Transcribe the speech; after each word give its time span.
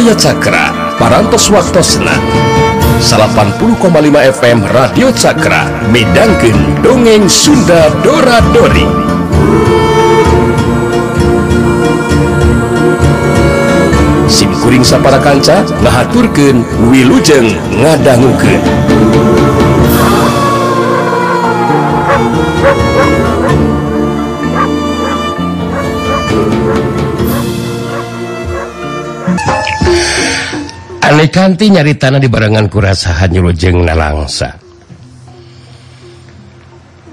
Hidayah 0.00 0.16
Cakra 0.16 0.64
parantos 0.96 1.52
waktosna. 1.52 2.16
80,5 3.04 3.84
FM 4.32 4.64
Radio 4.72 5.12
Cakra 5.12 5.68
Medangken 5.92 6.56
dongeng 6.80 7.28
Sunda 7.28 7.92
Dora 8.00 8.40
Dori. 8.48 8.88
Simkuring 14.24 14.80
sapara 14.80 15.20
kanca 15.20 15.68
ngahaturkeun 15.84 16.64
wilujeng 16.88 17.60
ngadangukeun 17.84 18.64
kanti 31.28 31.68
nyari 31.68 31.98
tanah 31.98 32.22
di 32.22 32.30
barengan 32.30 32.70
kurasahan 32.70 33.28
nyulujeng 33.28 33.84
nalangsa. 33.84 34.56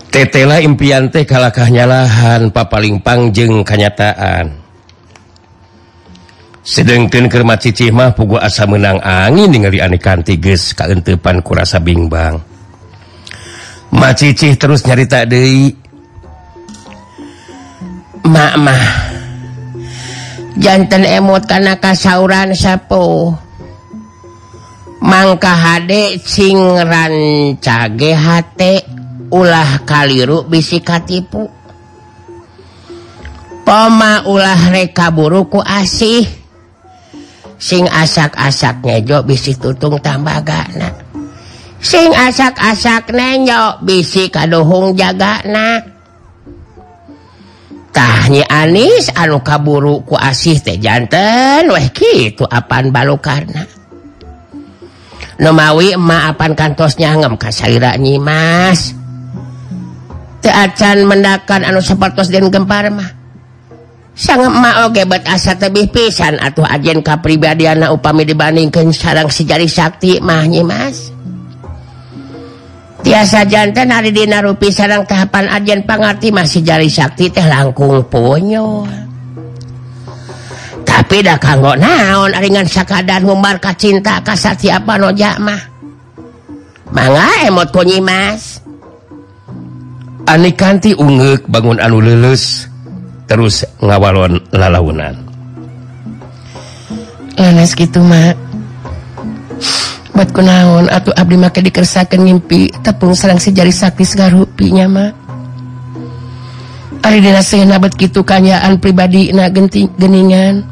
Tetela 0.07 0.63
impian 0.63 1.11
teh 1.11 1.27
kalahkahnya 1.27 1.83
lahan 1.83 2.53
papaling 2.53 3.03
pangjeng 3.03 3.67
kenyataan. 3.67 4.63
Sedangkan 6.67 7.31
kermat 7.31 7.63
Cicimah 7.63 8.11
pugu 8.11 8.39
asa 8.39 8.67
menang 8.67 8.99
angin 9.03 9.51
ningali 9.51 9.79
aneh 9.79 9.99
kanti 9.99 10.35
ges 10.39 10.75
kaentepan 10.75 11.43
kurasa 11.43 11.79
bingbang. 11.83 12.39
Ma 13.95 14.11
Cicih 14.11 14.59
terus 14.59 14.83
nyarita 14.83 15.23
Dewi 15.23 15.71
Mak 18.27 18.53
mah 18.59 18.83
jantan 20.59 21.07
emot 21.07 21.47
karena 21.47 21.79
kasauran 21.79 22.51
sapo 22.51 23.31
Mangka 25.03 25.53
HD 25.53 26.17
singran 26.21 27.57
hate 27.61 28.73
ulah 29.29 29.85
kaliru 29.85 30.47
bisi 30.49 30.81
katipu. 30.81 31.45
Poma 33.67 34.23
ulah 34.25 34.71
reka 34.73 35.11
buruku 35.13 35.61
asih. 35.61 36.25
Sing 37.57 37.89
asak-asak 37.89 38.85
ngejo 38.85 39.25
bisi 39.25 39.57
tutung 39.57 39.97
tambahgana 39.97 41.07
sing 41.81 42.09
asak-asak 42.13 43.13
nenyok 43.13 43.85
bisi 43.85 44.29
kadohung 44.33 44.97
jagana. 44.97 45.81
Tahnya 47.93 48.45
Anis 48.45 49.09
anu 49.17 49.41
kaburu 49.41 50.05
ku 50.05 50.13
asih 50.13 50.61
teh 50.61 50.77
jantan 50.77 51.65
weh 51.73 51.87
gitu 51.97 52.45
apaan 52.45 52.93
balukarna. 52.93 53.76
Nomawi 55.37 55.93
maapan 55.93 56.57
kantosnya 56.57 57.13
ngam 57.13 57.37
kasaira 57.37 57.93
nyi 58.01 58.17
mas. 58.17 58.97
Teacan 60.41 61.05
mendakan 61.05 61.61
anu 61.61 61.77
sepertos 61.77 62.33
dan 62.33 62.49
gempar 62.49 62.89
mah. 62.89 63.13
Sangat 64.17 64.49
mau 64.49 64.89
gebat 64.89 65.29
asa 65.29 65.53
tebih 65.53 65.93
pisan 65.93 66.41
atau 66.41 66.65
ajen 66.65 67.05
kapribadiana 67.05 67.93
upami 67.93 68.25
dibandingkan 68.25 68.89
sarang 68.89 69.29
sejari 69.29 69.69
sakti 69.69 70.17
mah 70.17 70.41
nyi 70.49 70.65
mas. 70.65 71.13
Tiasa 73.05 73.45
jantan 73.45 73.93
hari 73.93 74.09
dina 74.09 74.41
rupi 74.41 74.73
sarang 74.73 75.05
tahapan 75.05 75.53
ajen 75.53 75.85
pangarti 75.85 76.33
masih 76.33 76.65
jari 76.65 76.89
sakti 76.89 77.29
teh 77.29 77.45
langkung 77.45 78.01
ponyo 78.09 78.89
tapi 80.97 81.21
dah 81.21 81.37
kanggo 81.37 81.77
naon 81.77 82.33
ringan 82.33 82.65
sakadan 82.65 83.21
humbarka 83.21 83.69
cinta 83.77 84.17
kasati 84.25 84.73
apa 84.73 84.97
no 84.97 85.13
mah. 85.13 85.61
Mangga 86.89 87.45
emot 87.45 87.69
konyi 87.69 88.01
mas 88.01 88.57
Ani 90.25 90.49
kanti 90.57 90.97
ungek 90.97 91.45
bangun 91.45 91.77
anu 91.77 92.01
lulus 92.01 92.65
terus 93.29 93.61
ngawalon 93.77 94.41
lalaunan. 94.49 95.13
Lenes 97.37 97.77
gitu 97.77 98.01
mak 98.01 98.33
buat 100.17 100.33
kunaon 100.33 100.89
atau 100.89 101.13
abdi 101.13 101.37
make 101.37 101.61
dikersakan 101.61 102.25
ngimpi 102.25 102.73
tepung 102.81 103.13
serang 103.13 103.37
sejari 103.37 103.69
sakti 103.69 104.01
segarupinya 104.01 104.89
mak 104.89 105.13
Ari 107.05 107.21
dina 107.21 107.45
sehna 107.45 107.77
bet 107.77 107.93
kitu 107.93 108.25
kanyaan 108.25 108.81
pribadi 108.81 109.29
na 109.29 109.45
genting 109.53 109.93
geningan 110.01 110.65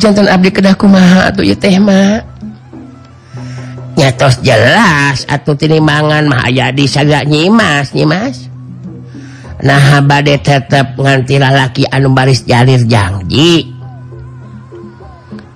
jantan 0.00 0.32
Abdi 0.32 0.48
Kedahku 0.48 0.88
ma 0.88 1.28
tehma 1.36 2.24
nyatos 4.00 4.40
jelas 4.40 5.28
atau 5.28 5.52
tinimangan 5.52 6.32
di 6.72 6.88
saga 6.88 7.20
nyimas 7.20 7.92
nyimas. 7.92 8.48
Nah 9.60 10.00
badai 10.00 10.40
tetep 10.40 10.96
nganti 10.96 11.36
lalaki 11.36 11.84
anu 11.84 12.16
baris 12.16 12.48
jalir 12.48 12.80
janji 12.88 13.68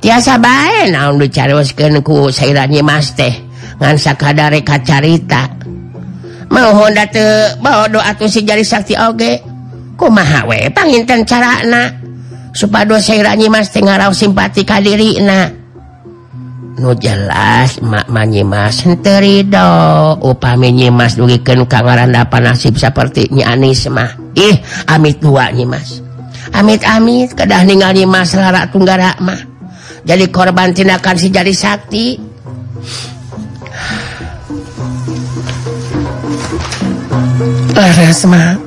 tiasa 0.05 0.37
bae 0.37 0.93
naon 0.93 1.17
dicarioskeun 1.17 2.05
ku 2.05 2.29
Saira 2.29 2.69
Nyimas 2.69 3.17
teh 3.17 3.33
ngan 3.81 3.97
sakadare 3.97 4.61
kacarita 4.61 5.49
mohon 6.53 6.93
date 6.93 7.57
bodo 7.65 7.97
atuh 7.97 8.29
si 8.29 8.45
jari 8.45 8.61
sakti 8.61 8.93
oge. 8.93 9.41
Kumaha 9.95 10.43
we 10.51 10.69
panginten 10.75 11.23
carana? 11.23 12.04
Supaya 12.55 12.97
sayanyi 13.03 13.51
Mas 13.51 13.75
Tengarau 13.75 14.15
simpati 14.15 14.63
ka 14.63 14.79
diri 14.79 15.19
nah 15.21 15.65
Nu 16.75 16.91
jelasmakmanyi 16.91 18.43
Masterido 18.43 19.71
upaminyi 20.19 20.91
Mas 20.91 21.15
dugiken 21.15 21.71
kangaran 21.71 22.11
dapat 22.11 22.43
nasib 22.43 22.75
sepertinya 22.75 23.55
Anis 23.55 23.87
mah. 23.87 24.11
Ih 24.35 24.59
amit 24.91 25.23
duanyi 25.23 25.63
Mas. 25.63 26.03
Amit-amit 26.51 27.31
kedah 27.39 27.63
ningali 27.63 28.03
Mas 28.11 28.35
Lara 28.35 28.67
Tunggara 28.67 29.15
mah. 29.23 29.39
Jadi 30.03 30.27
korban 30.35 30.75
tindakan 30.75 31.15
si 31.15 31.31
jadi 31.31 31.55
Sakti. 31.55 32.19
Laras 37.71 38.21
mah. 38.27 38.59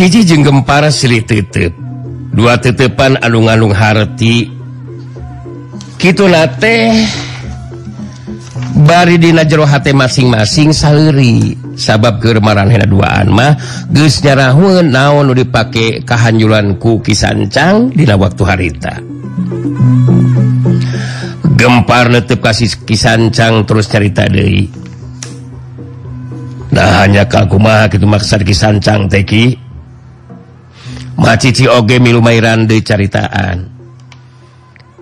Cici 0.00 0.24
jeung 0.24 0.40
gempar 0.40 0.88
Sri 0.88 1.20
titip 1.20 1.76
dua 2.32 2.56
titipan 2.56 3.20
alung-alung 3.20 3.68
Harti. 3.68 4.48
Gitu 6.00 6.24
nate 6.24 7.04
jero 9.44 9.68
hate 9.68 9.92
masing-masing 9.92 10.72
saliri 10.72 11.52
sabab 11.76 12.16
kegemaran 12.16 12.72
Hena 12.72 12.88
geus 13.92 14.24
nyarahun 14.24 14.88
naon 14.88 15.28
nu 15.28 15.36
dipake 15.36 16.00
dipakai 16.00 16.08
kehanjulanku 16.08 17.04
kisancang 17.04 17.92
Dina 17.92 18.16
waktu 18.16 18.42
harita. 18.48 19.04
Gempar 21.60 22.08
netep 22.08 22.40
kasih 22.40 22.72
kisancang 22.88 23.68
terus 23.68 23.84
cerita 23.84 24.24
deui. 24.24 24.64
nah 26.72 27.04
hanya 27.04 27.28
kaguma 27.28 27.84
gitu 27.92 28.08
maksud 28.08 28.48
kisancang 28.48 29.04
Teki 29.04 29.68
macici 31.18 31.66
oge 31.66 31.98
milumaran 31.98 32.68
dicaritaan 32.68 33.80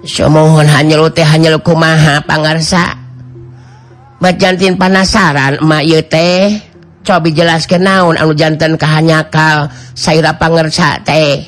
somohon 0.05 0.69
hanya 0.69 1.01
teh 1.11 1.27
hanya 1.27 1.59
ku 1.59 1.75
maha 1.75 2.23
pangarsa. 2.23 2.95
Bajantin 4.19 4.75
panasaran 4.75 5.59
ye 5.83 6.03
teh. 6.03 6.59
Coba 7.07 7.31
jelas 7.33 7.65
ke 7.65 7.81
naon 7.81 8.21
anu 8.21 8.37
jantan 8.37 8.77
kehanyakal 8.77 9.71
saira 9.97 10.35
pangersa 10.37 11.01
teh. 11.07 11.47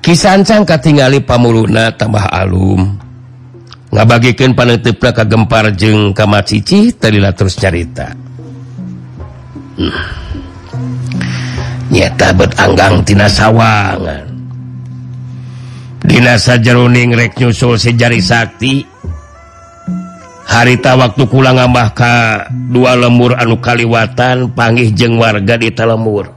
Kisancang 0.00 0.64
katingali 0.64 1.20
pamuluna 1.20 1.92
tambah 1.92 2.28
alum. 2.32 2.96
Nggak 3.92 4.08
bagikan 4.08 4.52
panetiplah 4.52 5.14
kagempar 5.14 5.70
jeng 5.74 6.12
kamacici 6.16 6.92
terlilah 6.96 7.32
terus 7.34 7.56
carita. 7.56 8.12
Hmm. 9.74 10.23
nyata 11.92 12.32
berangangtina 12.32 13.28
sawwangan 13.28 14.34
Dinasa 16.04 16.60
jeruningrek 16.60 17.40
nyusul 17.40 17.80
sejari 17.80 18.20
Sakti. 18.20 18.84
Harita 20.44 21.00
waktu 21.00 21.24
pulang 21.24 21.56
ngambahka 21.56 22.44
dua 22.68 22.92
lemur 22.92 23.32
anu 23.40 23.56
Kaliwatan 23.56 24.52
panggih 24.52 24.92
jeng 24.92 25.16
warga 25.16 25.56
di 25.56 25.72
Telemur 25.72 26.28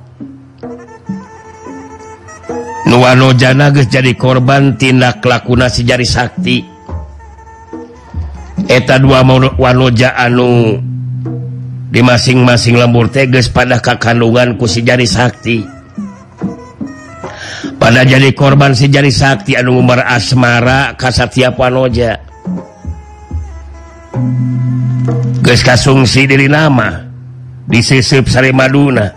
Nuwano 2.88 3.36
Janages 3.36 3.92
jadi 3.92 4.16
korban 4.16 4.80
tindak 4.80 5.20
lakuna 5.20 5.68
sejari 5.68 6.08
Sakti. 6.08 6.64
Eta 8.72 8.96
dua 9.04 9.28
Wanoja 9.60 10.16
anu 10.16 10.80
di 11.88 12.04
masing-masing 12.04 12.76
lembur 12.76 13.08
teges 13.08 13.48
pada 13.48 13.80
kekandungan 13.80 14.60
ku 14.60 14.68
si 14.68 14.84
jari 14.84 15.08
sakti. 15.08 15.64
Pada 17.80 18.04
jadi 18.04 18.36
korban 18.36 18.76
si 18.76 18.92
jari 18.92 19.14
sakti 19.14 19.56
anu 19.56 19.80
umar 19.80 20.04
asmara 20.04 21.00
kasatia 21.00 21.56
panoja. 21.56 22.20
Geus 25.40 25.64
kasungsi 25.64 26.28
diri 26.28 26.52
nama 26.52 27.08
disisip 27.72 28.28
sari 28.28 28.52
maduna. 28.52 29.08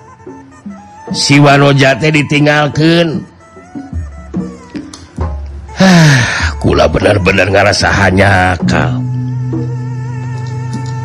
Si 1.11 1.43
wanoja 1.43 1.99
teh 1.99 2.15
ditinggalkeun. 2.15 3.27
Kula 6.63 6.87
benar-benar 6.87 7.51
ngarasa 7.51 7.91
hanya 7.91 8.55
kau 8.69 9.11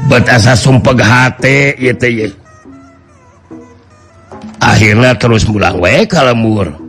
betasa 0.06 0.54
sumpeg 0.54 1.02
akhirnya 4.62 5.12
terus 5.18 5.46
pulang 5.46 5.82
we 5.82 6.06
kalmur 6.06 6.86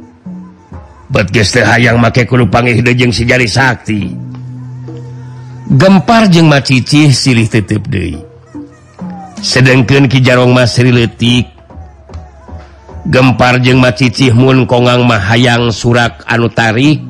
yang 1.79 2.03
make 2.03 2.27
kulupangng 2.27 2.77
sejari 3.15 3.47
sakti. 3.47 4.11
Gempar 5.67 6.31
jeung 6.31 6.47
macici 6.47 7.11
silih 7.11 7.51
titip 7.51 7.91
De 7.91 8.15
sedangkan 9.43 10.07
Kijarong 10.07 10.55
Masri 10.55 10.95
letik 10.95 11.51
gempar 13.11 13.59
jeung 13.59 13.83
macicihmun 13.83 14.71
kongang 14.71 15.03
Mahayang 15.03 15.75
surak 15.75 16.23
anu 16.31 16.47
tarik 16.47 17.03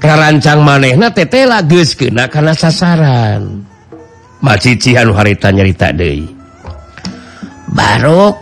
rancang 0.00 0.64
manehna 0.64 1.12
tete 1.12 1.44
geus 1.68 1.96
kena 1.96 2.28
karena 2.28 2.52
sasaran. 2.56 3.64
macicihan 4.44 5.08
harita 5.16 5.48
nyerita 5.48 5.88
De 5.96 6.20
baru 7.72 8.36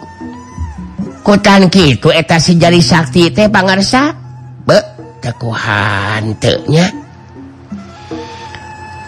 kutan 1.22 1.70
eta 1.70 2.42
si 2.42 2.58
jari 2.58 2.82
Sakti 2.82 3.30
teh 3.30 3.46
pangarsa? 3.46 4.10
Tekuhannya 5.22 6.86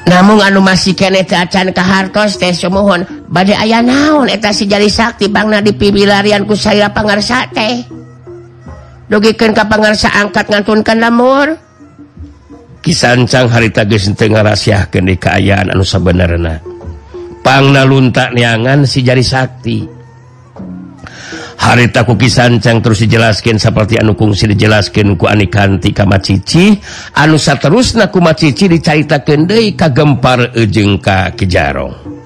namun 0.05 0.38
anu 0.38 0.62
masih 0.62 0.94
kenecan 0.94 1.75
ke 1.75 1.82
hartos 1.82 2.38
teh 2.38 2.55
semohon 2.55 3.02
badai 3.26 3.58
ayah 3.67 3.82
naon 3.82 4.31
eta 4.31 4.55
si 4.55 4.70
jari 4.70 4.87
Sakti 4.87 5.26
Bangna 5.26 5.58
dipibilarianku 5.58 6.55
saya 6.55 6.87
pangarsa 6.94 7.50
teh? 7.50 7.82
Dugikan 9.11 9.52
ke 9.52 9.64
pangarsa 9.67 10.08
angkat 10.17 10.49
ngantunkan 10.49 10.97
lamur. 10.97 11.52
Kisancang 12.81 13.49
harita 13.52 13.85
Tengah 13.85 14.44
rahasia 14.44 14.88
ke 14.88 15.00
kaayaan 15.00 15.73
anu 15.73 15.85
sebenarnya 15.85 16.74
pangna 17.44 17.85
luntak 17.85 18.32
niangan 18.32 18.88
si 18.88 19.05
jari 19.05 19.20
Sakti. 19.20 19.79
Harita 21.55 22.05
kukisancang 22.05 22.82
terus 22.85 23.05
dijelaskan 23.05 23.56
seperti 23.56 23.96
anukungsi 23.96 24.50
dijelaskan 24.52 25.17
ku 25.17 25.25
anikanti 25.31 25.96
kama 25.96 26.20
Cici 26.20 26.76
anu 27.17 27.41
terus 27.41 27.96
nakuma 27.96 28.37
Cici 28.37 28.69
dicaita 28.69 29.25
Kendai 29.25 29.73
kagempar 29.73 30.52
ejengka 30.52 31.32
kejarong 31.32 32.25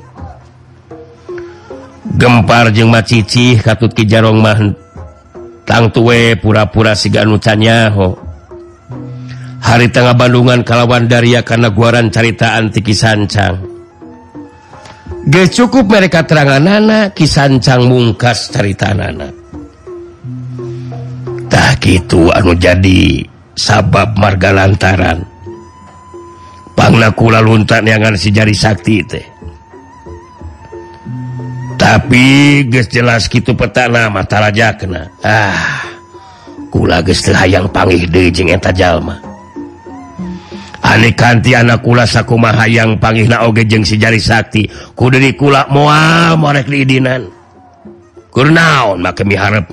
gempar 2.18 2.74
jeng 2.74 2.90
Macici 2.90 3.54
katut 3.62 3.94
kijarong 3.94 4.42
mah 4.42 4.58
tang 5.62 5.86
tuwe 5.94 6.34
pura-pura 6.34 6.98
siga 6.98 7.22
anu 7.22 7.38
canyaho. 7.38 8.18
Hari 9.58 9.90
tengah 9.92 10.18
Bandungan 10.18 10.66
kalawan 10.66 11.06
daria 11.06 11.46
karena 11.46 11.68
guaran 11.70 12.10
caritaan 12.10 12.72
anti 12.72 12.80
sancang 12.94 13.67
Ge 15.28 15.44
cukup 15.52 15.92
mereka 15.92 16.24
terangan 16.24 16.64
nana 16.64 17.12
kisancang 17.12 17.84
mungkas 17.84 18.48
cerita 18.48 18.96
anaktah 18.96 19.36
itu 21.84 22.32
anu 22.32 22.56
jadi 22.56 23.28
sabab 23.52 24.16
marga 24.16 24.56
lantaran. 24.56 25.20
Kula 27.12 27.44
luntan 27.44 27.84
yang 27.84 28.16
si 28.16 28.32
jari 28.32 28.56
sakti 28.56 29.04
teh. 29.04 29.26
Tapi 31.76 32.24
geus 32.72 32.88
jelas 32.88 33.28
gitu 33.28 33.52
petana 33.52 34.08
mataraja 34.08 34.72
kena 34.80 35.12
ah 35.20 35.84
kula 36.72 37.04
ge 37.04 37.12
hayang 37.36 37.68
panggih 37.68 38.08
jeung 38.32 38.48
eta 38.48 38.72
Jalma. 38.72 39.27
Ani 40.88 41.12
kanti 41.12 41.52
anak 41.52 41.84
kula 41.84 42.08
sakumaha 42.08 42.64
yang 42.64 42.96
pangihna 42.96 43.44
oge 43.44 43.68
jeung 43.68 43.84
si 43.84 44.00
jari 44.00 44.16
sakti. 44.16 44.64
Kudu 44.96 45.20
dikula 45.20 45.68
moal 45.68 46.40
morek 46.40 46.64
lidinan 46.64 47.28
kurnaon 48.32 49.04
make 49.04 49.20
miharep? 49.20 49.68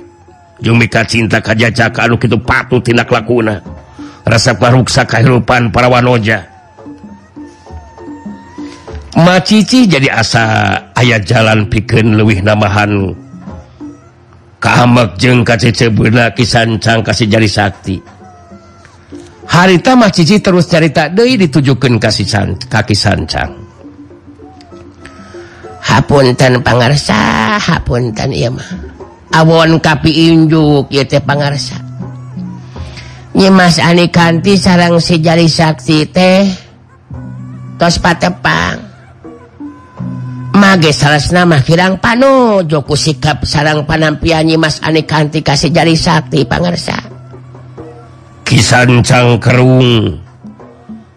Jeung 0.60 0.76
mika 0.76 1.08
cinta 1.08 1.40
kajacaka 1.40 2.04
anu 2.04 2.20
kitu 2.20 2.36
patuh 2.36 2.84
tindak 2.84 3.08
lakuna. 3.08 3.64
Resep 4.28 4.60
maruksa 4.60 5.08
kahirupan 5.08 5.72
para 5.72 5.88
wanoja. 5.88 6.44
Macici 9.16 9.88
jadi 9.88 10.12
asa 10.12 10.44
ayat 10.92 11.24
jalan 11.24 11.64
pikeun 11.72 12.20
leuwih 12.20 12.44
namahan. 12.44 13.16
Kahamek 14.60 15.16
jeung 15.16 15.40
kacece 15.40 15.88
beuna 15.88 16.28
kisancang 16.36 17.00
kasih 17.00 17.24
jari 17.24 17.48
sakti. 17.48 17.96
harita 19.46 19.94
mah 19.94 20.10
cici 20.10 20.42
terus 20.42 20.66
carita 20.66 21.08
De 21.08 21.24
ditujukan 21.24 21.96
kasih 22.02 22.26
san, 22.26 22.48
kaki 22.58 22.94
sancang. 22.94 23.50
Hapunten 25.86 26.60
pangarsa 26.66 27.54
hapunten 27.62 28.34
iya 28.34 28.50
mah. 28.50 28.66
Awon 29.30 29.78
kapi 29.78 30.34
injuk 30.34 30.90
ieu 30.90 31.06
teh 31.06 31.22
pangarsa. 31.22 31.78
Nyimas 33.36 33.78
Ani 33.78 34.08
Kanti 34.08 34.56
sarang 34.56 34.98
si 34.98 35.20
jari 35.22 35.46
sakti 35.46 36.08
teh 36.10 36.42
tos 37.78 38.02
patepang. 38.02 38.82
Mage 40.56 40.90
salasna 40.90 41.44
mah 41.44 41.60
kirang 41.60 42.00
panu 42.00 42.64
joku 42.64 42.96
sikap 42.96 43.44
sarang 43.44 43.84
panampian 43.84 44.42
Nyimas 44.42 44.80
Ani 44.80 45.04
Kanti 45.04 45.44
kasih 45.44 45.70
jari 45.70 45.94
sakti 45.94 46.48
pangarsa. 46.48 47.15
lukisan 48.46 49.02
cangkerung 49.02 50.22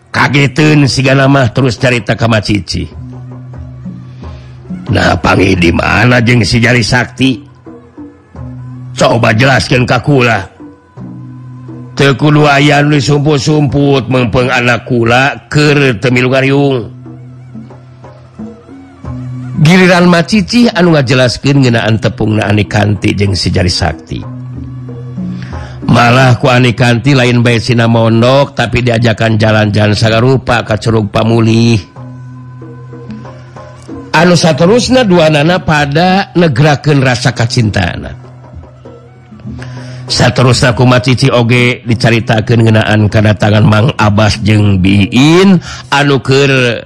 kagetun 0.09 0.89
siganamah 0.89 1.53
terus 1.53 1.77
carita 1.77 2.17
kama 2.17 2.41
Cici 2.41 2.89
nahpangi 4.89 5.53
di 5.53 5.69
mana 5.69 6.25
jeng 6.25 6.41
si 6.41 6.57
jari 6.57 6.81
Sakti? 6.81 7.37
Coba 8.97 9.37
jelaskan 9.37 9.85
kakula 9.85 10.41
tekulu 11.93 12.49
ayan 12.49 12.89
sumpu-sumput 12.97 14.09
mempeng 14.09 14.49
anak 14.49 14.89
kula 14.89 15.45
ke 15.53 16.01
temilung 16.01 16.89
giliran 19.61 20.09
macici 20.09 20.65
anu 20.65 20.97
ngajelaskan 20.97 21.61
ngenaan 21.61 22.01
tepung 22.01 22.41
naane 22.41 22.65
kanti 22.65 23.13
jeng 23.13 23.37
si 23.37 23.53
jari 23.53 23.69
Sakti. 23.69 24.38
malah 25.89 26.37
kuani 26.37 26.77
kanti 26.77 27.17
lain 27.17 27.41
baik 27.41 27.65
Sina 27.65 27.89
mondok 27.89 28.53
tapi 28.53 28.85
diajakan 28.85 29.41
jalan-jalan 29.41 29.97
saga 29.97 30.21
rupa 30.21 30.61
ke 30.61 30.77
Curug 30.77 31.09
Pamuli 31.09 31.75
anu 34.13 34.37
saterusna 34.37 35.01
dua 35.07 35.33
nana 35.33 35.63
pada 35.63 36.35
negerakeun 36.35 36.99
rasa 36.99 37.31
kacintana. 37.31 38.11
Saterusna 40.09 40.73
kumaha 40.73 41.05
cici 41.05 41.29
oge 41.29 41.85
dicaritakeun 41.85 42.65
ngeunaan 42.65 43.13
kedatangan 43.13 43.61
Mang 43.61 43.93
Abbas 43.93 44.41
jeung 44.41 44.81
Biin 44.81 45.61
anu 45.93 46.17
keur 46.19 46.81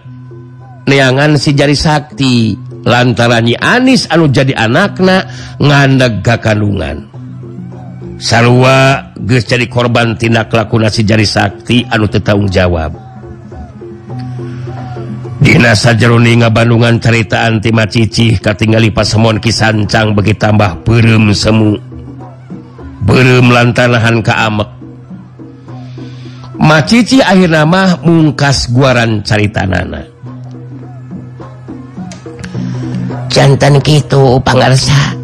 neangan 0.88 1.40
si 1.40 1.56
jari 1.56 1.76
sakti. 1.76 2.60
Lantarannya 2.84 3.56
Anis 3.64 4.12
anu 4.12 4.28
jadi 4.28 4.60
anakna 4.60 5.24
ngandeg 5.56 6.20
kandungan 6.20 7.13
sarwa 8.24 9.12
jadi 9.20 9.68
korban 9.68 10.16
tindak 10.16 10.56
lakunasi 10.56 11.04
jari 11.04 11.28
Sakti 11.28 11.84
anu 11.92 12.08
tetaung 12.08 12.48
jawab. 12.48 12.96
Dinasa 15.44 15.92
Jeroninga 15.92 16.48
Bandungan 16.48 17.04
cerita 17.04 17.52
Tima 17.60 17.84
Cicih 17.84 18.40
katingali 18.40 18.96
pasemon 18.96 19.44
kisancang 19.44 20.16
bagi 20.16 20.40
tambah 20.40 20.88
berem 20.88 21.36
semu. 21.36 21.76
Berem 23.04 23.52
lantanahan 23.52 24.24
keamek 24.24 24.70
Macici 26.64 27.20
akhir 27.20 27.52
nama 27.52 28.00
mungkas 28.08 28.72
guaran 28.72 29.20
carita 29.20 29.68
nana. 29.68 30.00
Jantan 33.28 33.84
gitu 33.84 34.40
pangarsa 34.40 35.23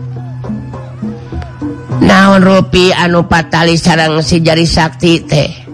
naon 2.04 2.42
Rupi? 2.44 2.92
Anu 2.96 3.28
patali 3.28 3.76
sarang 3.80 4.24
si 4.24 4.40
jari 4.44 4.66
Sakti 4.68 5.24
tehtah 5.24 5.66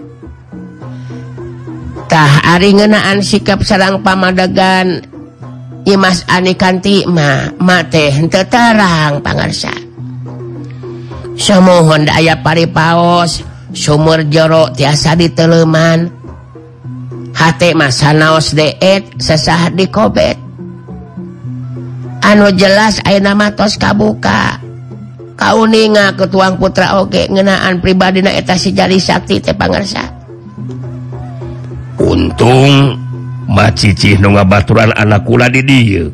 Ari 2.54 2.76
ngenaan 2.76 3.22
sikap 3.22 3.62
sarang 3.66 4.02
pamadagan. 4.02 5.02
Imas 5.86 6.26
Ani 6.26 6.58
kantima 6.58 7.54
mate 7.62 8.10
terang 8.50 9.22
pangarsa. 9.22 9.70
Semohon 11.38 12.10
aya 12.10 12.42
pari 12.42 12.66
paos 12.66 13.46
sumur 13.70 14.26
jero 14.26 14.72
tiasa 14.74 15.14
diteleman 15.14 16.10
hati 17.36 17.76
masa 17.76 18.16
naos 18.16 18.56
deet 18.56 19.04
sesah 19.20 19.68
di 19.70 19.86
kobet. 19.86 20.40
Anu 22.24 22.50
jelas 22.56 22.98
air 23.06 23.22
nama 23.22 23.52
tos 23.54 23.78
kabuka. 23.78 24.55
kauninga 25.36 26.16
ke 26.16 26.26
tuang 26.26 26.56
putra 26.56 26.98
oge 26.98 27.28
ngenaan 27.28 27.78
pribadi 27.84 28.24
si 28.56 28.72
jari 28.72 28.96
Sakti 28.96 29.38
tepangarsa 29.38 30.02
untung 32.00 32.96
macici 33.46 34.16
nu 34.16 34.34
ngabaturan 34.34 34.96
anak 34.96 35.22
kula 35.28 35.52
di 35.52 35.62
dieu 35.62 36.08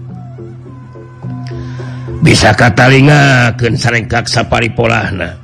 bisa 2.22 2.54
katalingakeun 2.54 3.74
sarengkak 3.78 4.26
sapari 4.26 4.70
polahna 4.70 5.38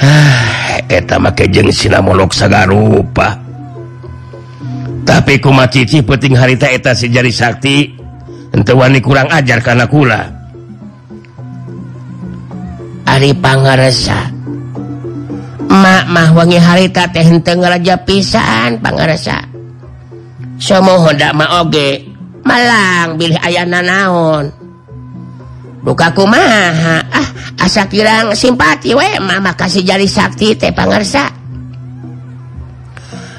ah, 0.00 0.56
eta 0.88 1.18
make 1.18 1.48
jeung 1.50 1.72
sinamolog 1.72 2.30
sagarupa. 2.30 3.42
Tapi 5.06 5.38
ku 5.38 5.54
macici 5.54 6.02
penting 6.02 6.34
harita 6.34 6.66
eta 6.66 6.90
si 6.90 7.06
jari 7.06 7.30
sakti 7.30 7.94
ente 8.50 8.72
wani 8.74 8.98
kurang 8.98 9.30
ajar 9.30 9.62
kana 9.62 9.86
kula. 9.86 10.35
Ari 13.16 13.32
Pangarsa 13.32 14.28
Mamakwangi 15.72 16.60
harita 16.60 17.08
teh 17.08 17.24
raja 17.40 17.96
pisan 18.04 18.76
Pangarsa 18.84 19.40
semuadak 20.60 21.32
mauge 21.32 22.12
Malang 22.44 23.16
Bilih 23.16 23.40
ayana 23.40 23.80
naon 23.80 24.52
bukaku 25.80 26.28
maha 26.28 27.00
ah 27.08 27.28
asa 27.64 27.88
kirang 27.88 28.36
simpati 28.36 28.92
we 28.92 29.16
Mama 29.22 29.56
kasih 29.56 29.86
jari 29.86 30.04
Sakti 30.10 30.58
teh 30.58 30.74
Pangarsa. 30.74 31.32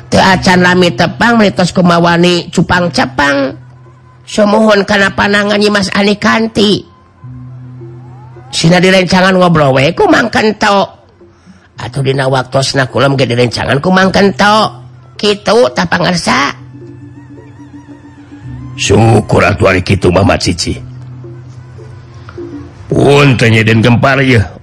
Teacan 0.07 0.63
lami 0.63 0.95
tepang 0.95 1.35
mitos 1.35 1.75
kumawani 1.75 2.47
cupang-cepang 2.47 3.59
semohon 4.23 4.87
karena 4.87 5.11
panangan 5.11 5.59
Mas 5.67 5.91
Ani 5.91 6.15
kanti. 6.15 6.96
Sina 8.47 8.79
direncangan 8.79 9.35
ngobrol 9.35 9.75
weku 9.75 10.07
mangkan 10.07 10.55
to 10.55 10.97
atau 11.77 12.01
dina 12.01 12.25
waktu 12.25 12.57
kulam 12.89 13.13
ge 13.13 13.29
direncangan 13.29 13.77
ku 13.77 13.93
mangkan 13.93 14.33
to 14.33 14.55
gitu 15.21 15.69
tapangersa 15.77 16.57
syukur 18.73 19.45
atuh 19.45 19.69
ari 19.69 19.81
kitu 19.85 20.09
Muhammad 20.09 20.41
Cici 20.41 20.73
pun 22.89 23.37
tanya 23.37 23.61
dan 23.61 23.85
gempar 23.85 24.25
ya 24.25 24.57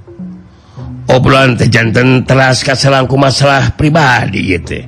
obrolan 1.07 1.55
teh 1.55 1.71
janten 1.71 2.27
teras 2.27 2.67
kaselangku 2.67 3.15
masalah 3.15 3.71
pribadi 3.79 4.59
gitu 4.59 4.83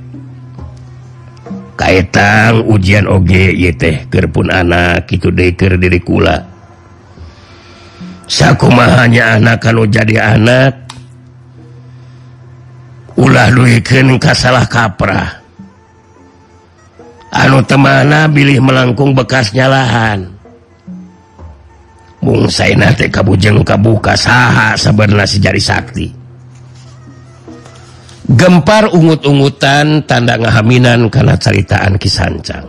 kaitan 1.77 2.65
ujian 2.67 3.07
oge 3.07 3.55
gitu 3.55 4.09
kerpun 4.11 4.49
anak 4.49 5.05
itu 5.13 5.29
deker 5.29 5.77
diri 5.77 6.01
kula. 6.01 6.56
sakumahnya 8.27 9.39
anak 9.39 9.63
kalau 9.63 9.87
jadi 9.87 10.35
anak 10.35 10.87
ulah 13.17 13.49
duken 13.49 14.21
kasalah 14.21 14.69
kaprah. 14.69 15.41
Anu 17.27 17.59
temana 17.65 18.29
bilih 18.31 18.63
melangkung 18.63 19.11
bekasnya 19.11 19.67
lahan. 19.67 20.31
Bungsai 22.23 22.75
nate 22.75 23.11
kabujeng 23.11 23.61
kabuka 23.67 24.15
saha 24.15 24.79
sabernasi 24.79 25.37
jari 25.43 25.61
sakti. 25.61 26.07
Gempar 28.27 28.91
ungut-ungutan 28.91 30.03
tanda 30.03 30.35
ngahaminan 30.35 31.07
karena 31.07 31.39
ceritaan 31.39 31.95
kisancang. 31.95 32.67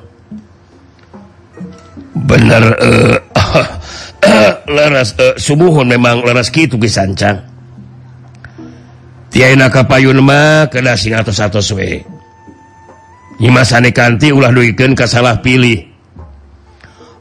Bener 2.15 2.65
uh, 2.79 3.17
Eh, 4.19 4.53
leras 4.67 5.15
uh, 5.15 5.23
eh, 5.23 5.35
subuhun 5.39 5.87
memang 5.87 6.27
leras 6.27 6.51
gitu 6.51 6.75
Tiaina 6.75 7.39
tiana 9.31 9.67
kapayunma 9.71 10.67
kena 10.73 10.99
sing 10.99 11.15
atos 11.15 11.39
atos 11.39 11.71
we. 11.71 12.03
Nyimasane 13.39 13.95
kanti 13.95 14.35
ulah 14.35 14.51
duikeun 14.51 14.99
ka 14.99 15.07
salah 15.07 15.39
pilih. 15.39 15.87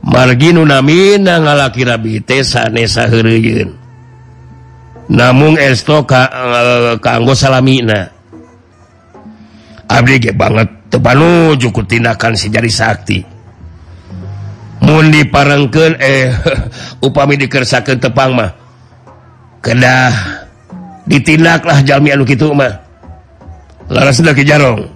Margi 0.08 0.56
nunamina 0.56 1.38
ngalaki 1.38 1.86
rabi 1.86 2.24
teh 2.26 2.42
sanesa 2.42 3.06
heureuyeun. 3.06 3.76
Namung 5.08 5.62
esto 5.62 6.02
ka, 6.10 6.32
uh, 6.34 6.96
kanggo 6.98 7.38
salamina. 7.38 8.10
Abdi 9.88 10.20
ge 10.20 10.32
banget 10.34 10.90
tepanuju 10.90 11.70
ku 11.70 11.86
tindakan 11.86 12.34
si 12.34 12.50
jari 12.50 12.72
sakti. 12.72 13.37
mundi 14.88 15.28
parengken 15.28 16.00
eh 16.00 16.32
upami 17.06 17.36
dikersakan 17.36 18.00
tepang 18.00 18.32
mah. 18.32 18.52
Kedah 19.60 20.16
ditindaklah 21.04 21.84
Jami 21.84 22.16
Anu 22.16 22.24
Kimah 22.24 22.74
laras 23.92 24.24
Ki 24.24 24.48
Jarong. 24.48 24.96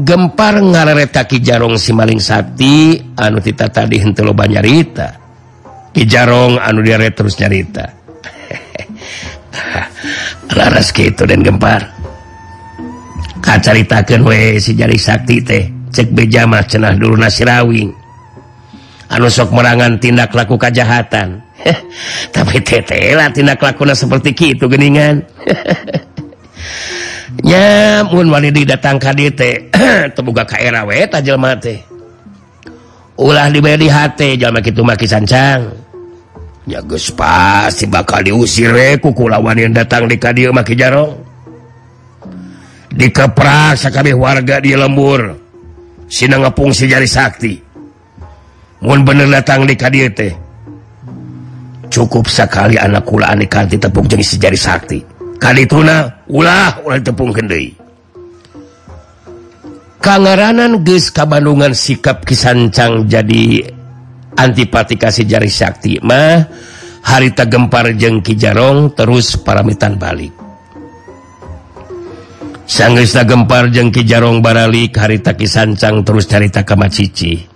Gempar 0.00 0.62
ngareta 0.62 1.26
Ki 1.26 1.42
Jarong 1.42 1.74
si 1.74 1.90
maling 1.90 2.22
Sakti 2.22 2.94
anu 3.18 3.42
kita 3.42 3.66
tadi 3.74 3.98
loba 4.22 4.46
nyarita. 4.46 5.18
Ki 5.90 6.06
Jarong 6.06 6.62
anu 6.62 6.86
dire 6.86 7.10
terus 7.10 7.34
nyarita. 7.42 7.98
Laras 10.56 10.94
gitu 10.94 11.26
dan 11.26 11.42
gempar. 11.42 11.90
Kacaritakan 13.40 14.22
we 14.26 14.58
si 14.62 14.78
jari 14.78 14.98
Sakti 14.98 15.42
teh. 15.42 15.64
Cek 15.90 16.14
bejamah 16.14 16.62
cenah 16.70 16.94
dulu 16.94 17.18
Nasirawing 17.18 17.99
sok 19.10 19.50
merangan 19.50 19.98
tindak 19.98 20.30
laku 20.30 20.54
kejahatan 20.54 21.42
tapi 22.34 22.62
tetela 22.62 23.26
tindak 23.34 23.58
lakuna 23.58 23.92
seperti 23.92 24.54
itu 24.54 24.70
geningan. 24.70 25.20
Nyamun 27.40 28.26
di 28.50 28.62
datang 28.66 28.98
KDT 28.98 29.70
terbuka 30.14 30.44
KRW 30.44 30.90
tajel 31.08 31.38
mate 31.38 31.86
ulah 33.20 33.46
dibayar 33.52 33.78
di 33.78 33.88
hati 33.88 34.28
jalma 34.34 34.58
gitu 34.64 34.82
maki 34.82 35.06
sancang 35.06 35.70
ya 36.66 36.82
gus 36.82 37.12
pasti 37.14 37.86
bakal 37.86 38.24
diusir 38.24 38.72
reku 38.72 39.14
kulawan 39.14 39.56
yang 39.56 39.72
datang 39.72 40.10
di 40.10 40.18
kadio 40.18 40.50
maki 40.50 40.74
jarong 40.74 41.30
dikeprak 42.94 43.78
sakabeh 43.78 44.14
warga 44.14 44.58
di 44.58 44.74
lembur. 44.74 45.38
Sinangapung 46.10 46.74
si 46.74 46.90
jari 46.90 47.06
sakti. 47.06 47.69
bener 48.80 49.28
datang 49.28 49.68
di 49.68 49.76
KDT 49.76 50.20
cukup 51.92 52.24
sekali 52.30 52.80
anak 52.80 53.04
kula 53.04 53.36
kanti 53.44 53.76
tepung 53.76 54.06
jenis 54.08 54.38
sejari 54.38 54.56
sakti. 54.56 54.98
Kali 55.40 55.64
tuna 55.64 56.04
ulah 56.28 56.84
ulah 56.84 57.00
tepung 57.00 57.32
kendi 57.32 57.80
kangaranan 60.00 60.80
geus 60.80 61.12
kabandungan 61.12 61.76
sikap 61.76 62.24
kisancang 62.24 63.04
jadi 63.04 63.68
antipatikasi 64.34 65.28
jari 65.28 65.52
sakti 65.52 66.00
mah 66.00 66.48
harita 67.04 67.44
gempar 67.44 67.92
jeng 67.96 68.24
kijarong 68.24 68.96
terus 68.96 69.36
paramitan 69.40 70.00
balik. 70.00 70.32
Sanggesta 72.70 73.26
gempar 73.26 73.68
jeng 73.68 73.90
kijarong 73.90 74.40
baralik 74.40 74.96
harita 74.96 75.36
kisancang 75.36 76.06
terus 76.06 76.24
carita 76.30 76.62
kamacici. 76.64 77.49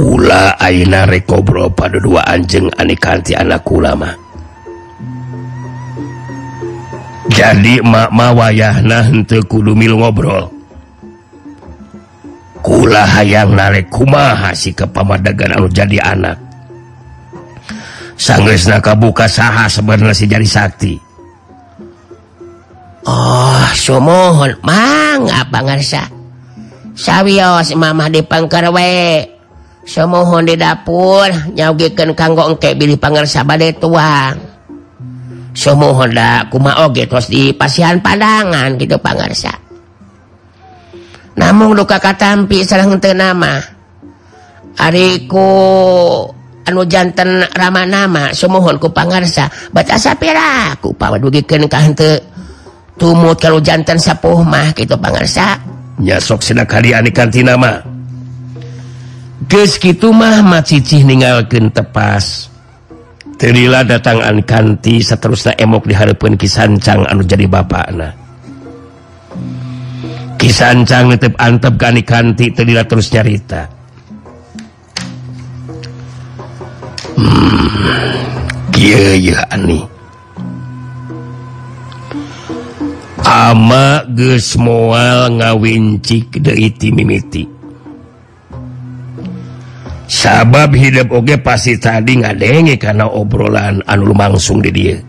Ula 0.00 0.56
Aina 0.56 1.04
rekobro 1.04 1.68
pada 1.68 2.00
dua 2.00 2.24
anjing 2.24 2.72
Anikanti 2.80 3.36
anak 3.36 3.68
ulama. 3.68 4.08
Jadi 7.32 7.80
makma 7.80 8.32
wayah 8.32 8.80
nahkuduil 8.84 9.96
ngobrol. 9.96 10.52
Kula 12.62 13.02
hayang 13.04 13.58
narek 13.58 13.90
kumaha 13.90 14.54
si 14.54 14.70
kepamadagan 14.70 15.58
anu 15.58 15.66
jadi 15.66 15.98
anak. 16.14 16.38
Sangges 18.14 18.70
kabuka 18.84 19.26
saha 19.26 19.66
sebenarnya 19.66 20.14
si 20.14 20.30
jadi 20.30 20.46
sakti. 20.46 20.94
Oh 23.02 23.66
somohon 23.74 24.54
mang 24.62 25.26
apa 25.26 25.58
ngarsa 25.58 26.06
sawios 26.94 27.74
mamah 27.74 28.06
di 28.14 28.22
pangkarwe 28.22 29.26
semohon 29.82 30.46
di 30.46 30.54
dapur 30.54 31.30
nyaugikan 31.54 32.14
kanggo 32.14 32.46
engke 32.46 32.74
pilih 32.78 32.98
pangersabade 32.98 33.76
tuang 33.82 34.38
semohon 35.52 36.10
da 36.14 36.46
kuma 36.48 36.86
oge 36.86 37.06
terus 37.06 37.28
di 37.28 37.50
pasihan 37.52 37.98
padangan 37.98 38.78
gitu 38.78 38.96
pangersa 38.96 39.62
namun 41.32 41.76
duka 41.80 41.96
katampi 41.96 42.60
sarang 42.60 43.00
teu 43.00 43.16
nama. 43.16 43.56
Ariku 44.72 45.48
anu 46.64 46.82
jantan 46.88 47.44
rama 47.52 47.84
nama 47.84 48.32
semohon 48.32 48.80
ku 48.80 48.88
pangersa 48.88 49.52
batasa 49.68 50.16
piraku 50.16 50.96
pawadugikeun 50.96 51.68
ka 51.68 51.84
henteu 51.84 52.16
tumut 52.96 53.36
kalau 53.36 53.60
jantan 53.60 54.00
sapuh 54.00 54.40
mah 54.40 54.72
gitu 54.72 54.96
pangersa 54.96 55.60
nyasok 56.00 56.40
sina 56.40 56.64
kali 56.64 56.96
di 57.04 57.42
nama 57.44 57.58
mah 57.60 57.76
gitu 59.76 60.16
Mahmad 60.16 60.64
Cicih 60.64 61.04
meninggalkan 61.04 61.68
tepas. 61.68 62.48
Terila 63.36 63.84
datangan 63.84 64.40
kanti 64.48 65.04
seterusnya 65.04 65.52
emok 65.60 65.92
diharapkan 65.92 66.40
kisancang 66.40 67.04
anu 67.04 67.20
jadi 67.20 67.44
Bapak 67.44 67.90
kisancang 70.42 71.14
tetap 71.14 71.38
antep 71.38 71.78
gani 71.78 72.02
kanti 72.02 72.50
terila 72.50 72.82
terus 72.82 73.14
nyarita. 73.14 73.70
Hmm, 77.14 77.70
kia, 78.74 79.14
ya, 79.14 79.46
ama 83.22 84.02
gesmoal 84.10 85.38
ngawincik 85.38 86.42
dari 86.42 86.74
timimiti. 86.74 87.61
sabab 90.12 90.76
hidup 90.76 91.08
oge 91.08 91.40
pasti 91.40 91.80
tadi 91.80 92.20
ngadenge 92.20 92.76
karena 92.76 93.08
obrolan 93.08 93.80
anu 93.88 94.12
langsung 94.12 94.60
di 94.60 94.68
dia. 94.68 95.00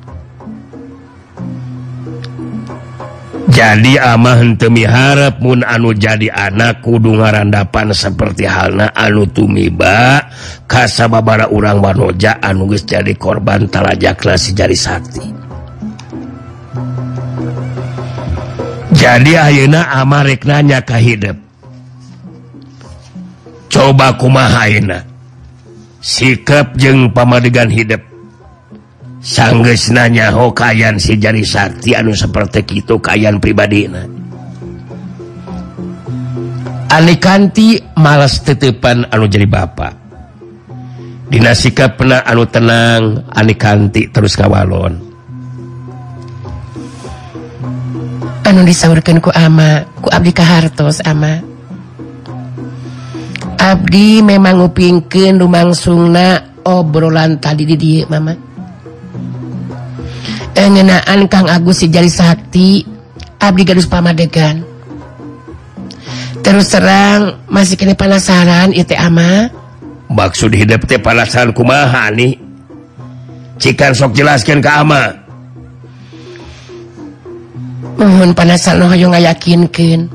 Jadi 3.53 4.01
amah 4.01 4.39
henteu 4.41 4.71
miharap 4.71 5.37
mun 5.43 5.61
anu 5.61 5.93
jadi 5.93 6.31
anak 6.31 6.81
kudu 6.81 7.19
ngarandapan 7.19 7.93
seperti 7.93 8.49
halna 8.49 8.89
anu 8.95 9.29
tumiba 9.29 10.25
kasababara 10.65 11.51
urang 11.51 11.83
Wanoja 11.83 12.41
anuges 12.41 12.87
jadi 12.87 13.13
korban 13.13 13.69
talajakna 13.69 14.39
si 14.39 14.57
jari 14.57 14.73
Sakti. 14.73 15.27
Jadi 18.97 19.35
ayeuna 19.35 20.01
amah 20.01 20.25
ka 20.39 20.81
kahidep 20.95 21.42
coba 23.73 24.13
kumahaina 24.13 25.01
sikap 25.97 26.77
jeung 26.77 27.09
pamadegan 27.09 27.73
hidup. 27.73 28.05
Sangges 29.23 29.87
nanya 29.87 30.35
Hokayan 30.35 30.99
si 30.99 31.15
jari 31.15 31.47
Sakti 31.47 31.95
anu 31.95 32.11
seperti 32.11 32.83
itu 32.83 32.99
kayan 32.99 33.39
pribadi. 33.39 33.87
Alikanti 36.91 37.79
malas 37.95 38.43
tetepan 38.43 39.07
anu 39.09 39.25
jadi 39.25 39.47
Bapak 39.47 39.95
Dinasikap 41.31 41.97
pernah 41.97 42.21
anu 42.27 42.43
tenang 42.51 43.23
Alikanti 43.31 44.11
terus 44.11 44.35
kawalon 44.35 44.99
anu 48.43 48.61
disaurkan 48.67 49.23
ku 49.23 49.31
ama 49.31 49.87
ku 50.03 50.11
Abdi 50.11 50.35
Kahartos 50.35 50.99
ama. 51.07 51.52
Abdi 53.63 54.19
memang 54.19 54.59
ngupingkeun 54.59 55.39
lumangsungna 55.39 56.59
obrolan 56.67 57.39
tadi 57.39 57.63
di 57.63 57.79
dia 57.79 58.03
Mama. 58.11 58.35
Engenaan 60.51 61.31
Kang 61.31 61.47
Agus 61.47 61.79
si 61.79 61.87
jari 61.87 62.11
Sakti 62.11 62.83
Abdi 63.39 63.63
Gadus 63.63 63.87
Pamadegan. 63.87 64.67
Terus 66.43 66.75
terang 66.75 67.39
masih 67.47 67.79
kena 67.79 67.95
penasaran 67.95 68.75
itu 68.75 68.91
ama? 68.99 69.47
Maksud 70.11 70.51
hidup 70.51 70.83
teh 70.83 70.99
penasaran 70.99 71.55
kumaha 71.55 72.11
nih 72.11 72.35
cikan 73.63 73.95
sok 73.95 74.11
jelaskan 74.11 74.59
ke 74.59 74.67
ama. 74.67 75.23
Mohon 77.95 78.35
penasaran 78.35 78.91
hoyong 78.91 79.15
yakinkan 79.23 80.11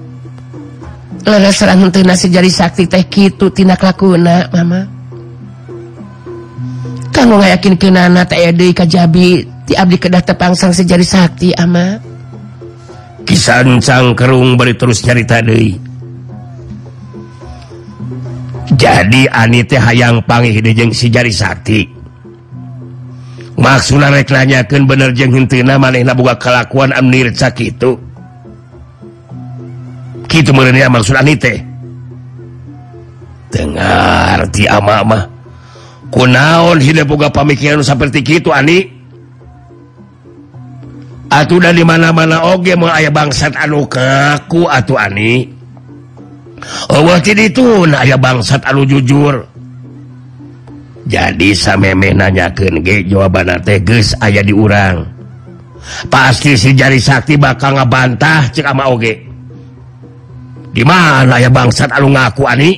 serang 1.53 1.91
nasi 1.91 2.31
jari 2.31 2.51
sakti 2.53 2.87
teh 2.87 3.05
kitu 3.09 3.51
tindak 3.51 3.83
lakuna 3.83 4.49
Mama. 4.53 4.81
Kanggo 7.11 7.43
ngayakinkeun 7.43 7.99
anak 7.99 8.31
teh 8.31 8.39
aya 8.39 8.51
deui 8.55 8.71
Kajabi 8.71 9.43
ti 9.67 9.73
Abdi 9.75 9.97
kedah 9.99 10.23
tepangsang 10.23 10.71
sejari 10.71 11.03
sakti 11.03 11.51
ama. 11.57 11.99
Kisancang 13.27 14.15
kerung 14.15 14.55
bari 14.55 14.79
terus 14.79 15.03
nyarita 15.05 15.43
deui. 15.43 15.89
jadi 18.79 19.27
Ani 19.35 19.67
teh 19.67 19.81
hayang 19.81 20.23
pangih 20.23 20.63
dejeng 20.63 20.95
si 20.95 21.11
jari 21.11 21.35
sakti. 21.35 21.89
Maksudna 23.59 24.15
rek 24.15 24.31
nanyakeun 24.31 24.87
bener 24.87 25.11
jeung 25.11 25.35
henteuna 25.35 25.83
manehna 25.83 26.15
boga 26.15 26.39
kalakuan 26.39 26.95
amnir 26.95 27.35
nirca 27.35 27.51
kitu 27.51 27.99
gitu 30.29 30.53
dia 30.53 30.87
maksud 30.93 31.17
teh. 31.41 31.59
Tengah 33.49 34.45
ti 34.53 34.69
ama 34.69 35.01
mah 35.01 35.23
kunaon 36.13 36.85
hidup 36.85 37.09
boga 37.09 37.33
pamikiran 37.33 37.81
seperti 37.81 38.21
itu 38.21 38.53
Ani? 38.53 38.85
Atuh 41.29 41.61
dan 41.61 41.77
dimana-mana 41.77 42.41
oge 42.57 42.73
mau 42.77 42.89
aya 42.89 43.13
bangsat 43.13 43.53
anu 43.57 43.85
kaku 43.89 44.69
atuh 44.69 44.97
Ani. 45.01 45.49
Oh 46.93 47.05
itu 47.21 47.85
nah 47.89 48.05
aya 48.05 48.17
bangsat 48.17 48.65
anu 48.69 48.85
jujur. 48.85 49.45
Jadi 51.09 51.57
sameme 51.57 52.13
nanyakan 52.13 52.85
ge 52.85 53.05
jawaban 53.09 53.49
teges 53.65 54.13
di 54.21 54.53
diurang. 54.53 55.09
Pasti 56.13 56.53
si 56.53 56.77
jari 56.77 57.01
sakti 57.01 57.41
bakal 57.41 57.81
ngebantah 57.81 58.53
cek 58.53 58.65
ama 58.69 58.93
oge. 58.93 59.28
gimana 60.73 61.41
ya 61.41 61.51
bangsat 61.53 61.91
anu 61.93 62.13
ngaku 62.13 62.43
Ani? 62.45 62.71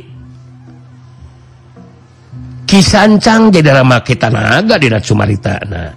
Kisancang 2.66 3.50
jadi 3.50 3.82
lama 3.82 3.98
kita 3.98 4.30
naga 4.30 4.78
di 4.78 4.86
Sumarita 5.02 5.58
nah, 5.66 5.90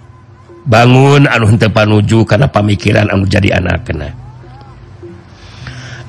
bangun 0.66 1.30
anu 1.30 1.54
panuju 1.54 2.26
karena 2.26 2.50
pemikiran 2.50 3.06
anu 3.14 3.22
jadi 3.30 3.62
anak 3.62 3.86
kena 3.86 4.10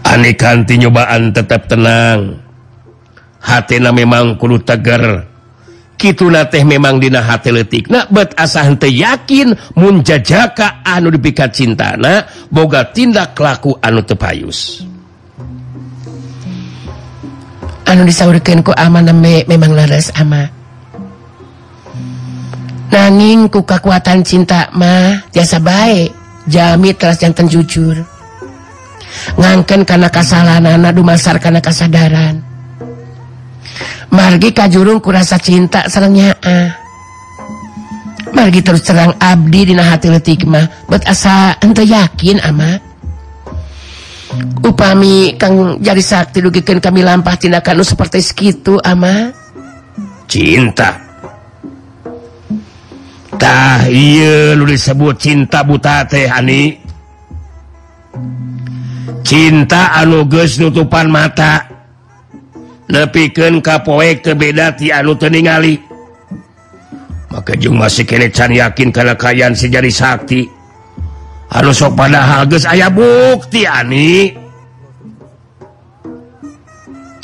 Ani 0.05 0.37
kanti 0.37 0.77
nyobaan 0.77 1.33
tetap 1.33 1.65
tenang. 1.65 2.37
Hatena 3.41 3.89
memang 3.89 4.37
kudu 4.37 4.61
tegar 4.61 5.35
Kituna 5.95 6.43
teh 6.51 6.67
memang 6.67 6.99
dina 6.99 7.23
hati 7.23 7.55
letik 7.55 7.87
nah 7.87 8.03
bet 8.11 8.35
asah 8.35 8.67
henteu 8.67 8.91
yakin 8.91 9.55
munjajaka 9.79 10.83
anu 10.83 11.07
dipikat 11.07 11.55
cintana 11.55 12.27
boga 12.51 12.91
tindak 12.91 13.31
laku 13.39 13.79
anu 13.79 14.03
tepayus 14.03 14.83
anu 17.95 18.03
disaurkanku 18.03 18.75
aman 18.75 19.15
memang 19.47 19.71
laras 19.71 20.11
ama. 20.19 20.51
Nanging 22.91 23.47
ku 23.47 23.63
kekuatan 23.63 24.23
cinta 24.27 24.67
mah 24.75 25.31
jasa 25.31 25.63
baik 25.63 26.11
jami 26.51 26.91
teras 26.91 27.23
jantan 27.23 27.47
jujur. 27.47 28.03
Ngangken 29.39 29.87
karena 29.87 30.11
kesalahan 30.11 30.67
anak 30.67 30.91
dumasar 30.91 31.39
karena 31.39 31.63
kesadaran 31.63 32.55
margi 34.15 34.55
kajurung 34.55 35.03
ku 35.03 35.11
rasa 35.11 35.35
cinta 35.35 35.91
serangnya 35.91 36.39
ah 36.39 36.71
margi 38.31 38.63
terus 38.63 38.87
terang 38.87 39.11
abdi 39.19 39.75
dina 39.75 39.83
hati 39.83 40.07
letik 40.07 40.47
mah 40.47 40.63
buat 40.87 41.03
asa 41.03 41.59
ente 41.59 41.83
yakin 41.83 42.39
ama? 42.43 42.79
upami 44.65 45.37
Kang 45.37 45.77
jadi 45.81 46.01
sakti 46.01 46.41
dugikan 46.41 46.81
kami 46.81 47.01
lampah 47.05 47.35
tindakan 47.37 47.83
seperti 47.85 48.21
segitu 48.21 48.79
ama. 48.81 49.31
Cintatah 50.25 50.97
lu 54.57 54.65
disebut 54.65 55.15
cinta 55.21 55.61
buta 55.61 56.07
teh 56.09 56.25
Ani. 56.25 56.81
Cinta 59.25 59.93
anuges 59.97 60.57
nutupan 60.57 61.09
mata. 61.09 61.65
Nepiken 62.85 63.65
kapoek 63.65 64.21
kebeda 64.21 64.77
ti 64.77 64.93
anu 64.93 65.17
teningali 65.17 65.95
maka 67.35 67.51
Jung 67.59 67.75
masih 67.75 68.07
kerecan 68.07 68.55
yakin 68.55 68.95
karena 68.95 69.11
kayaan 69.19 69.51
sejadi 69.51 69.91
sakti. 69.91 70.47
harus 71.49 71.75
sok 71.77 71.93
pada 71.97 72.21
hages. 72.23 72.65
Ayah 72.65 72.89
bukti 72.89 73.65
ani. 73.67 74.33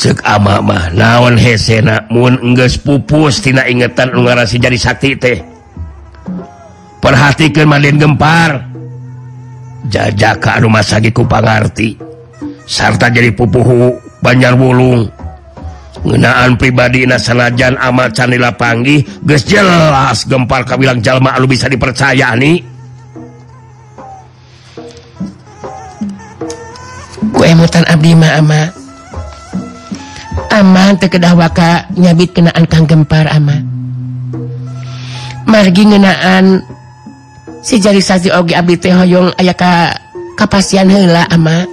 Cek 0.02 0.26
ama 0.26 0.58
mah 0.66 0.90
naon 0.98 1.38
hesena 1.38 2.10
mun 2.10 2.34
enggeus 2.42 2.82
pupus 2.82 3.38
tina 3.46 3.70
ingetan 3.70 4.10
ngarasi 4.10 4.58
jadi 4.58 4.74
sakti 4.74 5.14
teh. 5.14 5.38
Perhatikan 6.98 7.70
mandin 7.70 8.02
gempar. 8.02 8.66
Jajaka 9.90 10.58
anu 10.58 10.74
masagi 10.74 11.14
ku 11.14 11.26
pangarti. 11.26 11.98
Sarta 12.66 13.14
jadi 13.14 13.30
pupuhu 13.34 13.98
banjar 14.26 14.58
wulung. 14.58 15.06
Ngenaan 16.02 16.58
pribadi 16.58 17.06
nasanajan 17.06 17.78
amat 17.78 18.18
canila 18.18 18.50
panggih 18.58 19.06
geus 19.22 19.46
jelas 19.46 20.26
gempar 20.26 20.66
kabilang 20.66 20.98
jalma 20.98 21.38
anu 21.38 21.46
bisa 21.46 21.70
dipercaya 21.70 22.34
nih 22.34 22.71
emutan 27.52 27.84
Abdimah 27.84 28.40
ama. 28.40 28.72
Aman 30.52 30.96
tekedah 31.00 31.36
waka 31.36 31.88
nyabit 31.96 32.36
kenaan 32.36 32.64
kang 32.68 32.88
gempar 32.88 33.28
ama. 33.28 33.60
Margi 35.48 35.84
ngenaan 35.84 36.64
si 37.60 37.80
jari 37.80 38.00
saji 38.00 38.32
oge 38.32 38.56
abdi 38.56 38.80
teh 38.80 38.96
hoyong 38.96 39.36
aya 39.36 39.52
ka 39.52 39.96
kapasian 40.40 40.88
heula 40.88 41.28
ama. 41.28 41.68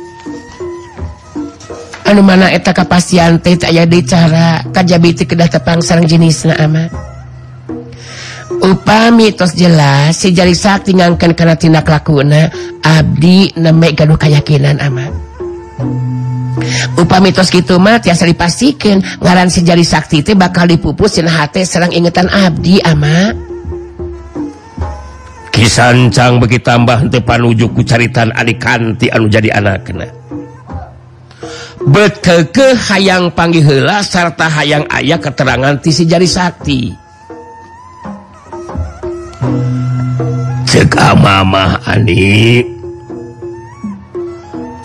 Anu 2.06 2.22
mana 2.26 2.50
eta 2.50 2.74
kapasian 2.74 3.38
teh 3.38 3.54
aya 3.66 3.86
deui 3.86 4.02
cara 4.02 4.62
kajabiti 4.74 5.26
kedah 5.26 5.46
tepang 5.46 5.78
sareng 5.78 6.06
jenisna 6.06 6.58
ama. 6.58 6.90
Upami 8.58 9.30
tos 9.38 9.54
jelas 9.54 10.18
si 10.18 10.34
jari 10.34 10.54
sakti 10.54 10.90
ngangkeun 10.98 11.34
kana 11.38 11.54
tindak 11.54 11.86
lakuna 11.86 12.50
abdi 12.82 13.54
nembe 13.54 13.94
gaduh 13.94 14.18
kayakinan 14.18 14.82
ama. 14.82 15.27
upa 16.98 17.22
mitos 17.22 17.50
gituma 17.54 18.02
tiasa 18.02 18.26
dipastikan 18.26 18.98
ngaran 19.22 19.50
sejari 19.50 19.86
sakti 19.86 20.20
itu 20.26 20.34
bakal 20.34 20.66
dipupusin 20.66 21.30
hati 21.30 21.62
serang 21.62 21.94
ingetan 21.94 22.26
Abdi 22.30 22.82
ama. 22.82 23.34
Kisancang 25.54 26.38
begitu 26.38 26.70
tambah 26.70 27.10
depan 27.10 27.42
ujuk 27.42 27.82
caritan 27.82 28.30
adik 28.38 28.62
kanti 28.62 29.10
anu 29.10 29.26
jadi 29.26 29.50
anak 29.58 29.90
kena. 29.90 30.06
Beteke 31.88 32.78
hayang 32.78 33.34
panggil 33.34 33.66
hela 33.66 34.02
serta 34.02 34.46
hayang 34.46 34.86
ayah 34.94 35.18
keterangan 35.18 35.78
ti 35.82 35.90
sejari 35.90 36.26
sakti. 36.30 36.94
Cek 40.68 40.94
mama 41.18 41.74
anik 41.90 42.77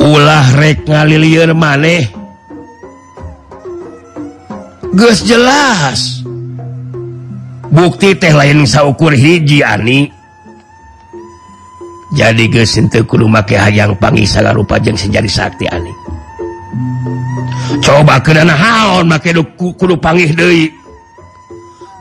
ulah 0.04 0.46
rek 0.60 0.84
ngalilir 0.84 1.56
maneh. 1.56 2.04
Gus 4.94 5.24
jelas. 5.26 6.22
Bukti 7.74 8.14
teh 8.14 8.30
lain 8.30 8.68
saukur 8.70 9.16
hiji 9.16 9.66
Ani. 9.66 10.06
Jadi 12.14 12.46
Guku 12.46 13.26
make 13.26 13.58
hayang 13.58 13.98
pangisala 13.98 14.54
rupa 14.54 14.78
jeng 14.78 14.94
sejadi 14.94 15.26
sakti 15.26 15.66
Ani. 15.66 15.90
Coba 17.82 18.22
karena 18.22 18.54
haon 18.54 19.10
make 19.10 19.34
kudu 19.58 19.98
pangih 19.98 20.30
Dewi 20.30 20.70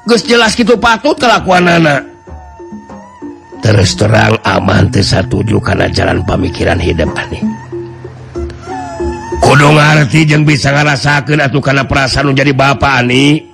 Gus 0.04 0.28
jelas 0.28 0.52
gitu 0.52 0.76
patut 0.76 1.16
kelakuan 1.16 1.64
anak. 1.64 2.04
Terus 3.64 3.96
terang 3.96 4.36
aman 4.44 4.92
satu 4.92 5.40
ju 5.46 5.56
karena 5.62 5.88
jalan 5.88 6.20
pemikiran 6.26 6.76
hidup 6.76 7.08
nih 7.30 7.61
kudu 9.42 9.68
ngerti 9.74 10.30
jeung 10.30 10.46
bisa 10.46 10.70
ngarasakan 10.70 11.42
atau 11.42 11.58
karena 11.58 11.82
perasaan 11.82 12.30
jadi 12.32 12.54
bapa 12.54 13.02
Ani. 13.02 13.50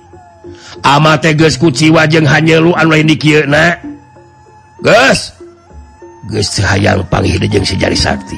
Ama 0.85 1.19
teh 1.19 1.35
geus 1.35 1.59
kuciwa 1.59 2.07
jeng 2.07 2.23
hanya 2.29 2.61
lu 2.61 2.71
an 2.77 2.87
lain 2.87 3.09
dikir 3.09 3.49
geus! 4.79 5.33
Guys 6.29 6.61
hayang 6.61 7.03
panghide 7.09 7.49
jeung 7.49 7.65
si 7.65 7.75
jari 7.75 7.97
sakti. 7.97 8.37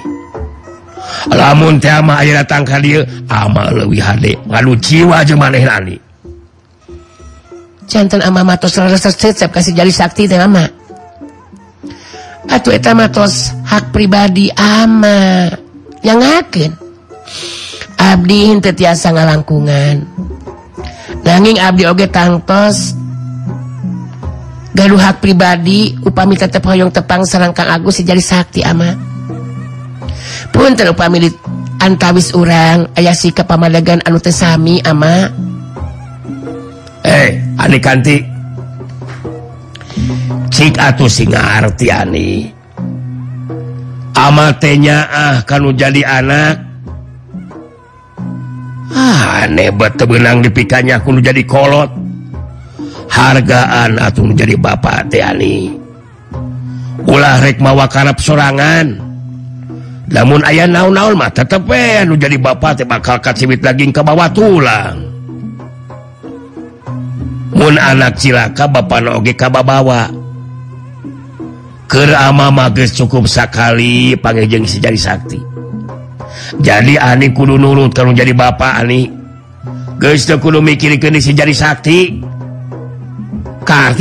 Lamun 1.28 1.78
teh 1.78 1.92
ama 1.92 2.24
aja 2.24 2.42
datang 2.42 2.64
dieu, 2.82 3.04
ama 3.28 3.70
leuwih 3.70 4.02
hade. 4.02 4.40
Ngalu 4.48 4.74
jiwa 4.80 5.22
jeng 5.28 5.38
maneh 5.38 5.62
Ani. 5.68 6.00
Janten 7.86 8.24
ama 8.24 8.48
matos 8.48 8.80
leres 8.80 9.04
cecep 9.04 9.52
kasih 9.52 9.76
jari 9.76 9.92
sakti 9.92 10.26
teh 10.26 10.40
ama. 10.40 10.66
Atuh 12.48 12.74
eta 12.74 12.96
matos 12.96 13.54
hak 13.68 13.92
pribadi 13.92 14.50
ama. 14.56 15.52
Yang 16.02 16.20
ngakin 16.26 16.72
Abdi 18.02 18.58
teu 18.60 18.74
tiasa 18.74 19.14
ngalangkungan. 19.14 20.04
Nanging 21.22 21.62
Abdi 21.62 21.84
oge 21.86 22.10
tangtos. 22.10 22.98
Gaduh 24.72 24.98
hak 24.98 25.20
pribadi 25.20 26.00
upami 26.02 26.40
tetep 26.40 26.64
hoyong 26.64 26.90
tepang 26.96 27.28
serangkang 27.28 27.68
Agus 27.68 28.00
jadi 28.02 28.24
sakti 28.24 28.64
ama. 28.64 28.96
Pun 30.56 30.74
terupami 30.74 31.28
antawis 31.84 32.32
urang 32.32 32.88
ayah 32.96 33.14
sikap 33.14 33.52
pamadagan 33.52 34.00
anu 34.08 34.18
tesami 34.18 34.80
ama. 34.88 35.28
Eh 37.04 37.36
hey, 37.36 37.80
kanti. 37.84 38.24
Cik 40.52 40.80
atuh 40.80 41.12
singa 41.12 41.62
arti 41.62 41.88
ani. 41.92 42.30
Amatenya 44.16 44.98
ah 45.12 45.38
kanu 45.44 45.76
jadi 45.76 46.02
anak. 46.06 46.71
ah, 48.92 49.48
nebat 49.48 49.96
tebenang 49.96 50.44
dipikanya 50.44 51.00
aku 51.00 51.18
jadi 51.20 51.44
kolot. 51.48 51.90
Hargaan 53.12 54.00
atau 54.00 54.24
menjadi 54.24 54.56
Bapak 54.56 55.12
Tiani 55.12 55.82
ulah 57.08 57.42
rekmawa 57.42 57.86
karep 57.90 58.18
sorangan. 58.22 59.10
Namun 60.12 60.44
ayah 60.44 60.68
naon-naon 60.68 61.16
mah 61.16 61.32
tetep 61.32 61.64
nu 62.04 62.20
jadi 62.20 62.36
bapak 62.36 62.84
teh 62.84 62.88
bakal 62.88 63.24
kacibit 63.24 63.64
daging 63.64 63.96
ke 63.96 64.04
bawah 64.04 64.28
tulang. 64.28 65.08
Mun 67.56 67.80
anak 67.80 68.20
cilaka 68.20 68.68
bapak 68.68 69.00
noge 69.00 69.34
ka 69.40 69.48
babawa. 69.48 70.12
Keur 71.88 72.12
ama 72.16 72.52
mah 72.52 72.72
cukup 72.76 73.28
sakali 73.28 74.16
pangejeng 74.20 74.68
sejari 74.68 75.00
sakti. 75.00 75.40
jadi 76.60 77.00
Ani 77.00 77.32
kudu 77.32 77.56
nurut 77.56 77.96
kalau 77.96 78.12
jadi 78.12 78.36
Bapak 78.36 78.84
Ani. 78.84 79.08
Guys 80.02 80.28
kudu 80.28 80.60
mikir 80.60 81.00
si 81.24 81.32
jadi 81.32 81.54
sakti. 81.56 82.20
Kar 83.64 83.96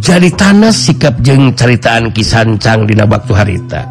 jadi 0.00 0.28
tanah 0.32 0.74
sikap 0.74 1.22
jeng 1.22 1.54
ceritaan 1.54 2.10
kisancang 2.10 2.88
di 2.88 2.98
waktu 2.98 3.32
harita. 3.36 3.86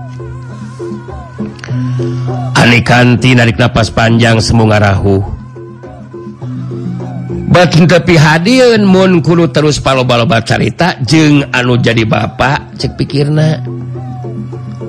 Ani 2.60 2.84
kanti 2.84 3.38
narik 3.38 3.56
nafas 3.56 3.88
panjang 3.88 4.44
semu 4.44 4.68
rahu. 4.68 5.24
Batin 7.50 7.90
tapi 7.90 8.14
hadirin 8.14 8.86
mun 8.86 9.26
kudu 9.26 9.50
terus 9.50 9.82
palo-baloba 9.82 10.44
cerita 10.46 10.94
jeng 11.02 11.50
anu 11.50 11.80
jadi 11.80 12.06
bapak 12.06 12.78
cek 12.78 12.94
pikirna. 13.00 13.79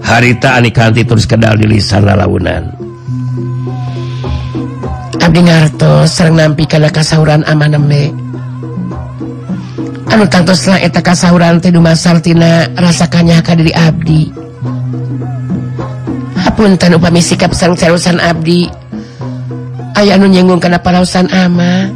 harita 0.04 0.56
anikanti 0.56 1.04
terus 1.04 1.24
kedal 1.28 1.56
di 1.56 1.66
lisan 1.68 2.04
launan 2.04 2.68
Abdiharto 5.20 6.08
serang 6.08 6.40
nampi 6.40 6.64
karena 6.64 6.90
kasauran 6.90 7.44
amaneme 7.44 8.30
anu 10.20 10.28
tantoslah 10.28 10.76
eta 10.84 11.00
kasauran 11.00 11.64
Tedu 11.64 11.80
rasa 11.80 12.12
rasakannya 12.76 13.40
ka 13.40 13.56
diri 13.56 13.72
Abdi. 13.72 14.22
Hapunten 16.36 17.00
upami 17.00 17.24
sikap 17.24 17.56
sang 17.56 17.72
carusan 17.72 18.20
Abdi? 18.20 18.68
Aya 19.96 20.20
anu 20.20 20.28
nyenggung 20.28 20.60
kana 20.60 20.76
parausan 20.76 21.24
ama. 21.32 21.88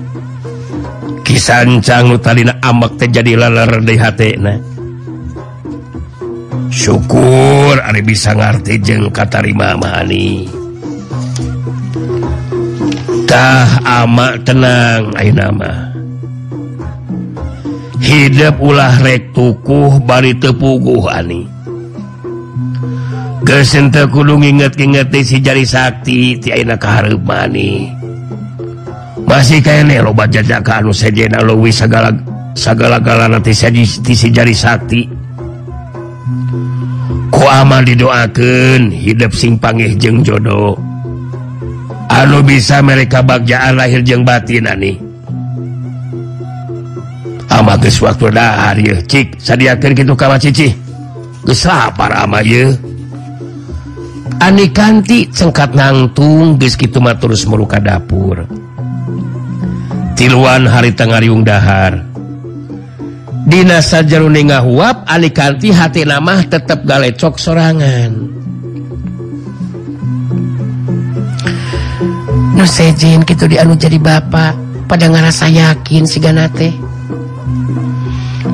Kisancang 1.21 2.17
ambek 2.17 2.49
amak 2.65 2.97
terjadi 2.97 3.37
lalar 3.37 3.85
di 3.85 3.97
hatena 4.01 4.74
syukur 6.75 7.79
Ari 7.79 8.03
bisa 8.03 8.35
ngerti 8.35 8.83
jeng 8.83 9.07
katarima 9.15 9.79
manitah 9.79 10.51
ama 13.87 14.35
tenang 14.43 15.15
nama 15.15 15.95
hidup 18.05 18.61
ulah 18.61 19.01
rek 19.01 19.33
tukuh 19.33 19.97
bari 20.05 20.37
tepuguh 20.37 21.09
Ani. 21.09 21.49
Gesente 23.45 24.09
kudu 24.09 24.41
nginget-ingeti 24.41 25.21
si 25.21 25.37
jari 25.41 25.65
sakti 25.65 26.37
ti 26.41 26.49
aina 26.53 26.77
mani. 27.21 27.93
Masih 29.25 29.61
kene 29.65 30.01
loba 30.05 30.29
jajaka 30.29 30.85
anu 30.85 30.93
sejena 30.93 31.41
leuwih 31.41 31.73
sagala 31.73 32.13
sagala-galana 32.57 33.41
ti 33.41 33.53
si 33.53 34.29
jari 34.33 34.57
sakti. 34.57 35.24
kuama 37.33 37.85
didoakan 37.85 38.93
hidup 38.93 39.33
singpangih 39.33 39.97
jeng 39.97 40.25
jodoh. 40.25 40.77
Anu 42.11 42.45
bisa 42.45 42.85
mereka 42.85 43.25
bagjaan 43.25 43.81
lahir 43.81 44.05
jeng 44.05 44.25
batin 44.25 44.69
nih 44.69 45.05
amat 47.55 47.87
waktu 47.87 48.27
dahar 48.35 48.77
ya 48.77 48.99
cik 48.99 49.39
sadiakan 49.39 49.95
gitu 49.95 50.13
kawa 50.19 50.37
cici. 50.37 50.75
Gesapar 51.45 52.25
ama 52.25 52.41
ya 52.41 52.73
ani 54.41 54.73
kanti 54.73 55.29
cengkat 55.29 55.77
nangtung 55.77 56.57
geus 56.57 56.75
kitu 56.75 56.99
mah 56.99 57.15
terus 57.21 57.45
meruka 57.45 57.79
dapur. 57.79 58.49
Tiluan 60.15 60.65
hari 60.65 60.95
tengah 60.95 61.21
riung 61.21 61.45
dahar. 61.45 62.14
Dina 63.45 63.85
sajaruning 63.85 64.49
ngahuap 64.49 65.05
alikanti 65.05 65.69
hati 65.69 66.09
nama 66.09 66.41
tetap 66.49 66.81
galecok 66.89 67.37
sorangan. 67.37 68.13
Nusejen 72.57 73.21
gitu 73.29 73.45
dianu 73.45 73.77
jadi 73.77 74.01
bapak 74.01 74.57
pada 74.89 75.13
ngerasa 75.13 75.53
yakin 75.53 76.09
si 76.09 76.19
ganate 76.23 76.71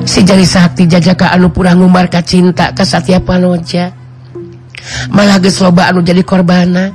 si 0.03 0.25
jari 0.25 0.43
sakti 0.43 0.89
jajaka 0.89 1.31
anu 1.31 1.53
pura 1.53 1.71
ngumbar 1.77 2.09
ka 2.09 2.19
cinta 2.25 2.73
ke 2.73 2.83
Satya 2.83 3.21
Panoja 3.21 3.93
malah 5.13 5.37
geus 5.39 5.61
loba 5.61 5.87
anu 5.87 6.03
jadi 6.03 6.25
korbana. 6.25 6.91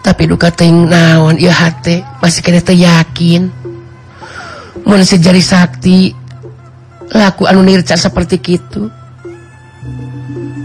Tapi 0.00 0.28
duka 0.28 0.48
teuing 0.48 0.88
naon 0.88 1.36
ieu 1.36 1.52
hate 1.52 2.00
masih 2.24 2.40
kene 2.40 2.60
yakin. 2.64 3.59
mun 4.90 5.06
sejari 5.06 5.38
sakti 5.38 6.10
laku 7.14 7.46
anu 7.46 7.62
nirca 7.62 7.94
seperti 7.94 8.42
itu 8.42 8.90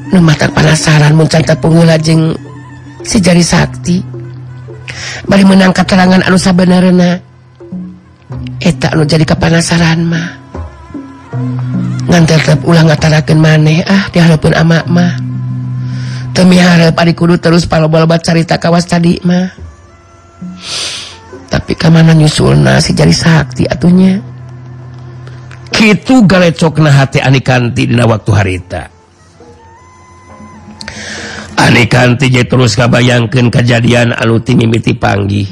nu 0.09 0.17
mata 0.17 0.49
penasaran 0.49 1.13
mencanta 1.13 1.53
pengula 1.53 2.01
jeng 2.01 2.33
sejari 3.05 3.45
sakti. 3.45 4.01
Bari 5.29 5.45
menangkap 5.45 5.85
terangan 5.85 6.25
anu 6.25 6.41
sabenerna 6.41 7.21
eta 8.57 8.97
anu 8.97 9.05
jadi 9.05 9.29
kepanasaran 9.29 10.01
mah. 10.01 10.41
Ngantar 12.09 12.41
tetap 12.41 12.65
ulang 12.65 12.89
ngatarakan 12.89 13.37
maneh 13.37 13.85
ah 13.85 14.09
diharapun 14.09 14.57
amak 14.57 14.89
mah. 14.89 15.21
Demi 16.33 16.57
harap 16.57 16.97
adik 16.97 17.13
kudu 17.13 17.37
terus 17.37 17.69
palo 17.69 17.85
balobat 17.93 18.25
cerita 18.25 18.57
kawas 18.57 18.89
tadi 18.89 19.21
mah. 19.21 19.53
tapi 21.55 21.71
kemana 21.71 22.11
nyusulna 22.11 22.19
nyusul 22.19 22.55
nasi 22.67 22.91
jadi 22.91 23.15
sakti 23.15 23.63
atunya 23.63 24.19
gitu 25.71 26.27
galecokna 26.27 26.91
hati 26.91 27.23
anikanti 27.23 27.87
dina 27.87 28.03
waktu 28.03 28.31
harita. 28.35 28.83
Anikanti 31.55 32.27
je 32.27 32.43
terus 32.43 32.75
kabayangkan 32.75 33.47
kejadian 33.47 34.11
aluti 34.11 34.51
mimiti 34.59 34.91
panggih 34.99 35.47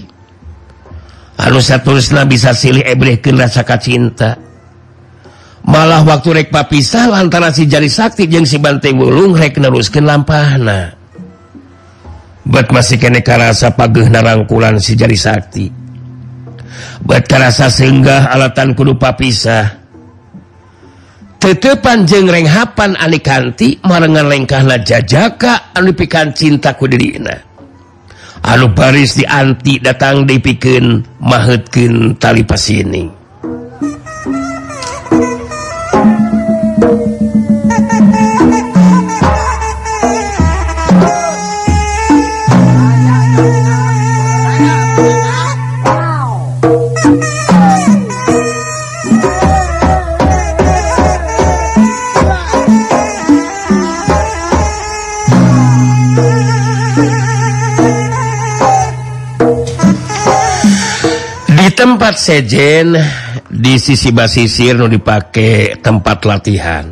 anu 1.39 1.63
satusna 1.63 2.27
bisa 2.27 2.51
silih 2.51 2.83
ebrehkeun 2.83 3.39
rasa 3.39 3.63
kacinta. 3.63 4.35
Malah 5.63 6.03
waktu 6.03 6.43
rek 6.43 6.51
papisah 6.51 7.07
lantaran 7.07 7.55
si 7.55 7.63
jari 7.63 7.87
sakti 7.87 8.27
jeung 8.27 8.43
si 8.43 8.59
banteng 8.59 8.99
wulung 8.99 9.39
rek 9.39 9.55
neruskeun 9.55 10.03
lampahna. 10.03 10.99
Bet 12.43 12.67
masih 12.75 12.99
kene 12.99 13.23
karasa 13.23 13.71
pageuhna 13.71 14.19
rangkulan 14.19 14.75
si 14.83 14.99
jari 14.99 15.15
sakti. 15.15 15.83
beterasa 17.03 17.67
senggah 17.71 18.29
alatan 18.29 18.73
kudu 18.77 18.97
papisah. 18.97 19.81
Tetepan 21.43 22.07
jeung 22.07 22.31
renghapan 22.31 22.95
anikanti 22.95 23.75
marengan 23.83 24.31
lengkahna 24.31 24.79
jajaka 24.79 25.75
anu 25.75 25.91
pikan 25.91 26.31
cinta 26.31 26.71
kudirina 26.79 27.36
anu 28.43 28.71
baris 28.71 29.19
dianti 29.19 29.79
datang 29.79 30.27
dipikin 30.27 31.03
mahutkin 31.19 32.15
tali 32.19 32.43
pasini. 32.47 33.22
tempat 62.03 62.19
sejen 62.19 62.99
di 63.47 63.79
sisi 63.79 64.11
basisir 64.11 64.75
nu 64.75 64.91
dipakai 64.91 65.79
tempat 65.79 66.19
latihan. 66.27 66.91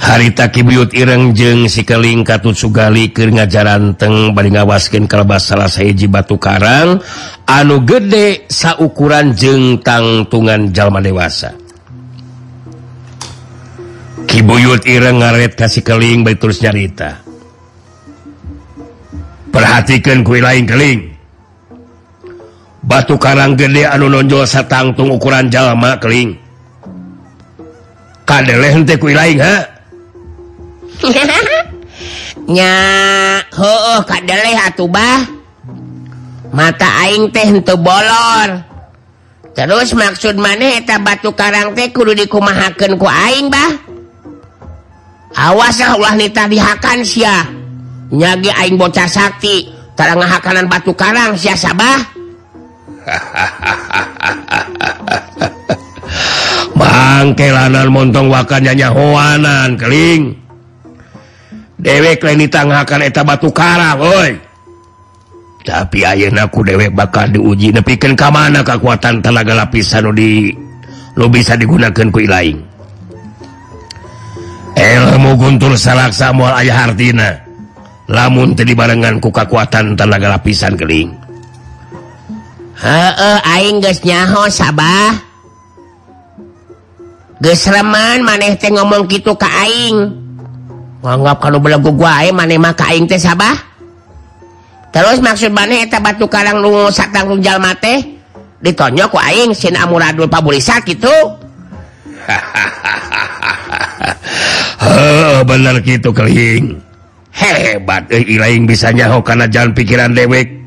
Harita 0.00 0.48
Kibiut 0.48 0.96
Ireng 0.96 1.36
jeung 1.36 1.68
sikeling 1.68 2.24
Katut 2.24 2.56
Sugali 2.56 3.12
ke 3.12 3.28
ngajaranteng 3.28 4.32
bari 4.32 4.56
ngawaskin 4.56 5.04
kalebas 5.04 5.52
salah 5.52 5.68
sayaji 5.68 6.08
batu 6.08 6.40
Karang 6.40 6.96
anu 7.44 7.84
gede 7.84 8.48
saukuran 8.48 9.36
jeng 9.36 9.84
tangtungan 9.84 10.72
jalma 10.72 11.04
dewasa. 11.04 11.52
Kibuyut 14.24 14.88
Ireng 14.88 15.20
ngaret 15.20 15.60
kasih 15.60 15.84
keling 15.84 16.24
baik 16.24 16.40
terus 16.40 16.64
nyarita. 16.64 17.20
Perhatikan 19.52 20.24
kue 20.24 20.40
lain 20.40 20.64
keling. 20.64 21.17
batu 22.88 23.20
Karang 23.20 23.52
gede 23.52 23.84
anu 23.84 24.08
nonjol 24.08 24.48
satangtung 24.48 25.12
ukuran 25.12 25.52
jalma 25.52 26.00
keling 26.00 26.40
mata 36.48 36.88
aing 37.04 37.28
teh 37.28 37.48
untuk 37.52 37.84
bolor. 37.84 38.64
Terus 39.52 39.92
maksud 39.92 40.40
maneta 40.40 40.96
batu 40.96 41.32
Karang 41.36 41.76
teh 41.76 41.92
kudu 41.92 42.16
dikumahaken 42.16 42.96
ku 42.96 43.04
aing 43.04 43.52
bah. 43.52 43.72
Awas 45.36 45.76
Allah 45.84 46.16
nita 46.16 46.48
dihakan 46.48 47.04
sia. 47.04 47.46
Nyagi 48.08 48.48
aing 48.48 48.80
bocah 48.80 49.04
sakti 49.04 49.68
karena 49.92 50.24
ngahakanan 50.24 50.72
batu 50.72 50.96
Karang 50.96 51.36
sia 51.36 51.52
sabah 51.52 52.17
mangkelanan 56.78 57.90
montong 57.90 58.30
wakanyanya 58.30 58.92
Hoanan 58.92 59.76
keling. 59.80 60.36
Dewek 61.78 62.26
ditangkan 62.26 63.06
eta 63.06 63.22
batu 63.22 63.54
Karang 63.54 64.02
woi 64.02 64.48
tapi 65.68 66.00
ayeku 66.00 66.64
dewek 66.64 66.96
bakal 66.96 67.28
diuji 67.28 67.76
nepikan 67.76 68.16
ke 68.16 68.24
mana 68.32 68.64
kekuatan 68.64 69.20
tenaga 69.20 69.52
lapisan 69.52 70.08
di 70.16 70.48
lo 71.12 71.28
bisa 71.28 71.60
digunakan 71.60 72.08
kui 72.08 72.24
lain 72.24 72.56
ilmu 74.72 75.36
guntur 75.36 75.76
salaksa 75.76 76.32
mual 76.32 76.56
ayah 76.56 76.88
hartina 76.88 77.36
lamun 78.08 78.56
tadi 78.56 78.72
barengan 78.72 79.20
ku 79.20 79.28
kekuatan 79.28 79.92
tenaga 79.92 80.40
lapisan 80.40 80.72
keling. 80.72 81.17
nyaho 84.04 84.46
Sabah. 84.50 85.18
Gesreman 87.38 88.26
maneh 88.26 88.58
teh 88.58 88.70
ngomong 88.74 89.06
gitu 89.06 89.34
ka 89.38 89.46
Aing. 89.46 90.10
Nganggap 91.02 91.38
kalau 91.38 91.62
belagu 91.62 91.94
gua 91.94 92.26
maneh 92.34 92.58
maka 92.58 92.90
Aing 92.90 93.06
teh 93.06 93.18
Sabah. 93.18 93.54
Terus 94.90 95.22
maksud 95.22 95.54
maneh 95.54 95.86
eta 95.86 96.02
batu 96.02 96.26
karang 96.26 96.58
lungu 96.58 96.90
satang 96.90 97.28
lunjal 97.30 97.62
mate 97.62 98.18
ditonyo 98.58 99.06
ku 99.06 99.18
Aing 99.20 99.54
sin 99.54 99.78
amuradul 99.78 100.26
pabulisa 100.26 100.82
gitu 100.82 101.12
oh, 104.82 105.36
bener 105.48 105.80
gitu 105.84 106.10
keling. 106.12 106.82
Hebat 107.38 108.10
eh, 108.10 108.26
ilaing 108.26 108.66
bisa 108.66 108.90
nyaho 108.90 109.22
karena 109.22 109.46
jalan 109.46 109.72
pikiran 109.72 110.10
dewek. 110.10 110.57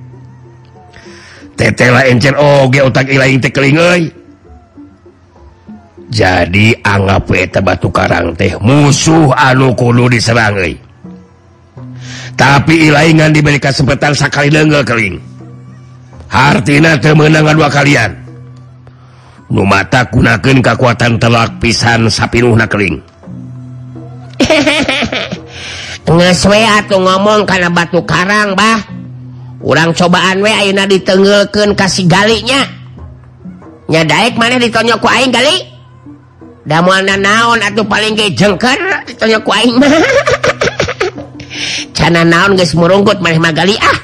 jadi 6.12 6.68
anggap 6.82 7.30
batu 7.62 7.94
Karang 7.94 8.34
teh 8.34 8.58
musuh 8.58 9.30
anukulu 9.38 10.10
diserangai 10.10 10.92
tapi 12.42 12.90
ilaingan 12.90 13.30
diberi 13.30 13.62
kesempatan 13.62 14.18
sekali 14.18 14.50
degel 14.50 14.82
Keling. 14.82 15.16
Hartina 16.32 16.98
kemenangan 16.98 17.54
dua 17.54 17.70
kalian. 17.70 18.18
Mata 19.52 20.08
gunakan 20.08 20.64
kekuatan 20.64 21.20
telak 21.20 21.60
pisan 21.60 22.08
sapinuhnaling 22.08 23.04
ngomong 27.04 27.44
karena 27.44 27.68
batu 27.68 28.00
Karang 28.08 28.56
Bah. 28.56 29.01
orang 29.62 29.94
cobaan 29.94 30.42
wa 30.42 30.86
ditengelken 30.90 31.78
kasih 31.78 32.06
galinya. 32.10 32.62
Nya 33.92 34.08
Daek 34.08 34.40
mana 34.40 34.56
ditnya 34.56 34.96
kuing 34.96 35.36
kalinya 36.66 37.16
naon 37.18 37.60
atau 37.60 37.84
paling 37.84 38.16
jengker 38.38 38.78
ditonya 39.04 39.42
ku 39.42 39.52
aing 39.52 39.82
cana 41.92 42.24
naon 42.24 42.56
guys 42.56 42.72
merungkut 42.78 43.20
manehgali 43.20 43.76
ah. 43.82 43.98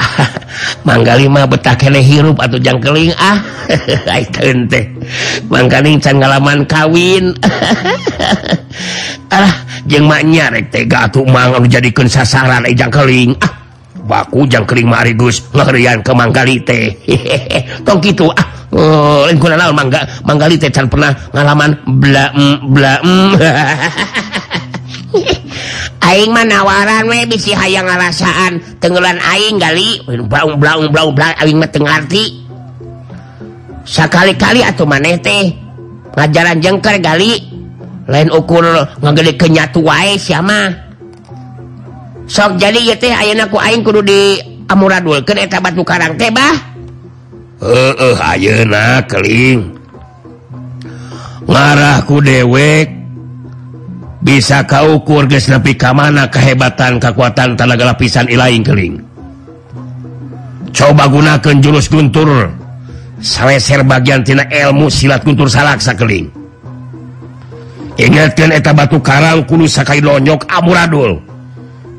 Manggalima 0.86 1.44
betah 1.44 1.76
kene 1.76 2.00
hirup 2.00 2.40
atau 2.40 2.56
jangkeling 2.60 3.12
ah. 3.16 3.40
Teh 4.70 4.84
can 6.00 6.16
ngalaman 6.18 6.66
kawin. 6.66 7.32
Ah 9.30 9.69
jengmaknya 9.88 10.52
tega 10.68 11.08
tuh 11.08 11.24
mangan 11.28 11.64
jadikan 11.68 12.08
sasaran 12.10 12.66
ejang 12.66 12.90
keling. 12.90 13.32
Ah 13.40 13.60
baku 14.10 14.42
jang 14.50 14.66
kering 14.66 14.90
marigus 14.90 15.46
ngerian 15.54 16.02
ke 16.02 16.10
manggali 16.10 16.58
teh. 16.66 16.90
Hehehe. 17.06 17.86
Tong 17.86 18.02
gitu 18.02 18.26
ah. 18.34 18.46
Oh, 18.70 19.26
lingkungan 19.26 19.58
naon 19.58 19.74
mangga 19.74 20.06
manggali 20.22 20.54
teh 20.54 20.70
can 20.70 20.86
pernah 20.86 21.10
ngalaman 21.34 21.74
bla 21.98 22.30
mm, 22.30 22.56
bla 22.70 22.94
mm. 23.02 23.30
aing 26.06 26.30
mah 26.30 26.46
nawaran 26.46 27.10
we 27.10 27.26
bisi 27.26 27.50
hayang 27.50 27.86
ngarasaan 27.86 28.78
tenggelan 28.78 29.18
aing 29.18 29.58
gali. 29.58 30.02
Blaung 30.06 30.58
blaung 30.58 30.86
blaung 30.90 31.14
blaung. 31.14 31.38
Aing 31.38 31.58
mah 31.58 31.70
teu 31.70 31.82
ngarti. 31.82 32.46
Sakali-kali 33.86 34.62
atuh 34.62 34.86
maneh 34.86 35.18
teh. 35.18 35.50
Ngajaran 36.14 36.62
jengker 36.62 36.98
gali. 37.02 37.49
lain 38.10 38.28
ukur 38.34 38.66
ngagede 38.98 39.38
kenyatu 39.38 39.86
wae 39.86 40.18
sama 40.18 40.90
sok 42.30 42.58
jadi 42.58 42.94
ya 42.94 42.96
teh 42.98 43.14
ayeuna 43.14 43.46
ku 43.46 43.58
aing 43.58 43.86
kudu 43.86 44.02
di 44.02 44.38
amuradulkeun 44.70 45.38
eta 45.38 45.58
batu 45.58 45.82
karang 45.82 46.14
teh 46.14 46.30
bah. 46.30 46.54
Heeh 47.60 48.16
ayeuna 48.22 49.02
keling. 49.10 49.74
Ngarah 51.50 52.06
ku 52.06 52.22
dewek 52.22 52.86
bisa 54.22 54.62
kau 54.62 55.02
ukur 55.02 55.26
geus 55.26 55.50
nepi 55.50 55.74
ka 55.74 55.90
mana 55.90 56.30
kehebatan 56.30 57.02
kekuatan 57.02 57.58
tenaga 57.58 57.90
lapisan 57.90 58.30
ilaing 58.30 58.62
keling. 58.62 58.94
Coba 60.70 61.10
gunakan 61.10 61.56
jurus 61.58 61.90
guntur 61.90 62.46
seleser 63.18 63.82
bagian 63.82 64.22
tina 64.22 64.46
ilmu 64.46 64.86
silat 64.86 65.26
guntur 65.26 65.50
salaksa 65.50 65.98
keling. 65.98 66.39
ingatkan 68.00 68.50
eta 68.56 68.72
batu 68.72 68.96
Karang 69.04 69.44
Kudu 69.44 69.68
Sakai 69.68 70.00
lonyok 70.00 70.48
Aburadul 70.48 71.20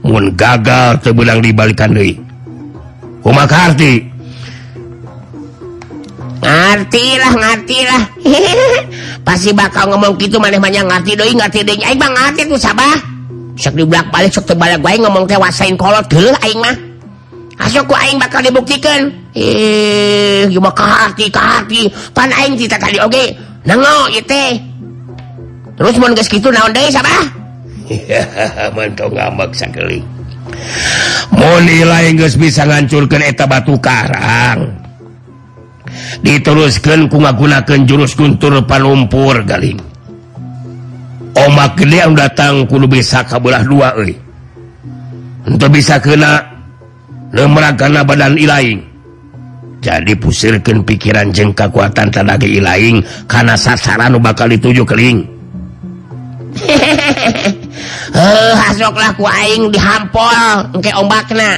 Mun 0.02 0.34
gagal 0.34 0.98
terbilang 1.06 1.46
dibalikan 1.46 1.94
Dewi 1.94 2.18
lah 3.22 4.10
ngertilah 6.42 7.34
ngertilah 7.38 8.04
pasti 9.28 9.54
bakal 9.54 9.94
ngomong 9.94 10.18
gitu 10.18 10.42
maneh 10.42 10.58
banyak 10.58 10.82
ngerti 10.90 11.14
doi 11.14 11.34
ngerti 11.38 11.62
doi 11.62 11.78
aing 11.78 12.02
mah 12.02 12.10
ngerti 12.10 12.50
tuh 12.50 12.58
sabah. 12.58 12.98
Sok 13.62 13.78
di 13.78 13.86
belak 13.86 14.10
balik 14.10 14.34
sok 14.34 14.50
terbalik 14.50 14.82
gue 14.82 15.06
ngomong 15.06 15.30
teh 15.30 15.38
wasain 15.38 15.78
kolot 15.78 16.02
dulu 16.10 16.34
aing 16.42 16.58
mah. 16.58 16.76
Asok 17.62 17.94
ku 17.94 17.96
aing 17.96 18.18
bakal 18.18 18.42
dibuktikan. 18.42 19.14
Eh 19.38 20.50
gimana 20.50 20.74
kahati 20.74 21.30
kahati 21.30 21.94
pan 22.12 22.34
aing 22.34 22.58
cita 22.58 22.82
tadi 22.82 22.98
oke 22.98 23.24
nengok 23.70 24.10
nango 24.10 24.18
itu 24.18 24.71
terus 25.82 26.30
gitu 26.30 26.54
naon 26.54 26.70
mau 31.36 31.58
nilai 31.60 32.14
geus 32.16 32.40
bisa 32.40 32.64
ngancurkan 32.64 33.20
eta 33.26 33.50
batu 33.50 33.76
Karang. 33.82 34.80
Diteruskan 36.24 37.12
ku 37.12 37.20
ngagunakeun 37.20 37.84
jurus 37.84 38.16
Guntur 38.16 38.64
panumpur 38.64 39.44
Galing 39.44 39.92
omak 41.36 41.80
gede 41.80 41.98
yang 42.04 42.14
datang 42.16 42.68
kudu 42.68 42.88
bisa 42.88 43.24
kabelah 43.24 43.64
dua 43.64 43.96
euy. 43.98 44.16
Untuk 45.48 45.74
bisa 45.74 45.98
kena 45.98 46.38
lemrakana 47.34 48.06
badan 48.06 48.38
ilaing. 48.38 48.80
Jadi 49.82 50.14
pusirkan 50.14 50.86
pikiran 50.86 51.34
jeng 51.34 51.58
kekuatan 51.58 52.14
tenaga 52.14 52.46
ilaing 52.46 53.02
karena 53.26 53.58
sasaran 53.58 54.14
bakal 54.22 54.46
dituju 54.46 54.86
keling 54.86 55.41
Eh, 58.12 58.54
hasoklah 58.60 59.16
kuing 59.16 59.72
dihampol 59.72 60.68
engke 60.76 60.92
ombakna. 61.00 61.56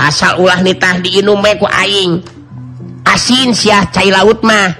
Asal 0.00 0.40
ulah 0.40 0.64
nitah 0.64 0.96
diinum 1.04 1.44
ku 1.60 1.68
aing. 1.68 2.24
Asin 3.04 3.52
siah 3.52 3.84
cair 3.92 4.16
laut 4.16 4.40
mah. 4.40 4.72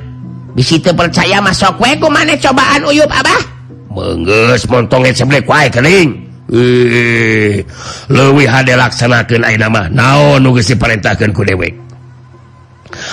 Bisi 0.57 0.81
teu 0.81 0.97
percaya 0.97 1.45
masuk 1.45 1.77
weku 1.77 2.09
mana 2.09 2.33
cobaan 2.41 2.89
uyup 2.89 3.09
Abah. 3.13 3.43
Mengges 3.93 4.65
montonget 4.65 5.13
seblek 5.21 5.45
wae 5.45 5.69
kering. 5.69 6.25
Leuwih 8.09 8.49
hade 8.49 8.73
laksanakan 8.73 9.45
ayeuna 9.45 9.69
nama 9.69 9.83
naon 9.93 10.41
nu 10.41 10.57
diperintahkan 10.57 11.37
ku 11.37 11.45
dewek? 11.45 11.77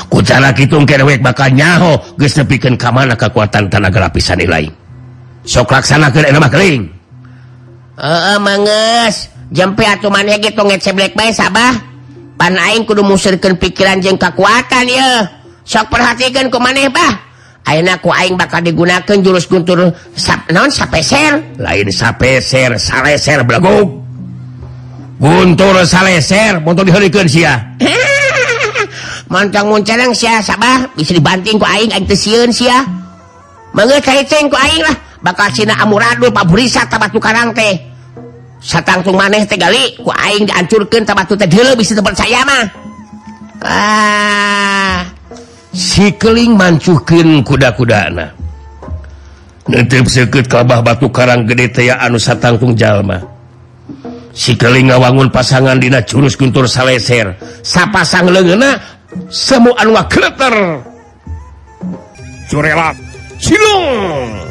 Ku 0.08 0.24
cara 0.24 0.56
kitung 0.56 0.88
ke 0.88 0.96
dewek 0.96 1.20
bakal 1.20 1.52
nyaho 1.52 2.00
geus 2.16 2.40
mana 2.40 2.80
kamana 2.80 3.20
kekuatan 3.20 3.68
tanaga 3.68 4.08
lapisan 4.08 4.40
lain 4.48 4.79
sok 5.45 5.71
laksanakening 5.71 6.99
manges. 8.39 9.28
Jampe 9.49 9.82
atumannya 9.82 10.38
gitu 10.39 10.62
ngece 10.62 10.93
black 10.93 11.17
bay 11.17 11.34
sabah? 11.34 11.73
Panaing 12.38 12.86
kudu 12.88 13.04
musirkan 13.04 13.58
pikiran 13.60 13.99
jeng 13.99 14.15
kekuatan 14.15 14.86
ya 14.88 15.28
sok 15.65 15.89
perhatikan 15.89 16.47
ku 16.54 16.62
maneh 16.62 16.88
bah. 16.88 17.28
Aina 17.67 17.99
ku 18.02 18.10
aing 18.10 18.39
bakal 18.39 18.63
digunakan 18.63 19.19
jurus 19.21 19.45
guntur 19.45 19.93
sap, 20.15 20.47
non 20.49 20.71
sapeser? 20.71 21.60
Lain 21.60 21.89
sapeser 21.91 22.80
saleser 22.80 23.43
belagog 23.43 24.02
guntur 25.19 25.84
saleser 25.84 26.63
untuk 26.63 26.88
dihurikan 26.88 27.28
sia. 27.28 27.60
Montong 29.34 29.69
muncanang 29.69 30.15
sia 30.15 30.41
sabah? 30.41 30.89
Bisa 30.95 31.13
dibanting 31.13 31.60
ku 31.60 31.65
aing 31.67 31.93
aing 31.93 32.08
tesiun 32.08 32.49
sia. 32.49 32.86
Mangga 33.75 34.02
kaiteng 34.02 34.49
ku 34.49 34.58
aing 34.58 34.82
lah. 34.82 35.09
bakal 35.24 35.52
Cina 35.52 35.76
Amuradul 35.80 36.32
Pabrisa 36.32 36.88
tabatu 36.88 37.20
Karang 37.22 37.56
teh. 37.56 37.78
Satangtung 38.60 39.16
maneh 39.16 39.48
tegali 39.48 39.96
ku 40.04 40.12
aing 40.12 40.44
dihancurkan 40.44 41.08
tabatu 41.08 41.40
teh 41.40 41.48
dulu 41.48 41.80
bisa 41.80 41.96
tempat 41.96 42.16
saya 42.20 42.44
mah. 42.44 42.66
Ah 43.64 45.00
si 45.74 46.12
keling 46.18 46.58
mancuhkeun 46.58 47.46
kuda-kuda 47.46 48.10
na 48.12 48.28
seket 50.10 50.50
kabah 50.50 50.82
batu 50.82 51.08
karang 51.14 51.46
gede 51.46 51.70
teh 51.70 51.88
anu 51.94 52.17
satangtung 52.17 52.74
jalma. 52.74 53.22
Si 54.34 54.56
keling 54.56 54.90
ngawangun 54.90 55.30
pasangan 55.30 55.78
dina 55.78 56.02
curus 56.02 56.34
guntur 56.34 56.65
saleser. 56.65 57.38
Sapasang 57.62 58.32
lengena 58.32 58.82
semua 59.30 59.78
anu 59.78 59.94
ngakleter 59.94 60.56
curelap 62.50 62.98
silung! 63.38 64.48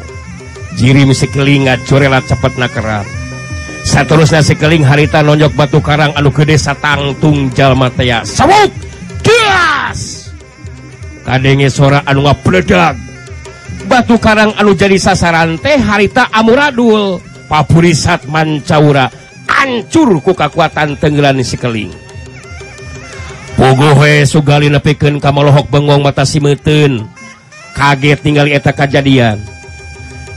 jirim 0.79 1.11
sekelingat 1.11 1.83
curelat 1.83 2.23
cepet 2.23 2.55
nakerat 2.55 3.03
seterusnya 3.83 4.39
sekeling 4.39 4.87
harita 4.87 5.19
nonjok 5.19 5.51
batu 5.59 5.83
karang 5.83 6.15
anu 6.15 6.31
gede 6.31 6.55
tangtung 6.79 7.51
jalma 7.51 7.91
tea 7.91 8.23
sawuk! 8.23 8.71
Gelas 9.19 10.31
kadenge 11.27 11.67
sora 11.67 11.99
anu 12.07 12.23
ngapledag 12.23 12.95
batu 13.91 14.15
karang 14.15 14.55
anu 14.55 14.71
jadi 14.77 14.95
sasaran 14.95 15.57
teh 15.57 15.81
harita 15.81 16.29
amuradul. 16.29 17.17
Papurisat 17.49 18.29
mancaura. 18.29 19.09
Ancur 19.49 20.21
ku 20.21 20.37
kekuatan 20.37 21.01
tenggelan 21.01 21.41
sekeling. 21.41 21.89
Pogohe 23.57 24.23
sugali 24.29 24.69
nepikeun 24.69 25.17
ka 25.17 25.33
malohok 25.33 25.67
bengong 25.67 26.05
mata 26.05 26.23
simeuten 26.23 27.03
kaget 27.75 28.23
tinggal 28.23 28.47
eta 28.47 28.71
kejadian 28.71 29.41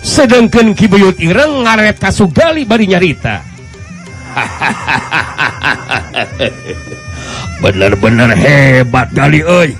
sedangkan 0.03 0.75
Kibuyut 0.75 1.23
Ireng 1.23 1.63
ngaret 1.63 2.03
kasugali 2.03 2.67
bari 2.67 2.91
nyarita. 2.91 3.47
Bener-bener 7.63 8.35
hebat 8.35 9.15
kali 9.15 9.47
oi 9.47 9.71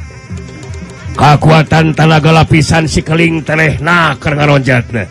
kekuatan 1.13 1.93
tanaga 1.93 2.33
lapisan 2.33 2.89
sikeling 2.89 3.45
teneh 3.45 3.77
na 3.83 4.17
ngaronjatna. 4.17 5.05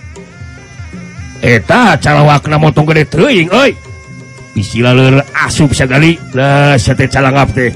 Eta 1.42 1.98
cara 1.98 2.22
wakna 2.22 2.62
motong 2.62 2.86
gede 2.94 3.04
teuing 3.12 3.50
oi 3.52 3.74
istilah 4.56 4.94
laleur 4.94 5.26
asup 5.36 5.74
sagali 5.74 6.16
nah 6.38 6.78
sate 6.78 7.10
calangap 7.10 7.50
teh. 7.52 7.74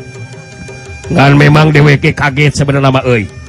Ngan 1.12 1.38
memang 1.38 1.70
dheweke 1.70 2.18
kaget 2.18 2.56
sebenarnya 2.56 2.90
nama 2.90 3.02
oi 3.06 3.45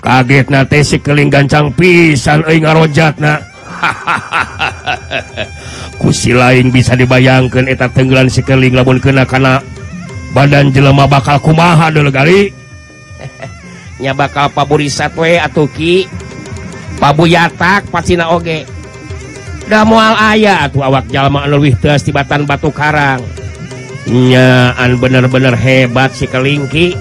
kaget 0.00 0.48
na 0.48 0.64
sikeling 0.64 1.28
gancang 1.28 1.68
pisan 1.76 2.40
ngarojat 2.40 3.20
ngarojatna. 3.20 3.34
Kusi 6.00 6.32
lain 6.32 6.72
bisa 6.72 6.96
dibayangkan 6.96 7.68
eta 7.68 7.86
tenggelan 7.92 8.32
sikeling 8.32 8.72
lamun 8.72 8.98
kena 8.98 9.28
karena 9.28 9.60
badan 10.32 10.72
jelema 10.72 11.04
bakal 11.04 11.36
kumaha 11.40 11.92
dulu 11.92 12.08
kali 12.08 12.48
nya 14.02 14.16
bakal 14.16 14.48
paburisat 14.50 15.12
we 15.14 15.36
atuh 15.36 15.68
ki. 15.68 16.08
Pabuyatak 17.00 17.88
pasina 17.88 18.28
oge. 18.32 18.68
Da 19.68 19.88
moal 19.88 20.16
aya 20.16 20.68
atuh 20.68 20.84
awak 20.84 21.08
jalma 21.08 21.44
anu 21.44 21.60
leuwih 21.60 21.76
tibatan 21.80 22.44
batu 22.44 22.68
karang. 22.72 23.24
Nyaan 24.08 24.96
bener-bener 24.96 25.56
hebat 25.56 26.16
si 26.16 26.24
kelingki 26.24 26.96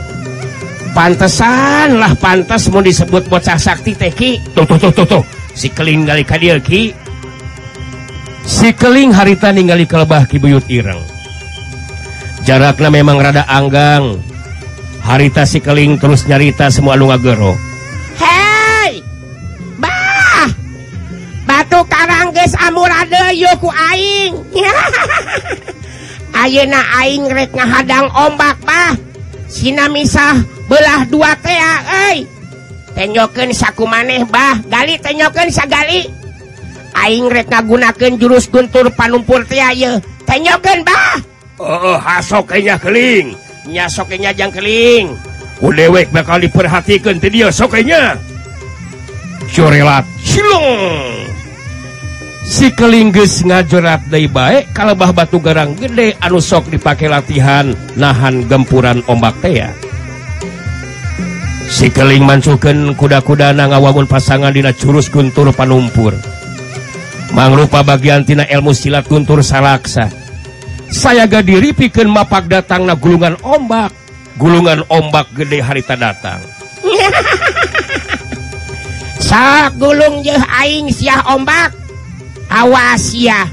pantesan 0.99 1.95
lah 1.95 2.11
pantas 2.19 2.67
mau 2.67 2.83
disebut 2.83 3.31
bocah 3.31 3.55
sakti 3.55 3.95
Teki 3.95 4.43
si 8.43 8.75
keling 8.75 9.15
harita 9.15 9.55
ningali 9.55 9.87
kelebah 9.87 10.27
Kibuyut 10.27 10.67
Ireng. 10.67 10.99
Jaraknya 12.43 12.91
memang 12.91 13.15
rada 13.15 13.47
Anggang. 13.47 14.19
Harita 14.99 15.47
si 15.47 15.63
keling 15.63 15.95
terus 15.95 16.27
nyarita 16.27 16.67
semua 16.67 16.99
lungagero 16.99 17.55
Hei! 18.19 18.99
Bah! 19.79 20.51
Batu 21.47 21.79
karangges 21.87 22.59
amurade 22.59 23.39
ku 23.63 23.71
aing. 23.71 24.35
Ayeuna 26.43 26.83
aing 26.99 27.31
rek 27.31 27.55
ngahadang 27.55 28.11
ombak 28.11 28.59
bah. 28.67 28.99
Sina 29.47 29.87
misah 29.87 30.59
belah 30.70 31.01
dua 31.09 31.34
tea 31.41 32.30
tenyoken 32.99 33.55
saku 33.55 33.88
maneh 33.88 34.28
Bah. 34.28 34.59
Gali 34.67 34.99
tenyoken 34.99 35.47
sagali. 35.47 36.11
Aing 36.99 37.32
rek 37.32 37.47
ngagunakeun 37.47 38.20
jurus 38.20 38.51
guntur 38.51 38.91
panumpur 38.91 39.47
tiaye 39.47 40.03
Tenyokeun 40.28 40.84
Bah. 40.84 41.15
Oh, 41.63 41.95
oh 41.95 41.97
hasoknya 41.99 42.76
keling. 42.76 43.32
Nya 43.72 43.88
sok 43.88 44.11
nya 44.20 44.36
jang 44.36 44.51
keling. 44.51 45.15
Udewek 45.63 46.11
bakal 46.11 46.43
diperhatikan 46.43 47.20
dieu 47.20 47.32
dia 47.32 47.47
sokenya. 47.51 48.15
Corelat. 49.51 50.07
Silung. 50.24 51.28
Si 52.49 52.72
keling 52.74 53.13
geus 53.13 53.45
ngajorat 53.45 54.07
deui 54.09 54.26
bae 54.26 54.65
kalebah 54.74 55.13
batu 55.13 55.38
garang 55.38 55.76
gede 55.78 56.17
anu 56.24 56.41
sok 56.41 56.72
dipake 56.74 57.05
latihan 57.05 57.76
nahan 57.93 58.47
gempuran 58.47 59.03
ombak 59.05 59.36
teh 59.43 59.61
ya. 59.61 59.70
sikeling 61.70 62.26
mansuken 62.26 62.97
kuda-kuda 62.97 63.53
na 63.53 63.70
ngawangun 63.70 64.09
pasangan 64.09 64.49
dina 64.49 64.74
curus 64.74 65.07
guntur 65.07 65.53
panumpur. 65.53 66.17
Mangrupa 67.32 67.86
bagian 67.86 68.26
tina 68.26 68.43
ilmu 68.49 68.74
silat 68.74 69.05
guntur 69.05 69.45
salaksa. 69.45 70.09
Saya 70.89 71.30
gadiri 71.30 71.72
piken 71.72 72.09
mapak 72.09 72.49
datang 72.49 72.89
na 72.89 72.97
gulungan 72.97 73.38
ombak. 73.45 73.93
Gulungan 74.41 74.82
ombak 74.89 75.30
gede 75.38 75.61
harita 75.61 75.93
datang. 75.93 76.41
Sak 79.30 79.78
gulung 79.78 80.26
jeh 80.26 80.41
aing 80.57 80.89
siah 80.89 81.22
ombak. 81.30 81.70
Awas 82.49 83.13
ya 83.13 83.45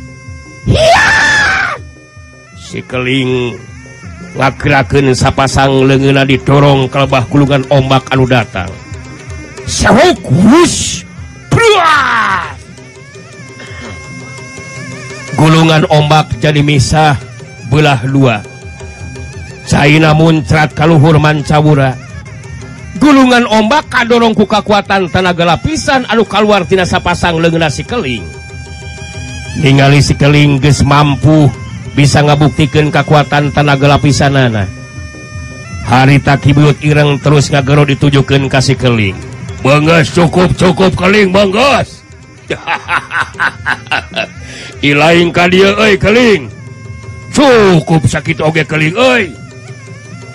sikeling 2.66 3.54
Ngagerakeun 4.36 5.16
sapasang 5.16 5.88
lengena 5.88 6.28
ditorong 6.28 6.92
kalebah 6.92 7.24
gulungan 7.28 7.64
ombak 7.72 8.04
anu 8.12 8.28
datang. 8.28 8.68
Gulungan 15.36 15.84
ombak 15.88 16.36
jadi 16.40 16.60
misah 16.64 17.16
belah 17.68 18.00
dua 18.08 18.40
China 19.66 20.14
muncrat 20.14 20.72
kalluhur 20.72 21.18
mancawura. 21.18 21.98
Gulungan 22.96 23.44
ombak 23.48 23.88
kadorong 23.92 24.32
ku 24.32 24.48
kekuatan 24.48 25.12
tenaga 25.12 25.44
lapisan 25.44 26.08
anu 26.08 26.24
kalwartinasa 26.24 27.00
pasang 27.00 27.40
lengena 27.40 27.68
sikeling 27.68 28.24
ningali 29.60 30.04
sikeling 30.04 30.60
ges 30.60 30.84
mampu 30.84 31.48
bisa 31.96 32.20
ngabuktikan 32.20 32.92
kekuatan 32.92 33.50
tanaga 33.56 33.96
lapisanana. 33.96 34.68
Harita 35.88 36.36
Kibut 36.36 36.76
Ireng 36.84 37.16
terus 37.16 37.48
ngagero 37.48 37.88
ditujukan 37.88 38.52
kasih 38.52 38.76
keling. 38.76 39.16
Banggas 39.64 40.12
cukup 40.12 40.52
cukup 40.60 40.92
keling 40.92 41.32
banggas. 41.32 42.04
Ilaing 44.84 45.32
ka 45.32 45.48
dia 45.48 45.72
euy 45.72 45.96
keling. 45.96 46.52
Cukup 47.32 48.04
sakit 48.04 48.44
oge 48.44 48.62
keling 48.68 48.94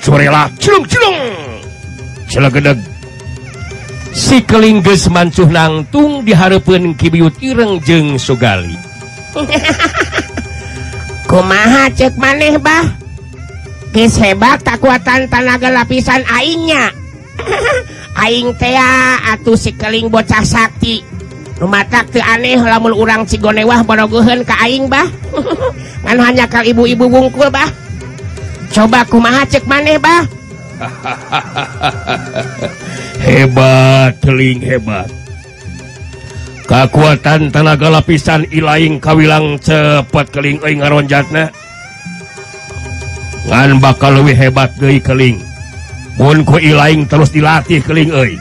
Surelah 0.02 0.50
si 4.12 4.42
keling 4.44 4.82
mancuh 5.14 5.48
nangtung 5.48 6.26
diharapun 6.26 6.98
Kibiut 6.98 7.38
Ireng 7.44 7.78
jeng 7.86 8.18
Sugali. 8.18 8.76
kumaha 11.32 11.88
cek 11.96 12.20
maneh 12.20 12.60
bah? 12.60 12.84
Gis 13.96 14.20
hebat 14.20 14.60
kekuatan 14.68 15.32
tanaga 15.32 15.72
lapisan 15.72 16.28
aingnya. 16.28 16.92
Aing 18.28 18.52
tea 18.60 18.76
ah, 18.76 19.32
atuh 19.32 19.56
sikeling 19.56 20.12
bocah 20.12 20.44
sakti. 20.44 21.08
Rumah 21.56 21.88
teu 21.88 22.20
aneh 22.20 22.60
lamun 22.60 22.92
urang 22.92 23.24
cigonewah 23.24 23.80
bonogohen 23.86 24.44
ke 24.44 24.56
aing 24.66 24.92
bah. 24.92 25.08
Kan 26.04 26.20
hanya 26.20 26.50
kal 26.50 26.68
ibu-ibu 26.68 27.08
wungkul 27.08 27.48
bah. 27.48 27.70
Coba 28.74 29.08
kumaha 29.08 29.48
cek 29.48 29.64
maneh 29.70 30.02
bah? 30.02 30.26
Hebat 33.26 34.20
teling 34.20 34.60
hebat. 34.60 35.21
kekuatan 36.72 37.52
tanaga 37.52 37.92
lapisan 37.92 38.48
Ilaing 38.48 39.04
Kawilang 39.04 39.60
cepet 39.60 40.32
keling 40.32 40.64
ngaronjatna. 40.64 41.52
Ngan 43.52 43.84
bakal 43.84 44.24
lebih 44.24 44.40
hebat 44.40 44.72
deui 44.80 45.04
keling. 45.04 45.36
Punku 46.16 46.64
Ilaing 46.64 47.12
terus 47.12 47.36
dilatih 47.36 47.84
keling 47.84 48.16
euy. 48.16 48.40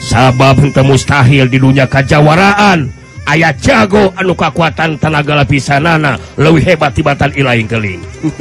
Sabab 0.00 0.56
henteu 0.56 0.88
mustahil 0.88 1.52
di 1.52 1.60
dunia 1.60 1.84
kajawaraan. 1.84 2.88
Aya 3.28 3.52
jago 3.60 4.08
anu 4.16 4.32
kekuatan 4.32 4.96
tanaga 4.96 5.36
lapisanana 5.44 6.16
lebih 6.40 6.64
hebat 6.64 6.96
tibatan 6.96 7.28
Ilaing 7.36 7.68
keling. 7.68 8.00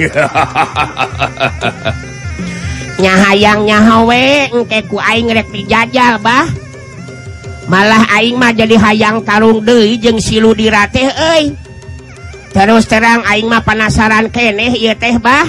Nya 3.04 3.14
hayang 3.14 3.68
nyahawe 3.68 4.48
engke 4.56 4.80
ku 4.88 4.96
aing 4.98 5.28
rek 5.28 5.52
dijajal 5.52 6.24
bah. 6.24 6.48
malah 7.68 8.04
aing 8.16 8.40
mah 8.40 8.56
jadi 8.56 8.76
hayang 8.80 9.22
tarung 9.28 9.64
deui 9.64 10.00
jeung 10.00 10.18
silu 10.18 10.56
euy. 10.56 11.54
terus 12.56 12.88
terang 12.88 13.22
aing 13.28 13.48
mah 13.48 13.62
penasaran 13.62 14.32
keneh 14.32 14.74
ia 14.74 14.96
teh 14.96 15.20
bah 15.20 15.46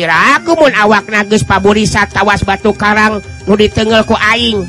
pirakumun 0.00 0.72
awak 0.78 1.10
nagus 1.10 1.44
paburisat 1.44 2.08
tawas 2.14 2.40
batu 2.46 2.72
karang 2.72 3.20
nu 3.44 3.52
ditengelku 3.58 4.16
Aing. 4.16 4.64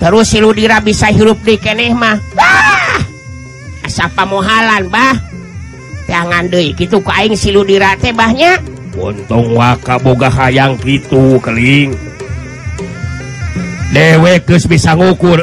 Terus 0.00 0.32
silu 0.32 0.56
dira 0.56 0.80
bisa 0.80 1.12
hirup 1.12 1.42
di 1.44 1.58
keneh 1.60 1.92
mah 1.92 2.16
bah 2.38 3.02
asapa 3.84 4.22
mohalan 4.28 4.86
bah. 4.86 5.16
Jangan 6.06 6.50
deui 6.50 6.74
gitu 6.74 7.02
ku 7.02 7.10
Aing 7.10 7.34
silu 7.34 7.66
dirate 7.66 8.14
bahnya. 8.14 8.62
Untung 8.94 9.54
waka 9.54 9.98
boga 9.98 10.26
hayang 10.26 10.74
gitu 10.82 11.38
keling. 11.42 11.94
dewek 13.90 14.46
geus 14.46 14.70
bisa 14.70 14.94
ngukur 14.94 15.42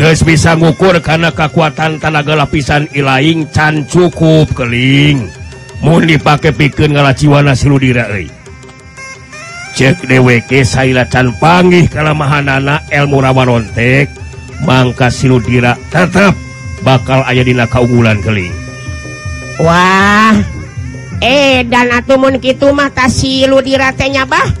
guys 0.00 0.24
bisa 0.24 0.56
ngukur 0.56 0.96
karena 1.04 1.28
kekuatan 1.28 2.00
tanaga 2.00 2.32
lapisan 2.32 2.88
ilaing 2.96 3.48
can 3.52 3.84
cukup 3.84 4.48
keling. 4.56 5.28
Mau 5.80 5.96
dipakai 5.96 6.52
pikir 6.52 6.92
ngalaciwana 6.92 7.56
siludira 7.56 8.08
cek 9.80 10.04
dewek 10.04 10.52
Saila 10.60 11.08
can 11.08 11.32
panggih 11.40 11.88
kalemahanana 11.88 12.84
ilmu 12.92 13.24
rawarontek 13.24 14.12
Mangka 14.60 15.08
siludira 15.08 15.72
tetap 15.88 16.36
bakal 16.84 17.24
aya 17.24 17.40
dina 17.40 17.64
keunggulan 17.64 18.20
keling. 18.20 18.52
Wah 19.56 20.36
eh 21.24 21.64
dan 21.64 21.96
atmun 21.96 22.36
gitu 22.44 22.76
mata 22.76 23.08
siludira 23.08 23.96
diratenya 23.96 24.28
bah 24.28 24.59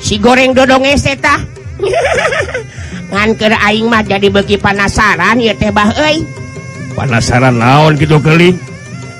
si 0.00 0.16
goreng 0.16 0.56
dodong 0.56 0.84
eseta 0.88 1.36
eh, 1.84 1.94
nganker 3.10 3.52
aing 3.58 3.86
mah 3.90 4.02
jadi 4.06 4.30
bagi 4.30 4.56
panasaran 4.56 5.42
ya 5.42 5.52
teh 5.58 5.74
bah 5.74 5.90
euy. 5.98 6.22
Penasaran 6.94 7.58
naon 7.58 7.98
gitu 7.98 8.22
keli? 8.22 8.54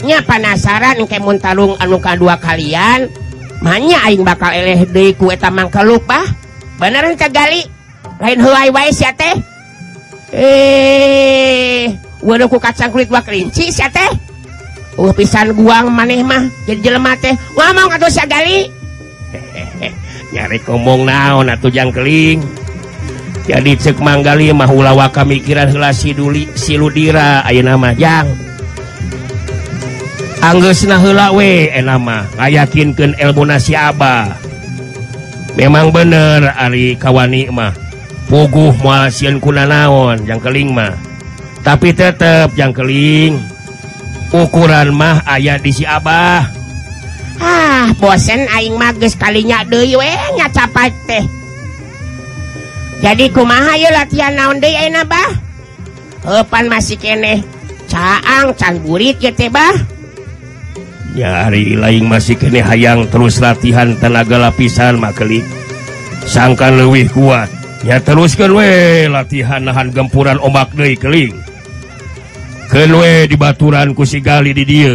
Nya 0.06 0.22
panasaran 0.24 1.02
engke 1.02 1.18
mun 1.20 1.36
tarung 1.42 1.74
anu 1.76 1.98
kadua 1.98 2.38
kalian 2.38 3.10
manya 3.60 4.00
aing 4.08 4.24
bakal 4.24 4.54
eleh 4.54 4.86
deui 4.88 5.12
ku 5.18 5.28
eta 5.34 5.50
mangkeluk 5.50 6.06
bah. 6.06 6.24
Beneran 6.80 7.18
kagali 7.18 7.66
lain 8.22 8.38
heuai 8.40 8.70
wae 8.72 8.90
sia 8.94 9.12
teh. 9.12 9.34
Eh 10.32 11.90
waduh 12.22 12.46
ku 12.46 12.62
kacang 12.62 12.94
kulit 12.94 13.10
wak 13.10 13.26
kelinci 13.26 13.74
sia 13.74 13.90
teh. 13.90 14.10
Uh 14.96 15.12
pisan 15.12 15.52
guang 15.58 15.90
maneh 15.90 16.22
mah 16.22 16.46
jadi 16.64 16.80
jelema 16.94 17.18
teh. 17.18 17.34
Ngomong 17.58 17.98
atuh 17.98 18.08
sia 18.08 18.24
gali? 18.24 18.79
nyari 20.30 20.58
ngomong 20.62 21.06
naon 21.06 21.50
atujang 21.50 21.90
keling. 21.90 22.42
Jadi 23.50 23.74
cek 23.74 23.98
manggali 23.98 24.54
maulawa 24.54 25.10
kamikiran 25.10 25.74
hela 25.74 25.90
siduli 25.90 26.46
siludira 26.54 27.42
ayo 27.42 27.66
nama 27.66 27.90
jang. 27.96 28.30
Anggus 30.40 30.88
nahelawe 30.88 31.52
enama 31.76 32.24
eh, 32.24 32.32
ngayakinkan 32.38 33.18
ilmu 33.18 33.44
nasi 33.44 33.76
abah. 33.76 34.38
Memang 35.58 35.92
bener 35.92 36.54
Ari 36.56 36.96
kawani 36.96 37.50
mah. 37.50 37.74
Puguh 38.30 38.72
muasian 38.80 39.42
kuna 39.42 39.66
naon 39.66 40.24
yang 40.24 40.38
keling 40.38 40.70
mah. 40.70 40.94
Tapi 41.60 41.92
tetap 41.92 42.54
yang 42.54 42.70
keling. 42.72 43.36
Ukuran 44.30 44.94
mah 44.94 45.26
ayah 45.26 45.58
di 45.58 45.74
si 45.74 45.82
abah. 45.82 46.59
ah 47.40 47.90
bosen 47.96 48.46
aing 48.46 48.76
magis 48.76 49.16
kalinya 49.16 49.64
dewenya 49.64 50.46
capat 50.52 50.92
teh. 51.08 51.24
Jadi 53.00 53.32
kumaha 53.32 53.80
ye 53.80 53.88
latihan 53.88 54.36
naon 54.36 54.60
de 54.60 54.70
bah? 55.08 55.30
Epan 56.20 56.68
masih 56.68 57.00
kene 57.00 57.40
caang 57.88 58.52
can 58.54 58.76
burit 58.84 59.16
ya 59.18 59.32
teh 59.32 59.48
bah. 59.48 59.72
Ya 61.16 61.48
lain 61.50 62.06
masih 62.06 62.36
kene 62.36 62.60
hayang 62.60 63.08
terus 63.08 63.40
latihan 63.40 63.96
tenaga 63.96 64.36
lapisan 64.36 65.00
maklik 65.00 65.42
sangkan 66.28 66.76
lebih 66.76 67.10
kuat. 67.10 67.48
Ya 67.80 67.96
teruskan 68.04 68.52
we 68.52 69.08
latihan 69.08 69.64
nahan 69.64 69.88
gempuran 69.88 70.36
ombak 70.36 70.76
deui 70.76 71.00
keling 71.00 71.32
kewe 72.70 73.26
dibaturan 73.26 73.96
kusigali 73.98 74.54
di 74.54 74.62
dia 74.62 74.94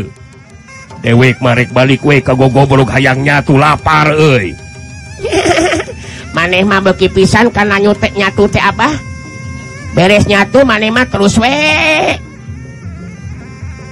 Eh, 1.05 1.13
dewek 1.13 1.37
marek 1.37 1.69
balik 1.69 2.01
we 2.01 2.17
kago 2.17 2.49
gobrok 2.49 2.89
hayangnya 2.89 3.45
tuh 3.45 3.61
lapar 3.61 4.09
e 4.09 4.57
maneh 6.35 6.65
mah 6.65 6.81
beki 6.81 7.13
pisan 7.13 7.53
karena 7.53 7.77
nyutek 7.77 8.17
nyatu 8.17 8.49
teh 8.49 8.57
apa 8.57 8.89
beres 9.93 10.25
nyatu 10.25 10.65
maneh 10.65 10.89
mah 10.89 11.05
terus 11.05 11.37
we 11.37 11.53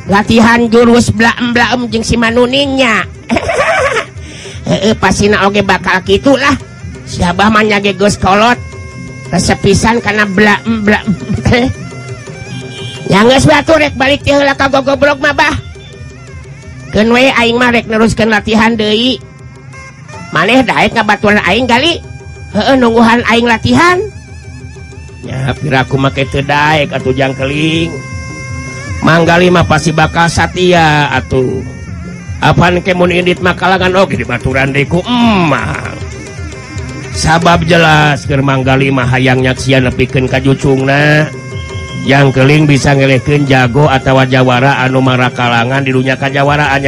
latihan 0.10 0.66
jurus 0.74 1.14
blaem 1.14 1.54
blaem 1.54 1.86
jeung 1.94 2.02
si 2.02 2.18
manuningnya 2.18 3.06
heeh 4.74 4.98
pasina 4.98 5.46
oge 5.46 5.62
bakal 5.62 6.02
kitulah 6.02 6.58
si 7.06 7.22
abah 7.22 7.54
mah 7.54 7.62
nyage 7.62 7.94
geus 7.94 8.18
kolot. 8.18 8.58
Resepisan 9.34 9.98
karena 9.98 10.30
blaem 10.30 10.86
blaem 10.86 11.10
teh. 11.42 11.66
Yang 13.10 13.26
nges 13.30 13.46
batur 13.50 13.82
rek 13.82 13.98
balik 13.98 14.22
tiheula 14.22 14.54
ka 14.54 14.70
gogobrok 14.70 15.18
mah 15.18 15.34
bah. 15.34 15.73
Keing 16.94 17.58
marek 17.58 17.90
neruskan 17.90 18.30
latihan 18.30 18.78
Dei 18.78 19.18
maneh 20.30 20.62
Daek 20.62 20.94
batuan 21.02 21.42
Aing 21.42 21.66
kali 21.66 21.98
nungguhan 22.54 23.26
Aing 23.26 23.50
latihan. 23.50 23.98
Ya 25.26 25.58
piraku 25.58 25.98
make 25.98 26.30
Daek 26.30 26.94
atau 26.94 27.10
jang 27.10 27.34
keling 27.34 27.90
manggalima 29.02 29.66
pasti 29.66 29.90
bakal 29.90 30.30
Satya 30.30 31.10
atuh. 31.18 31.66
Apaan 32.44 32.84
kemun 32.84 33.10
indit 33.10 33.42
makalangan 33.42 33.96
Oke 34.04 34.14
di 34.14 34.28
baturan 34.28 34.70
Deku 34.70 35.02
emang. 35.08 35.98
Sabab 37.14 37.66
jelas 37.66 38.26
Germanggalima 38.30 39.08
hayangnya 39.10 39.58
sian 39.58 39.90
ka 39.90 40.20
kajucungna. 40.38 41.30
yang 42.04 42.32
keling 42.36 42.68
bisa 42.68 42.92
ngelehkeun 42.96 43.48
jago 43.48 43.88
atau 43.88 44.20
Jawara 44.28 44.84
anu 44.84 45.00
Mara 45.00 45.32
kalangan 45.32 45.84
dilunyakan 45.84 46.32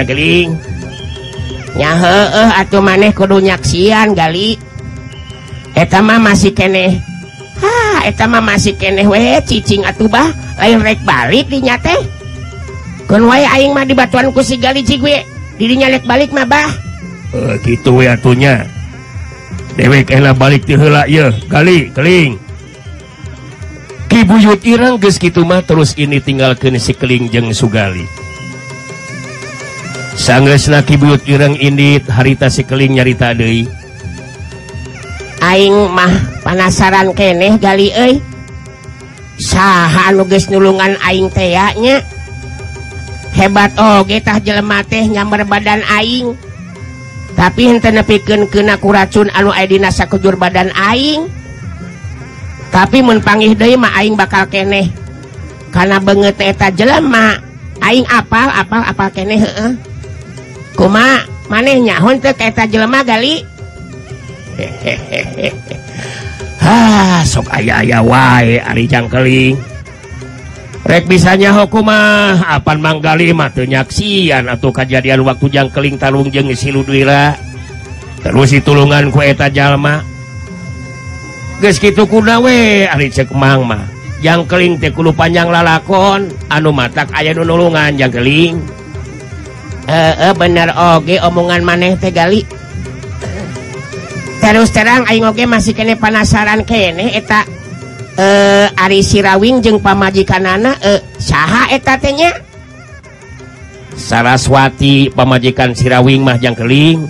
keling 0.08 0.50
nya 1.76 1.92
heeh 1.92 2.50
atau 2.56 2.80
maneh 2.80 3.12
kudu 3.12 3.44
nyaksian 3.44 4.16
gali. 4.16 4.56
Eta 5.76 6.00
etama 6.00 6.16
masih 6.24 6.56
kene 6.56 7.04
etama 8.08 8.40
masih 8.40 8.80
kene 8.80 9.04
we 9.04 9.20
cicing 9.44 9.84
atuh 9.84 10.08
bah 10.08 10.32
lain 10.56 10.80
rek 10.80 11.04
balik 11.04 11.52
dinya 11.52 11.76
teh. 11.76 12.00
Aing 13.12 13.76
mah 13.76 13.84
di 13.84 13.92
batuan 13.92 14.32
kusigali 14.32 14.88
gue 14.88 15.36
dirinyalek 15.56 16.04
balik 16.04 16.36
mabah 16.36 16.68
uh, 17.32 17.54
eh, 17.54 17.56
gitu 17.64 18.04
atunya 18.04 18.68
dewek 19.80 20.12
elah 20.12 20.36
balik 20.36 20.68
tiheula 20.68 21.08
ye 21.08 21.32
gali 21.48 21.92
keling 21.96 22.40
Kibuyut 24.16 24.64
Irang 24.64 24.96
kitu 24.96 25.44
mah 25.44 25.60
terus 25.60 25.92
ini 26.00 26.24
si 26.80 26.96
Keling 26.96 27.28
jeung 27.28 27.52
Sugali 27.52 28.08
Sanggeusna 30.16 30.88
Kibuyut 30.88 31.28
Irang 31.28 31.60
ini 31.60 32.00
harita 32.00 32.48
si 32.48 32.64
Keling 32.64 32.96
nyarita 32.96 33.36
deui. 33.36 33.68
Aing 35.44 35.92
mah 35.92 36.16
penasaran 36.48 37.12
keneh 37.12 37.60
gali 37.60 37.92
euy. 37.92 38.24
saha 39.36 40.16
nuges 40.16 40.48
nulungan 40.48 40.96
Aing 41.04 41.28
teaknya 41.28 42.00
hebat 43.36 43.76
oh 43.76 44.08
getah 44.08 44.40
jelema 44.40 44.80
teh 44.88 45.04
nyamber 45.12 45.44
badan 45.44 45.84
Aing 45.92 46.40
tapi 47.36 47.68
henteu 47.68 47.92
nepikeun 47.92 48.48
kena 48.48 48.80
kuracun 48.80 49.28
anu 49.36 49.52
aya 49.52 49.68
dina 49.68 49.92
sakujur 49.92 50.40
badan 50.40 50.72
Aing 50.72 51.28
tapi 52.76 53.00
menpanggih 53.00 53.56
Dema 53.56 53.88
Aing 53.96 54.20
bakal 54.20 54.44
keneh. 54.52 54.92
Karena 55.72 55.96
banget 56.04 56.36
eta 56.44 56.68
jelama 56.76 57.40
Aing 57.80 58.04
apal 58.12 58.52
apal 58.52 58.84
apal 58.84 59.08
keneh 59.16 59.40
eh. 59.40 59.72
kuma 60.76 61.24
manehnya 61.48 62.04
eta 62.20 62.68
jelema 62.68 63.00
gali? 63.08 63.44
Ha 66.60 66.72
ah, 66.72 67.20
sok 67.28 67.52
aya-aya 67.52 68.00
wae 68.00 68.60
Ari 68.64 68.88
jangkeling 68.88 69.60
rek 70.88 71.12
bisanya 71.12 71.52
hukumah 71.52 72.40
apan 72.46 72.80
manggali 72.80 73.36
nyaksian 73.36 74.48
atau 74.48 74.72
kejadian 74.72 75.28
waktu 75.28 75.52
jangkeling 75.52 76.00
tarung 76.00 76.32
jeng 76.32 76.48
siludwira 76.56 77.36
terus 78.24 78.56
ditulungan 78.56 79.12
kueta 79.12 79.52
Jalma 79.52 80.15
gitu 81.62 82.04
kunawe 82.04 82.60
cekmang 83.12 83.64
mah. 83.64 83.84
Yang 84.24 84.50
keling 84.50 84.74
kudu 84.82 85.14
panjang 85.14 85.52
lalakon 85.54 86.34
anu 86.50 86.74
matak 86.74 87.12
aya 87.14 87.36
nu 87.36 87.46
nulungan 87.46 87.94
yang 87.94 88.10
keling. 88.10 88.58
Eh 89.86 90.14
e, 90.18 90.28
bener 90.34 90.74
oge 90.74 91.22
omongan 91.22 91.62
maneh 91.62 91.94
teh 92.00 92.10
gali. 92.10 92.42
Terus 94.42 94.74
terang 94.74 95.06
aing 95.06 95.26
oge 95.30 95.46
masih 95.46 95.78
kene 95.78 95.94
penasaran 95.94 96.66
kene 96.66 97.14
eta 97.14 97.46
eh 98.18 98.68
Ari 98.82 99.06
Sirawing 99.06 99.62
jeung 99.62 99.78
pamajikanana 99.78 100.74
eh 100.82 101.00
saha 101.22 101.70
eta 101.70 102.02
teh 102.02 102.14
nya? 102.18 102.34
Saraswati 103.96 105.14
pamajikan 105.14 105.72
Sirawing 105.78 106.26
mah 106.26 106.42
jangkeling. 106.42 107.06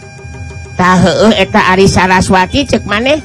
tah 0.75 0.99
heueuh 0.99 1.33
eta 1.39 1.71
Ari 1.71 1.87
Saraswati 1.87 2.67
cek 2.67 2.83
maneh? 2.83 3.23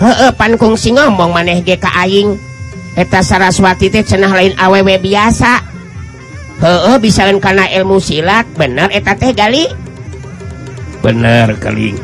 heepan 0.00 0.56
kungsi 0.56 0.96
ngomong 0.96 1.36
maneh 1.36 1.60
GKing 1.60 2.50
eta 2.96 3.20
Saraswati 3.20 3.92
teh 3.92 4.02
cenah 4.02 4.32
lain 4.32 4.56
awewe 4.56 4.96
biasa. 4.96 5.68
He 6.60 6.92
bisa 7.00 7.24
karena 7.40 7.68
ilmu 7.72 8.00
silat 8.00 8.48
bener 8.56 8.88
eta 8.92 9.16
teh 9.16 9.32
gali. 9.32 9.68
Bener 11.00 11.56
keling. 11.60 11.96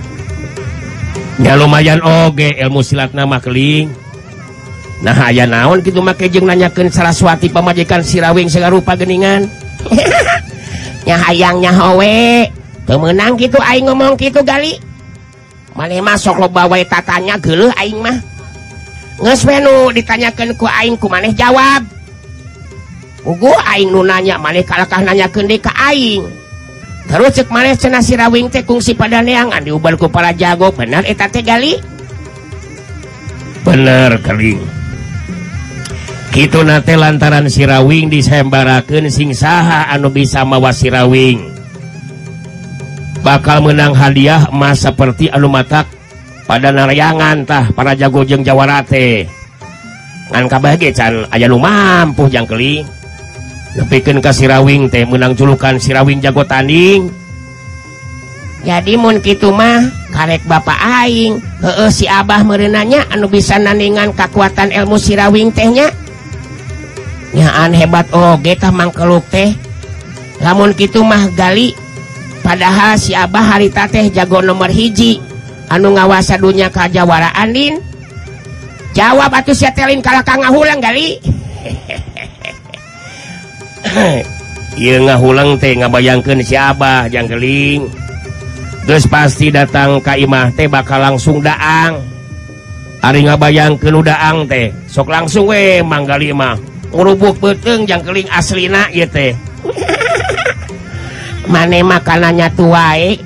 Ya 1.40 1.57
lumayan 1.57 2.01
oge 2.01 2.57
ilmu 2.57 2.80
silat 2.80 3.12
nama 3.12 3.40
keling. 3.40 3.92
Nah 5.05 5.28
aya 5.28 5.44
naon 5.44 5.84
gitu 5.84 6.01
make 6.01 6.32
jeng 6.32 6.49
nanyakan 6.49 6.88
Saraswati 6.88 7.53
pemajikan 7.53 8.01
sirawing 8.01 8.49
segarupa 8.49 8.97
geningan 8.97 9.44
nya 11.05 11.16
hayangnya 11.20 11.72
howe. 11.76 12.16
Pemenang 12.86 13.34
gitu 13.36 13.59
Aing 13.61 13.90
ngomong 13.90 14.16
gitu 14.16 14.40
gali. 14.47 14.86
manmah 15.77 16.16
sok 16.16 16.41
lo 16.41 16.49
bawa 16.49 16.81
tatanya 16.89 17.37
geluh 17.37 17.70
aing 17.77 18.01
mah. 18.01 18.16
Ngesmenu 19.20 19.93
ditanyakan 19.93 20.57
ku 20.57 20.64
aing 20.64 20.97
ku 20.97 21.07
maneh 21.12 21.37
jawab. 21.37 21.85
Ugu 23.22 23.53
aing 23.77 23.93
nu 23.93 24.01
nanya 24.01 24.41
maneh 24.41 24.64
kalakah 24.64 25.05
nanya 25.05 25.29
kendi 25.29 25.61
ka 25.61 25.72
aing. 25.93 26.24
Terus 27.07 27.39
cek 27.39 27.53
maneh 27.53 27.77
cenah 27.79 28.03
si 28.03 28.18
rawing 28.18 28.51
teh 28.51 28.66
kungsi 28.66 28.99
pada 28.99 29.22
neangan 29.22 29.62
diubal 29.62 29.95
ku 29.95 30.11
para 30.11 30.35
jago 30.35 30.74
bener 30.74 31.07
eta 31.07 31.31
gali? 31.31 31.79
Bener 33.62 34.18
keling 34.24 34.77
kitu 36.37 36.61
nate 36.61 37.01
lantaran 37.01 37.49
si 37.49 37.64
rawing 37.64 38.12
disembarakeun 38.12 39.09
sing 39.09 39.33
saha 39.33 39.89
anu 39.89 40.12
bisa 40.12 40.45
mawa 40.45 40.68
si 40.68 40.93
rawing 40.93 41.55
bakal 43.27 43.59
menang 43.59 43.91
hadiah 43.91 44.47
emas 44.55 44.87
seperti 44.87 45.27
anu 45.27 45.51
mata 45.51 45.83
pada 46.47 46.70
narayangantah 46.70 47.74
para 47.74 47.99
jagojeng 47.99 48.47
Jawarate 48.47 49.27
aya 50.31 51.47
mampu 51.51 52.31
jangkeli. 52.31 52.87
Lebihkan 53.77 54.24
ke 54.24 54.31
Sirawing 54.33 54.89
teh 54.89 55.05
menang 55.05 55.37
julukan 55.37 55.77
Sirawing 55.77 56.22
jago 56.22 56.47
tanding. 56.49 57.12
Jadi 58.64 58.99
Mu 58.99 59.14
gitu 59.22 59.53
mah 59.53 59.85
karek 60.11 60.43
Bapak 60.49 60.81
Aing. 60.81 61.39
He 61.39 61.70
-he, 61.70 61.87
si 61.93 62.05
Abah 62.09 62.43
merenanya 62.43 63.07
anu 63.12 63.29
bisa 63.29 63.61
naningan 63.61 64.16
kekuatan 64.16 64.72
ilmu 64.72 64.97
Sirawing 64.97 65.53
tehnya 65.53 65.93
nyaan 67.37 67.77
hebat 67.77 68.09
Ogekah 68.11 68.72
mangkeluk 68.72 69.22
teh. 69.29 69.53
Namun 70.41 70.72
gitu 70.74 71.05
mah 71.05 71.31
Gali 71.37 71.86
padahal 72.47 72.94
si 72.94 73.11
Abah 73.11 73.59
harita 73.59 73.90
teh 73.90 74.07
jago 74.14 74.38
nomor 74.38 74.70
hiji. 74.70 75.18
Anu 75.66 75.99
ngawasa 75.99 76.38
dunya 76.38 76.70
kajawara 76.70 77.34
Andin. 77.34 77.82
Jawab 78.94 79.34
atuh 79.34 79.53
setelin 79.53 79.99
kalau 80.01 80.24
kang 80.24 80.40
ngahulang 80.40 80.80
kali 80.80 81.20
ngahulang 85.05 85.61
teh 85.61 85.76
ngabayangkan 85.76 86.40
si 86.40 86.57
Abah 86.57 87.05
jangkeling 87.12 87.92
terus 88.88 89.05
pasti 89.05 89.53
datang 89.53 90.01
ka 90.01 90.16
imah 90.16 90.49
teh 90.55 90.70
bakal 90.70 91.03
langsung 91.03 91.44
daang. 91.44 92.01
Hari 93.05 93.28
ngabayangkan 93.28 93.92
udaang 93.92 94.49
teh 94.49 94.72
sok 94.88 95.12
langsung 95.12 95.53
we 95.53 95.84
manggali 95.84 96.32
imah 96.32 96.57
ngerubuk 96.88 97.36
beteng 97.36 97.84
jangkeling 97.84 98.30
aslina 98.32 98.88
ieu 98.94 99.05
teh. 99.05 99.36
mane 101.47 101.82
makanannya 101.82 102.49
tuai 102.55 103.18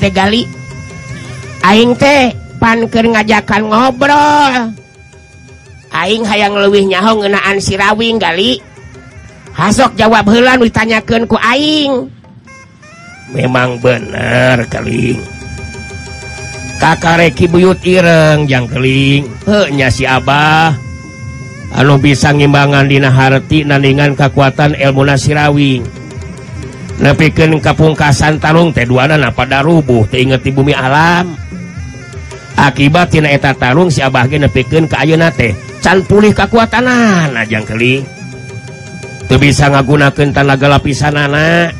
teh 0.00 0.10
gali. 0.10 0.42
Aing 1.62 1.94
teh 1.98 2.34
panker 2.58 3.06
ngajakan 3.06 3.62
ngobrol. 3.70 4.74
Aing 5.94 6.22
hayang 6.26 6.54
leuwih 6.58 6.86
nyaho 6.86 7.22
ngenaan 7.22 7.62
sirawing 7.62 8.18
gali. 8.18 8.58
Hasok 9.56 9.96
jawab 9.96 10.28
helan 10.28 10.60
ditanyakan 10.60 11.24
ku 11.24 11.38
Aing. 11.40 12.12
Memang 13.32 13.80
bener 13.80 14.68
keling. 14.68 15.18
Kakareki 16.76 17.48
buyut 17.48 17.80
ireng 17.80 18.44
jang 18.44 18.68
keling. 18.68 19.24
Henya 19.48 19.88
si 19.88 20.04
Abah. 20.04 20.76
Anu 21.72 21.98
bisa 21.98 22.30
ngimbangan 22.30 22.86
dina 22.86 23.10
harti 23.10 23.66
naningan 23.66 24.14
kekuatan 24.14 24.78
ilmu 24.78 25.02
nasirawing 25.08 25.95
nepiken 27.00 27.60
kapungkasan 27.60 28.40
Tarung 28.40 28.72
T2na 28.72 29.32
pada 29.32 29.60
rubuh 29.60 30.08
inget 30.12 30.44
di 30.44 30.50
bumi 30.52 30.72
alam. 30.72 31.36
Akibattina 32.56 33.28
eta 33.28 33.52
Tarung 33.52 33.92
siapa 33.92 34.24
nepiken 34.24 34.88
keuna 34.88 35.28
teh 35.28 35.52
can 35.84 36.00
pulih 36.04 36.32
kekuatanan 36.32 37.36
ajang 37.36 37.68
keli. 37.68 38.00
Tuh 39.26 39.38
bisa 39.42 39.68
ngagunakan 39.68 40.30
tanaga 40.30 40.66
lapisan 40.70 41.18
anak 41.18 41.74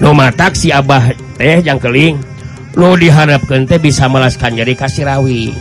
matak 0.00 0.56
si 0.56 0.72
Abah 0.74 1.12
teh 1.36 1.60
yang 1.62 1.80
keling 1.80 2.20
lo 2.76 2.96
diharapkan 2.96 3.64
teh 3.64 3.80
bisa 3.80 4.08
melaskan 4.08 4.56
jadi 4.56 4.72
kasihrawi 4.76 5.52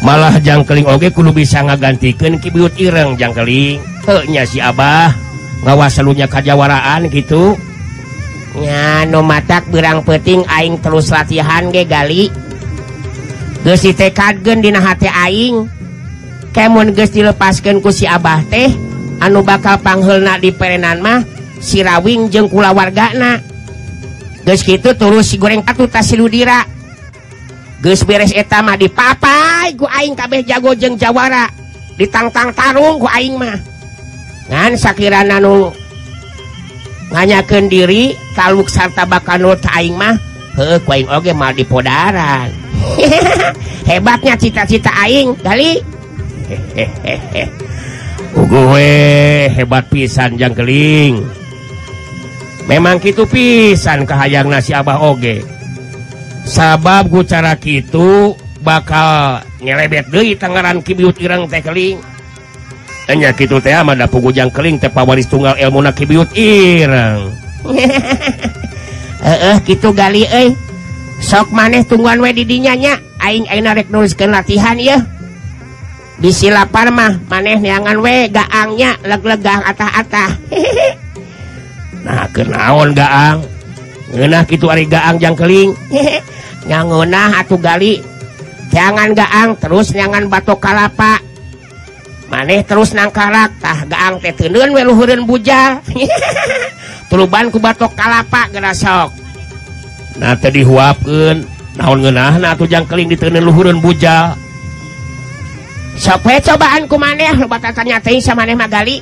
malah 0.00 0.40
jangkeling 0.40 0.88
Oge 0.88 1.12
kudu 1.12 1.32
bisa 1.32 1.60
ngagantikan 1.64 2.40
kibiut 2.40 2.72
ireng 2.80 3.16
jangkeling 3.16 3.80
nya 4.26 4.42
si 4.42 4.58
Abah. 4.58 5.29
ngawa 5.60 5.92
selunya 5.92 6.24
kajjawaraan 6.24 7.08
gitunya 7.12 9.04
nomatak 9.08 9.68
berang 9.68 10.00
peting 10.00 10.44
aing 10.48 10.80
terus 10.80 11.12
latihan 11.12 11.68
gegali 11.68 12.32
gesi 13.64 13.92
tekadgendina 13.92 14.80
hati 14.80 15.08
aing. 15.08 15.68
Kemon 16.50 16.90
ge 16.98 17.06
dilepaskan 17.06 17.78
ku 17.78 17.94
si 17.94 18.10
Abah 18.10 18.42
teh 18.50 18.74
anu 19.22 19.46
bakalpanghulna 19.46 20.42
di 20.42 20.50
perenan 20.50 20.98
mah 20.98 21.22
sirawing 21.62 22.26
jengkula 22.26 22.74
warga 22.74 23.14
wargana 23.14 23.38
guys 24.42 24.66
gitu 24.66 24.90
terus 24.98 25.30
si 25.30 25.38
goreng 25.38 25.62
patu 25.62 25.86
tas 25.86 26.10
ludira. 26.10 26.66
Guys 27.80 28.02
beres 28.02 28.34
etama 28.34 28.74
di 28.74 28.90
papai 28.90 29.78
ku 29.78 29.86
aing 29.86 30.18
kabeh 30.18 30.42
jago 30.42 30.74
jeng 30.74 30.98
jawara. 30.98 31.46
Ditangtang 31.94 32.50
tarung 32.50 32.98
ku 32.98 33.06
aing 33.06 33.38
mah. 33.38 33.69
ngan 34.50 34.74
Shakira 34.74 35.22
Nanu 35.22 35.70
nganyaken 37.14 37.70
diri 37.70 38.14
kaluk 38.34 38.66
sarta 38.66 39.06
bakal 39.06 39.54
Taing 39.58 39.94
mah 39.94 40.18
koin 40.84 41.06
oge 41.08 41.32
mal 41.32 41.54
dipodaran 41.54 42.50
hebatnya 43.88 44.34
cita-cita 44.36 44.90
Aing 45.06 45.38
kali 45.38 45.80
gue 48.50 48.90
hebat 49.50 49.86
pisan 49.90 50.34
jangkeling 50.34 51.22
memang 52.70 53.02
gitu 53.02 53.26
pisan 53.26 54.06
kehayang 54.06 54.46
nasi 54.46 54.70
Abah 54.70 55.02
Oge. 55.02 55.42
Sabab 56.46 57.10
gucara 57.10 57.58
gitu 57.58 58.38
bakal 58.62 59.42
ngelebet 59.58 60.06
deh 60.10 60.38
Tangerang 60.38 60.82
Kibiut 60.82 61.18
Irang 61.18 61.50
tekeling 61.50 61.98
nya 63.14 63.30
gitu 63.34 63.58
teh 63.58 63.74
mah 63.82 63.94
da 63.96 64.06
jangkeling 64.06 64.50
keling 64.50 64.76
teh 64.78 64.90
pawaris 64.90 65.26
tunggal 65.26 65.54
ilmu 65.58 65.80
na 65.82 65.92
kibiut 65.94 66.30
ireng. 66.34 67.32
Heeh 69.26 69.56
kitu 69.66 69.92
gali 69.92 70.24
euy. 70.26 70.56
Sok 71.20 71.52
maneh 71.52 71.84
tungguan 71.84 72.18
we 72.24 72.32
di 72.32 72.48
dinya 72.48 72.72
nya. 72.72 72.96
Aing 73.20 73.44
aina 73.52 73.76
rek 73.76 73.92
nuliskeun 73.92 74.32
latihan 74.32 74.80
ya 74.80 74.96
bisi 76.20 76.52
lapar 76.52 76.92
mah 76.92 77.16
maneh 77.32 77.56
neangan 77.56 77.96
we 78.04 78.28
gaangnya 78.28 79.00
leg-legang 79.02 79.64
atah-atah. 79.64 80.30
Nah 82.00 82.24
kenaon 82.32 82.96
gaang? 82.96 83.44
Ngeunah 84.08 84.48
kitu 84.48 84.72
ari 84.72 84.88
gaang 84.88 85.20
jangkeling 85.20 85.76
keling. 86.64 87.12
Atuh 87.44 87.60
gali. 87.60 88.00
Jangan 88.72 89.12
gaang 89.12 89.52
terus 89.60 89.92
nyangan 89.92 90.32
batok 90.32 90.64
kalapa. 90.64 91.20
maneh 92.30 92.62
terus 92.62 92.94
nangkaraktah 92.94 93.90
gaang 93.90 94.22
teun 94.22 94.70
meluhurun 94.70 95.26
bujal. 95.26 95.82
Batok 97.10 97.58
kalapa 97.58 97.90
kalapak 97.98 98.46
gerasok 98.54 99.10
nah 100.20 100.36
tadi 100.36 100.62
dihuapkan 100.62 101.42
naon 101.80 102.04
ngenah 102.04 102.36
nah 102.36 102.52
tujang 102.52 102.84
keling 102.84 103.08
ditenun 103.08 103.40
luhurun 103.40 103.80
bujal. 103.80 104.36
Sampai 105.96 106.40
cobaan 106.40 106.88
ku 106.88 106.96
maneh 107.00 107.32
lu 107.36 107.48
batatannya 107.48 108.00
teh 108.04 108.20
sama 108.20 108.44
maneh 108.44 108.56
magali. 108.56 108.96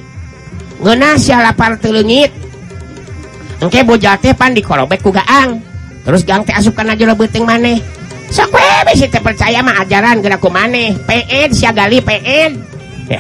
Ngenah 0.79 1.18
si 1.18 1.35
lapar 1.35 1.74
telengit 1.83 2.31
engke 3.59 3.83
bujal 3.83 4.14
teh 4.22 4.31
pan 4.31 4.55
dikorobek 4.55 5.03
ku 5.03 5.11
gaang. 5.11 5.59
Terus 6.07 6.22
gaang 6.22 6.47
teh 6.47 6.55
asupkan 6.55 6.87
aja 6.87 7.03
lo 7.03 7.18
beuting 7.18 7.43
maneh. 7.43 7.83
Sampai 8.31 8.87
bisi 8.87 9.11
percaya 9.11 9.59
mah 9.59 9.83
ajaran 9.83 10.22
gerak 10.22 10.39
ku 10.39 10.53
maneh. 10.53 10.95
PN 11.03 11.51
sia 11.51 11.74
gali 11.74 11.99
PN 11.99 12.78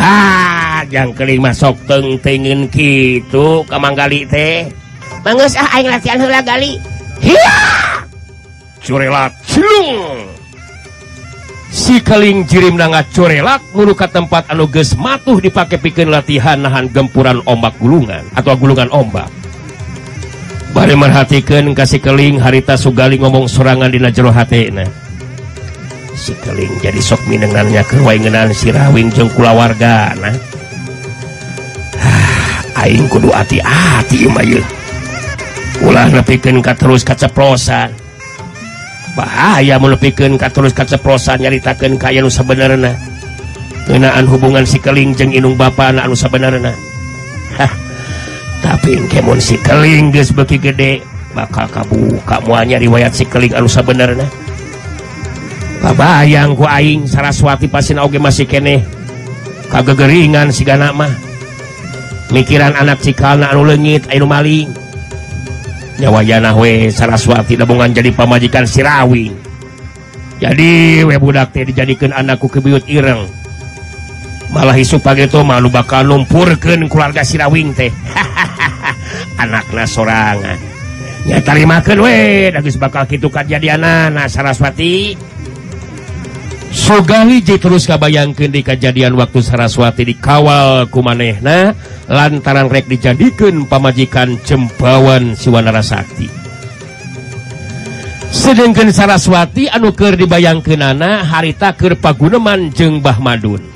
Ah, 0.00 0.80
yang 0.88 1.12
kelima 1.12 1.52
sok 1.52 1.76
tengtengin 1.84 2.72
gitu 2.72 3.68
kamanggali 3.68 4.24
teh. 4.24 4.72
Bagus 5.20 5.52
ah 5.60 5.68
aing 5.76 5.92
latihan 5.92 6.16
heula 6.16 6.40
gali. 6.40 6.80
Curelat 8.80 9.36
cilung. 9.44 10.24
Si 11.68 12.00
keling 12.00 12.48
jirim 12.48 12.80
nangat 12.80 13.12
curelat 13.12 13.60
mulu 13.76 13.92
ke 13.92 14.08
tempat 14.08 14.48
anu 14.48 14.64
geus 14.72 14.96
matuh 14.96 15.36
dipake 15.36 15.76
pikeun 15.76 16.08
latihan 16.08 16.56
nahan 16.56 16.88
gempuran 16.88 17.44
ombak 17.44 17.76
gulungan 17.76 18.24
atau 18.32 18.56
gulungan 18.56 18.88
ombak. 18.88 19.28
Bari 20.72 20.96
merhatikan 20.96 21.76
kasih 21.76 22.00
keling 22.00 22.40
harita 22.40 22.80
sugali 22.80 23.20
ngomong 23.20 23.52
sorangan 23.52 23.92
dina 23.92 24.08
jero 24.08 24.32
hatena 24.32 24.88
sikeling 26.20 26.76
jadi 26.84 27.00
sok 27.00 27.24
minengannya 27.24 27.80
kewaingenan 27.88 28.52
sirawing 28.52 29.08
jeung 29.08 29.32
kulawarga 29.32 30.12
nah. 30.20 30.36
Ah, 32.00 32.84
aing 32.84 33.08
kudu 33.08 33.32
hati-hati 33.32 34.28
ieu. 34.28 34.60
Ulah 35.80 36.12
nepikeun 36.12 36.60
ka 36.60 36.76
terus 36.76 37.00
kaceplosan. 37.00 37.96
Bahaya 39.16 39.80
mun 39.80 39.96
nepikeun 39.96 40.36
ka 40.36 40.52
terus 40.52 40.76
kaceplosan 40.76 41.40
nyaritakeun 41.40 41.96
ka 41.96 42.12
nusa 42.12 42.44
sabenerna. 42.44 42.92
Ngeunaan 43.88 44.28
hubungan 44.28 44.68
sikeling 44.68 45.16
jeung 45.16 45.32
inung 45.32 45.56
ba 45.56 45.72
anu 45.72 46.12
sabenerna. 46.12 46.76
Hah 47.56 47.72
tapi 48.60 49.00
kemon 49.08 49.40
sikeling 49.40 50.12
geus 50.12 50.36
beuki 50.36 50.60
gede 50.60 51.00
bakal 51.32 51.64
kabuka 51.72 52.44
kamunya 52.44 52.76
riwayat 52.76 53.16
sikeling 53.16 53.56
anu 53.56 53.66
sabenerna. 53.66 54.28
bayangku 55.80 56.68
Aing 56.68 57.08
Saraswati 57.08 57.66
pasin 57.66 58.00
Oge 58.00 58.20
masih 58.20 58.44
kene 58.44 58.84
kagegeringan 59.72 60.52
siga 60.52 60.76
mah 60.76 61.12
mikiran 62.34 62.76
anak 62.76 63.00
cikalna 63.00 63.50
anu 63.50 63.64
legit 63.64 64.04
Ayu 64.12 64.28
maling 64.28 64.68
nyawayanahwe 66.00 66.92
Saraswati 66.92 67.56
lebungan 67.56 67.92
jadi 67.92 68.12
pemajikan 68.12 68.68
Sirawi 68.68 69.50
jadi 70.40 71.04
we 71.04 71.20
budak 71.20 71.52
teh 71.52 71.68
dijadikan 71.68 72.16
anakku 72.16 72.48
kebiut 72.48 72.88
ireng. 72.88 73.28
Malah 74.56 74.74
isu 74.80 74.98
pagi 74.98 75.28
itu 75.28 75.44
malu 75.44 75.68
bakal 75.68 76.08
lumpurkan 76.08 76.88
keluarga 76.88 77.20
Sirawing 77.20 77.76
teh 77.76 77.92
anaknya 79.44 79.84
sorangan. 79.84 80.58
Ya 81.28 81.44
tarimakan 81.44 82.00
we 82.00 82.48
bakal 82.80 83.04
gitu 83.04 83.28
jadi 83.28 83.76
anak 83.76 84.32
Saraswati. 84.32 85.12
Sugali 86.70 87.42
terus 87.42 87.82
kabayangkan 87.82 88.54
di 88.54 88.62
kejadian 88.62 89.18
waktu 89.18 89.42
Saraswati 89.42 90.06
dikawal 90.06 90.86
kumanehna 90.86 91.74
lantaran 92.06 92.70
rek 92.70 92.86
dijadikan 92.86 93.66
pamajikan 93.66 94.38
cembawan 94.46 95.34
Siwanara 95.34 95.82
Sakti. 95.82 96.30
Sedangkan 98.30 98.94
Saraswati 98.94 99.66
anuker 99.66 100.14
dibayangkanana 100.14 101.26
harita 101.26 101.74
keur 101.74 101.98
paguneman 101.98 102.70
jeung 102.70 103.02
Bah 103.02 103.18
Madun. 103.18 103.66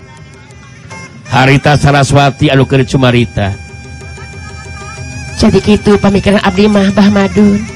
Harita 1.27 1.75
Saraswati 1.75 2.47
anuker 2.47 2.87
cumarita. 2.87 3.59
Jadi 5.35 5.59
gitu 5.59 5.99
pemikiran 5.99 6.39
abdi 6.47 6.71
mah 6.71 6.95
Bah 6.95 7.11
Madun. 7.11 7.74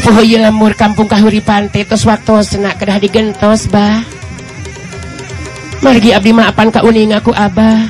puhoy 0.00 0.38
lemur 0.38 0.72
kampung 0.74 1.06
kahuripan 1.10 1.68
tetos 1.68 2.06
waktos 2.06 2.54
senak 2.54 2.78
kedah 2.78 2.98
digentos 2.98 3.66
bah 3.70 4.02
margi 5.82 6.10
abdi 6.14 6.34
maapan 6.34 6.68
ka 6.74 6.82
uning 6.82 7.14
aku 7.14 7.30
abah. 7.34 7.86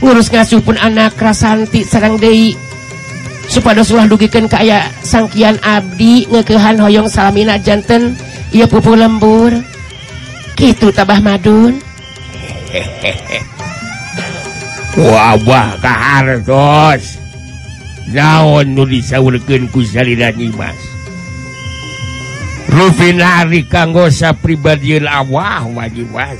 Ngurus 0.00 0.28
ngasuh 0.28 0.60
pun 0.60 0.76
anak 0.76 1.16
rasanti 1.16 1.84
sarang 1.84 2.20
deui. 2.20 2.52
Supados 3.46 3.94
ulah 3.94 4.10
dugikeun 4.10 4.50
ka 4.50 4.60
aya 4.60 4.90
sangkian 5.00 5.56
abdi 5.62 6.26
ngekeuhan 6.28 6.76
hoyong 6.82 7.08
salamina 7.08 7.56
janten 7.56 8.18
ieu 8.52 8.66
pupu 8.68 8.92
lembur. 8.92 9.54
Kitu 10.56 10.88
tabah 10.92 11.20
madun. 11.20 11.76
Wah, 14.96 15.36
wah, 15.44 15.76
kahartos. 15.84 17.25
naon 18.10 18.74
nu 18.74 18.86
disaulkeun 18.86 19.66
ku 19.70 19.82
salira 19.82 20.30
Nyimas 20.34 20.78
Rufin 22.66 23.22
Rufinari 23.22 23.62
kanggo 23.70 24.10
pribadi 24.42 24.98
awah 25.00 25.64
wajiwas. 25.70 26.36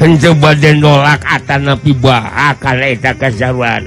Henteu 0.00 0.34
bade 0.34 0.74
nolak 0.74 1.22
atanapi 1.22 1.94
napi 1.94 2.56
ka 2.58 2.72
eta 2.82 3.12
kasaruan 3.14 3.86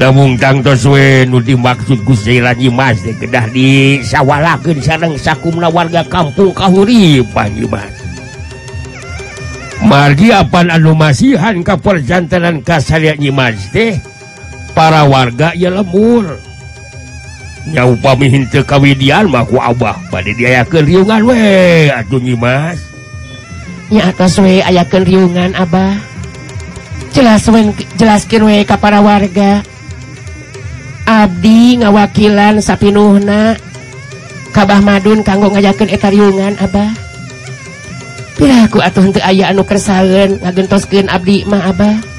namun 0.00 0.38
tangtos 0.40 0.88
we 0.88 1.28
nu 1.28 1.44
dimaksud 1.44 2.08
ku 2.08 2.16
salira 2.16 2.56
Nyimas 2.56 3.04
teh 3.04 3.12
kedah 3.20 3.52
disawalakeun 3.52 4.80
sareng 4.80 5.14
sakumna 5.20 5.68
warga 5.68 6.06
kampung 6.08 6.56
kahuripan 6.56 7.52
Nyimas 7.52 7.94
Margi 9.80 10.28
apan 10.28 10.72
anu 10.72 10.92
masihan 10.96 11.56
ka 11.60 11.76
perjantanan 11.76 12.60
kasalia 12.64 13.16
Nyimas 13.16 13.72
teh? 13.72 13.96
para 14.72 15.04
warga 15.04 15.52
ya 15.54 15.70
henteu 17.74 18.64
kawidian 18.64 19.28
mah 19.28 19.44
ku 19.44 19.60
Abah 19.60 20.00
bade 20.08 20.32
diayakeun 20.32 20.86
riungan 20.88 21.22
we 21.28 21.92
atuh 21.92 22.18
nyimas 22.18 22.90
nya 23.90 24.06
atas 24.06 24.38
we 24.38 24.62
ayakeun 24.62 25.02
riungan 25.02 25.50
Abah. 25.58 25.98
Jelas 27.10 27.42
we, 27.50 27.74
jelaskeun 27.98 28.46
we 28.46 28.62
ka 28.62 28.78
para 28.78 29.02
warga. 29.02 29.66
Abdi 31.02 31.82
ngawakilan 31.82 32.62
sapinuhna. 32.62 33.58
Kabah 34.54 34.78
Madun 34.78 35.26
kanggo 35.26 35.50
ngajakeun 35.50 35.90
eta 35.90 36.06
riungan 36.06 36.54
Abah. 36.62 36.94
Piraku 38.38 38.78
atuh 38.78 39.02
henteu 39.10 39.26
aya 39.26 39.50
anu 39.50 39.66
kersaeun 39.66 40.38
ngagentoskeun 40.38 41.10
abdi 41.10 41.42
mah 41.50 41.74
Abah. 41.74 42.09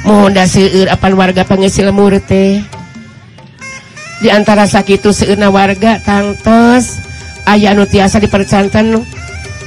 Mohonda 0.00 0.48
seueur 0.48 0.88
apan 0.88 1.12
warga 1.12 1.44
pengesil 1.44 1.92
murte 1.92 2.24
teh. 2.24 2.64
Di 4.20 4.28
antara 4.28 4.68
sakitu 4.68 5.12
seueurna 5.12 5.48
warga 5.48 5.96
tangtos 6.00 7.00
aya 7.48 7.72
anu 7.72 7.88
tiasa 7.88 8.20
dipercanten 8.20 9.00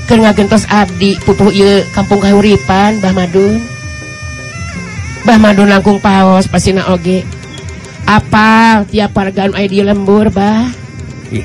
keur 0.05 0.19
ngagentos 0.21 0.69
abdi 0.69 1.17
pupuh 1.25 1.49
ieu 1.49 1.81
kampung 1.93 2.21
kahuripan 2.21 3.01
Bah 3.01 3.13
Madun. 3.13 3.61
Bah 5.25 5.41
Madun 5.41 5.69
langkung 5.69 6.01
paos 6.01 6.49
pasina 6.49 6.89
oge. 6.93 7.25
apa 8.03 8.83
tiap 8.91 9.15
warga 9.15 9.47
anu 9.47 9.55
aya 9.55 9.67
di 9.69 9.79
lembur, 9.79 10.27
Bah. 10.33 10.67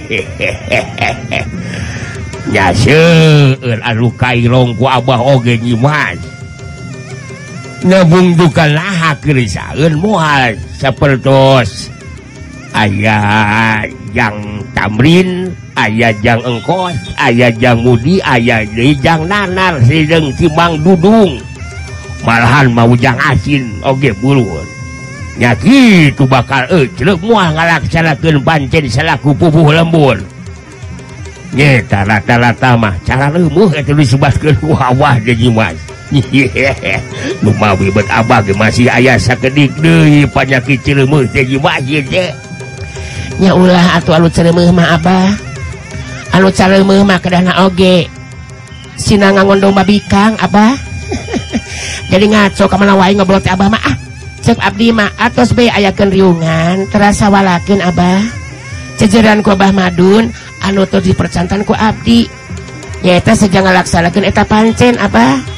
Ya 2.49 2.73
seueur 2.73 3.85
anu 3.85 4.09
kairong 4.17 4.73
ku 4.81 4.89
Abah 4.89 5.21
oge 5.21 5.61
nyimas. 5.61 6.17
ngebungdukan 7.87 8.75
laha 8.75 9.15
kerisaun 9.23 9.95
mual 10.03 10.59
sepertos 10.75 11.87
ayah 12.75 13.87
yang 14.11 14.35
tamrin 14.75 15.55
ayah 15.79 16.11
jang 16.21 16.43
engkos 16.43 16.97
ayah 17.23 17.51
jang 17.55 17.79
mudi 17.83 18.19
ayah 18.27 18.67
deui 18.67 18.99
jang 18.99 19.27
nanar 19.31 19.79
sideng 19.87 20.35
cimang 20.35 20.81
dudung. 20.83 21.39
Malahan 22.27 22.75
mau 22.75 22.91
jang 22.99 23.15
asin 23.23 23.79
oge 23.87 24.11
buruan. 24.19 24.67
Ya 25.39 25.55
kitu 25.55 26.27
bakal 26.27 26.67
eh, 26.67 26.91
eucleuk 26.91 27.23
moal 27.23 27.55
ngalaksanakeun 27.55 28.43
pancen 28.43 28.91
salaku 28.91 29.31
pupuh 29.39 29.71
lembur. 29.71 30.19
Nyeta 31.55 32.03
rata-rata 32.03 32.75
mah 32.75 32.99
cara 33.07 33.31
leumeung 33.31 33.71
eta 33.71 33.95
disebaskeun 33.95 34.59
ku 34.59 34.75
awah 34.75 35.15
jadi 35.23 35.47
mas. 35.55 35.79
Numawi 37.45 37.93
bet 37.93 38.09
abah 38.09 38.41
masih 38.57 38.89
ayah 38.89 39.21
sakedik 39.21 39.77
deui 39.77 40.25
panyakit 40.25 40.81
cireumeuh 40.81 41.29
teh 41.29 41.45
jimahieun 41.45 42.05
teh. 42.09 42.33
Nya 43.39 43.53
ulah 43.53 44.01
atuh 44.01 44.17
anu 44.17 44.33
cireumeuh 44.33 44.73
mah 44.73 44.97
abah. 44.97 45.29
anu 46.33 46.49
cireumeuh 46.49 47.05
mah 47.05 47.21
kedana 47.21 47.69
oge. 47.69 48.09
Sina 48.97 49.31
ngangon 49.37 49.61
domba 49.61 49.85
bikang 49.85 50.35
abah. 50.41 50.75
Jadi 52.11 52.25
ngaco 52.33 52.65
ka 52.69 52.77
mana 52.81 52.97
wae 52.97 53.13
ngobrol 53.13 53.41
teh 53.45 53.53
abah 53.53 53.69
mah 53.69 53.83
ah. 53.85 53.97
Cek 54.39 54.65
abdi 54.65 54.95
mah 54.95 55.13
atos 55.21 55.53
be 55.53 55.69
ayakeun 55.69 56.09
riungan 56.09 56.89
terasa 56.89 57.29
walakeun 57.29 57.85
abah. 57.85 58.25
Cejeran 58.97 59.45
ku 59.45 59.53
abah 59.53 59.77
madun 59.77 60.33
anu 60.65 60.89
teu 60.89 61.05
dipercantan 61.05 61.69
ku 61.69 61.77
abdi. 61.77 62.25
Nyata 63.05 63.37
sejang 63.37 63.69
ngalaksanakeun 63.69 64.25
eta 64.25 64.49
pancen 64.49 64.97
abah. 64.97 65.58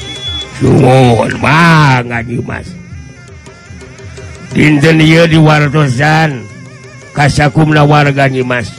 dinten 4.53 5.01
diwartosan 5.01 6.45
kasakumna 7.17 7.81
warga 7.81 8.29
Mas. 8.45 8.69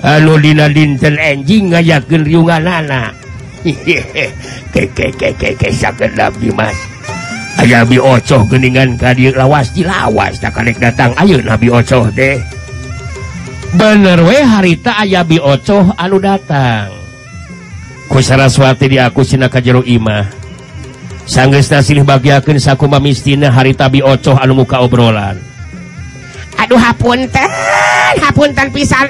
Anu 0.00 0.40
dina 0.40 0.70
dinten 0.70 1.20
enjing 1.20 1.74
ngajakin 1.74 2.24
riungan 2.24 2.64
anak 2.64 3.12
Aya 7.60 7.84
Bi 7.84 8.00
Ocoh 8.00 8.48
geningan 8.48 8.96
dieu 8.96 9.36
lawas 9.36 9.76
di 9.76 9.84
lawas 9.84 10.40
tak 10.40 10.56
kanek 10.56 10.80
datang. 10.80 11.12
Ayo 11.20 11.44
Nabi 11.44 11.68
Ocoh 11.68 12.08
teh. 12.16 12.40
bener 13.76 14.18
we 14.26 14.40
harita 14.40 14.98
aya 14.98 15.20
bi 15.20 15.36
Ocoh 15.36 15.92
anu 16.00 16.16
datang. 16.16 16.88
Ku 18.08 18.18
Saraswati 18.24 18.88
di 18.88 18.98
aku 18.98 19.20
Sinaka 19.20 19.60
jero 19.60 19.84
Imah. 19.84 20.39
Silih 21.30 22.02
bagiakan 22.02 22.58
sakuma 22.58 22.98
mistina 22.98 23.54
hari 23.54 23.70
tabi 23.70 24.02
Ocoh 24.02 24.34
anu 24.34 24.58
muka 24.58 24.82
obrolan. 24.82 25.38
Aduh 26.58 26.74
hapunten 26.74 27.46
hapunten 28.18 28.66
pisan 28.74 29.06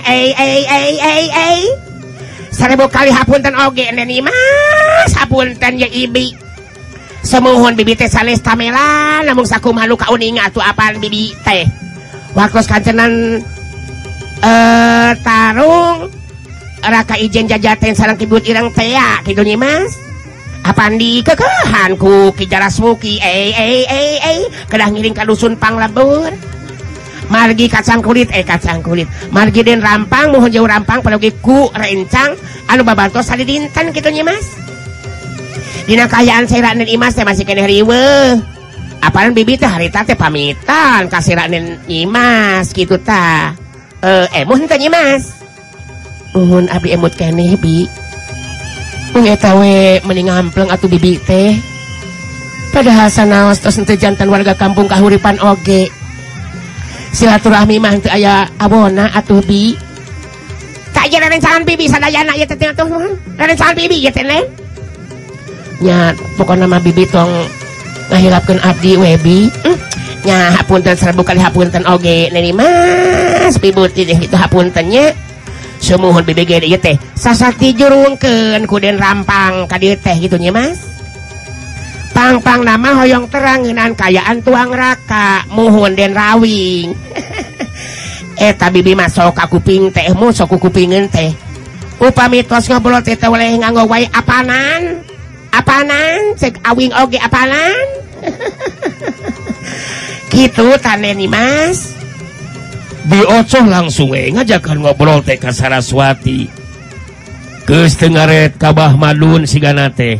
seribu 2.52 2.84
kali 2.92 3.08
hapunten 3.08 3.56
Oge 3.64 3.88
Mas 4.20 5.12
hapunten 5.16 5.80
ya 5.80 5.88
Ibi. 5.88 6.36
Semohon 7.24 7.72
bibi 7.72 7.96
teh 7.96 8.08
salis 8.08 8.44
tamela 8.44 9.24
namun 9.24 9.48
saku 9.48 9.72
malu 9.72 9.96
kau 9.96 10.12
ningat 10.20 10.52
tuh 10.52 10.60
apa 10.60 10.92
bibi 11.00 11.32
teh. 11.40 11.64
Waktu 12.36 12.68
kancenan 12.68 13.40
eh 14.44 15.10
tarung 15.24 16.12
raka 16.84 17.16
ijen 17.16 17.48
jajaten 17.48 17.96
sarang 17.96 18.20
kibut 18.20 18.44
irang 18.44 18.68
tea 18.76 19.24
gitu 19.24 19.40
nih 19.40 19.56
mas 19.56 20.09
Apaan 20.60 21.00
di 21.00 21.24
kekehanku 21.24 22.36
Kijaras 22.36 22.78
Muki 22.84 23.16
eh 23.16 23.50
eh 23.56 23.84
eh 23.88 24.16
eh 24.20 24.40
kedah 24.68 24.92
ngiring 24.92 25.16
ka 25.16 25.24
dusun 25.24 25.56
panglebur. 25.56 26.30
Margi 27.30 27.70
kacang 27.70 28.02
kulit 28.02 28.28
eh 28.34 28.44
kacang 28.44 28.82
kulit. 28.82 29.06
Margi 29.30 29.62
den 29.62 29.80
rampang 29.80 30.34
mohon 30.34 30.50
jauh 30.50 30.66
rampang 30.66 31.00
palogi 31.00 31.30
ku 31.38 31.70
rencang 31.72 32.34
anu 32.68 32.82
babantos 32.82 33.30
hari 33.30 33.46
dinten 33.46 33.94
kitu 33.94 34.10
nya 34.10 34.26
Mas. 34.26 34.46
Dina 35.88 36.06
kaayaan 36.10 36.46
saya 36.46 36.74
dan 36.74 36.86
Imas 36.86 37.16
teh 37.16 37.24
masih 37.24 37.46
kene 37.46 37.64
riweuh. 37.66 38.38
Apaan 39.00 39.32
bibi 39.32 39.56
teh 39.56 39.66
harita 39.66 40.04
teh 40.04 40.18
pamitan 40.18 41.08
ka 41.08 41.24
Siranen 41.24 41.80
Imas 41.88 42.74
kitu 42.76 43.00
ta. 43.00 43.56
Eh 44.04 44.26
eh 44.36 44.44
mohon 44.44 44.68
tanya 44.68 44.92
Mas. 44.92 45.40
Mohon 46.36 46.68
abi 46.68 46.94
emut 46.94 47.16
kene 47.16 47.56
bi. 47.58 47.88
mengetahui 49.14 50.04
meninggampleng 50.06 50.70
atau 50.70 50.86
bibi 50.86 51.18
teh. 51.22 51.58
Padahal 52.70 53.10
sanaos 53.10 53.58
tos 53.58 53.82
ente 53.82 53.98
jantan 53.98 54.30
warga 54.30 54.54
kampung 54.54 54.86
kahuripan 54.86 55.42
oge. 55.42 55.90
Silaturahmi 57.10 57.82
mah 57.82 57.98
teu 57.98 58.14
aya 58.14 58.46
abona 58.62 59.10
atuh 59.10 59.42
bi. 59.42 59.74
Tak 60.94 61.10
jadi 61.10 61.26
rencangan 61.26 61.66
bibi 61.66 61.90
sadayana 61.90 62.38
ya 62.38 62.46
teteh 62.46 62.70
atuh 62.70 62.86
rencangan 63.34 63.74
bibi 63.74 64.06
ya 64.06 64.14
teteh 64.14 64.46
nya 65.80 66.12
pokoknya 66.36 66.68
mah 66.68 66.78
bibi 66.78 67.08
tong 67.08 67.32
ngahirapkeun 68.12 68.60
abdi 68.62 68.94
webi. 69.00 69.48
Hmm. 69.64 69.78
nya 70.20 70.52
hapunten 70.52 70.92
serbu 70.94 71.24
kali 71.24 71.40
hapunten 71.40 71.82
oge. 71.88 72.28
Neni 72.30 72.52
mas 72.52 73.56
pibuti 73.58 74.04
deh 74.04 74.18
itu 74.20 74.36
hapuntennya. 74.36 75.16
semuhun 75.90 76.22
BBG 76.22 76.78
teh. 76.78 76.94
Sasati 77.18 77.74
jurungken 77.74 78.62
kuden 78.70 78.94
rampang 78.94 79.66
kadir 79.66 79.98
teh 79.98 80.14
gitunya 80.22 80.54
Mas. 80.54 80.78
Pangpang 82.14 82.62
nama 82.62 82.94
hoyong 83.02 83.26
teranginan 83.26 83.98
kayaan 83.98 84.38
tuang 84.46 84.70
raka 84.70 85.42
muhun 85.50 85.98
Den 85.98 86.14
rawing. 86.14 86.94
Eh, 88.40 88.56
Eta 88.56 88.72
bibi 88.72 88.96
masuk 88.96 89.36
ka 89.36 89.44
kuping 89.44 89.92
teh 89.92 90.16
musuh 90.16 90.48
ku 90.48 90.56
kupingin 90.56 91.04
teh. 91.12 91.28
Upami 92.00 92.40
tos 92.40 92.72
ngobrol 92.72 93.04
teh 93.04 93.12
oleh 93.20 93.60
nganggo 93.60 93.84
wae 93.84 94.08
apanan? 94.16 95.04
Apanan? 95.52 96.32
Cek 96.40 96.56
awing 96.64 96.88
oge 96.96 97.20
apanan? 97.20 97.76
Gitu 100.32 100.72
tane 100.80 101.12
nih 101.12 101.28
mas. 101.28 101.99
diocoh 103.08 103.64
langsung 103.64 104.12
eh. 104.12 104.28
Ngajakan 104.34 104.84
ngobrol 104.84 105.24
teh 105.24 105.38
ka 105.38 105.54
Saraswati. 105.54 106.50
Ketengaret 107.70 108.58
Kabah 108.58 108.98
Madun 108.98 109.46
siganate 109.46 110.18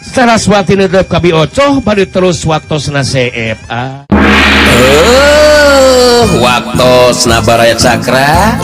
Saraswati 0.00 0.72
nedep 0.72 1.04
ka 1.04 1.20
ocoh 1.20 1.84
bari 1.84 2.08
terus 2.08 2.48
waktosna 2.48 3.04
seep 3.04 3.60
CFA 3.68 4.08
uh, 4.08 6.24
waktu 6.40 7.12
senabaraya 7.12 7.76
Cakra. 7.76 8.56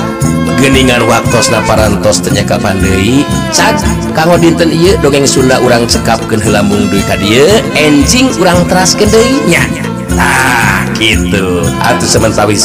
Geningan 0.56 1.04
waktu 1.04 1.36
senaparantos 1.44 2.24
ternyaka 2.24 2.56
pandai 2.56 3.28
cak 3.52 3.76
kanggo 4.16 4.40
dinten 4.40 4.72
iya 4.72 4.96
dongeng 5.04 5.28
Sunda 5.28 5.60
urang 5.60 5.84
cekap 5.84 6.16
ke 6.32 6.40
helambung 6.40 6.88
duit 6.88 7.04
kadia 7.04 7.60
enjing 7.76 8.32
urang 8.40 8.64
teras 8.64 8.96
nya. 9.44 9.68
nah 10.16 10.88
gitu. 10.96 11.60
Atuh 11.84 12.08
sementawis 12.08 12.64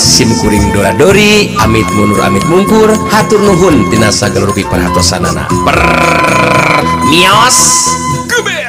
dora 0.71 0.95
dori 0.95 1.51
amit 1.59 1.85
munur 1.93 2.23
amit 2.23 2.47
mungkur 2.47 2.95
hatur 3.11 3.43
nuhun 3.43 3.91
tinasa 3.91 4.31
rupi 4.31 4.63
perhatosanana 4.63 5.51
per 5.67 5.77
mios! 7.11 7.59
Gebe 8.31 8.60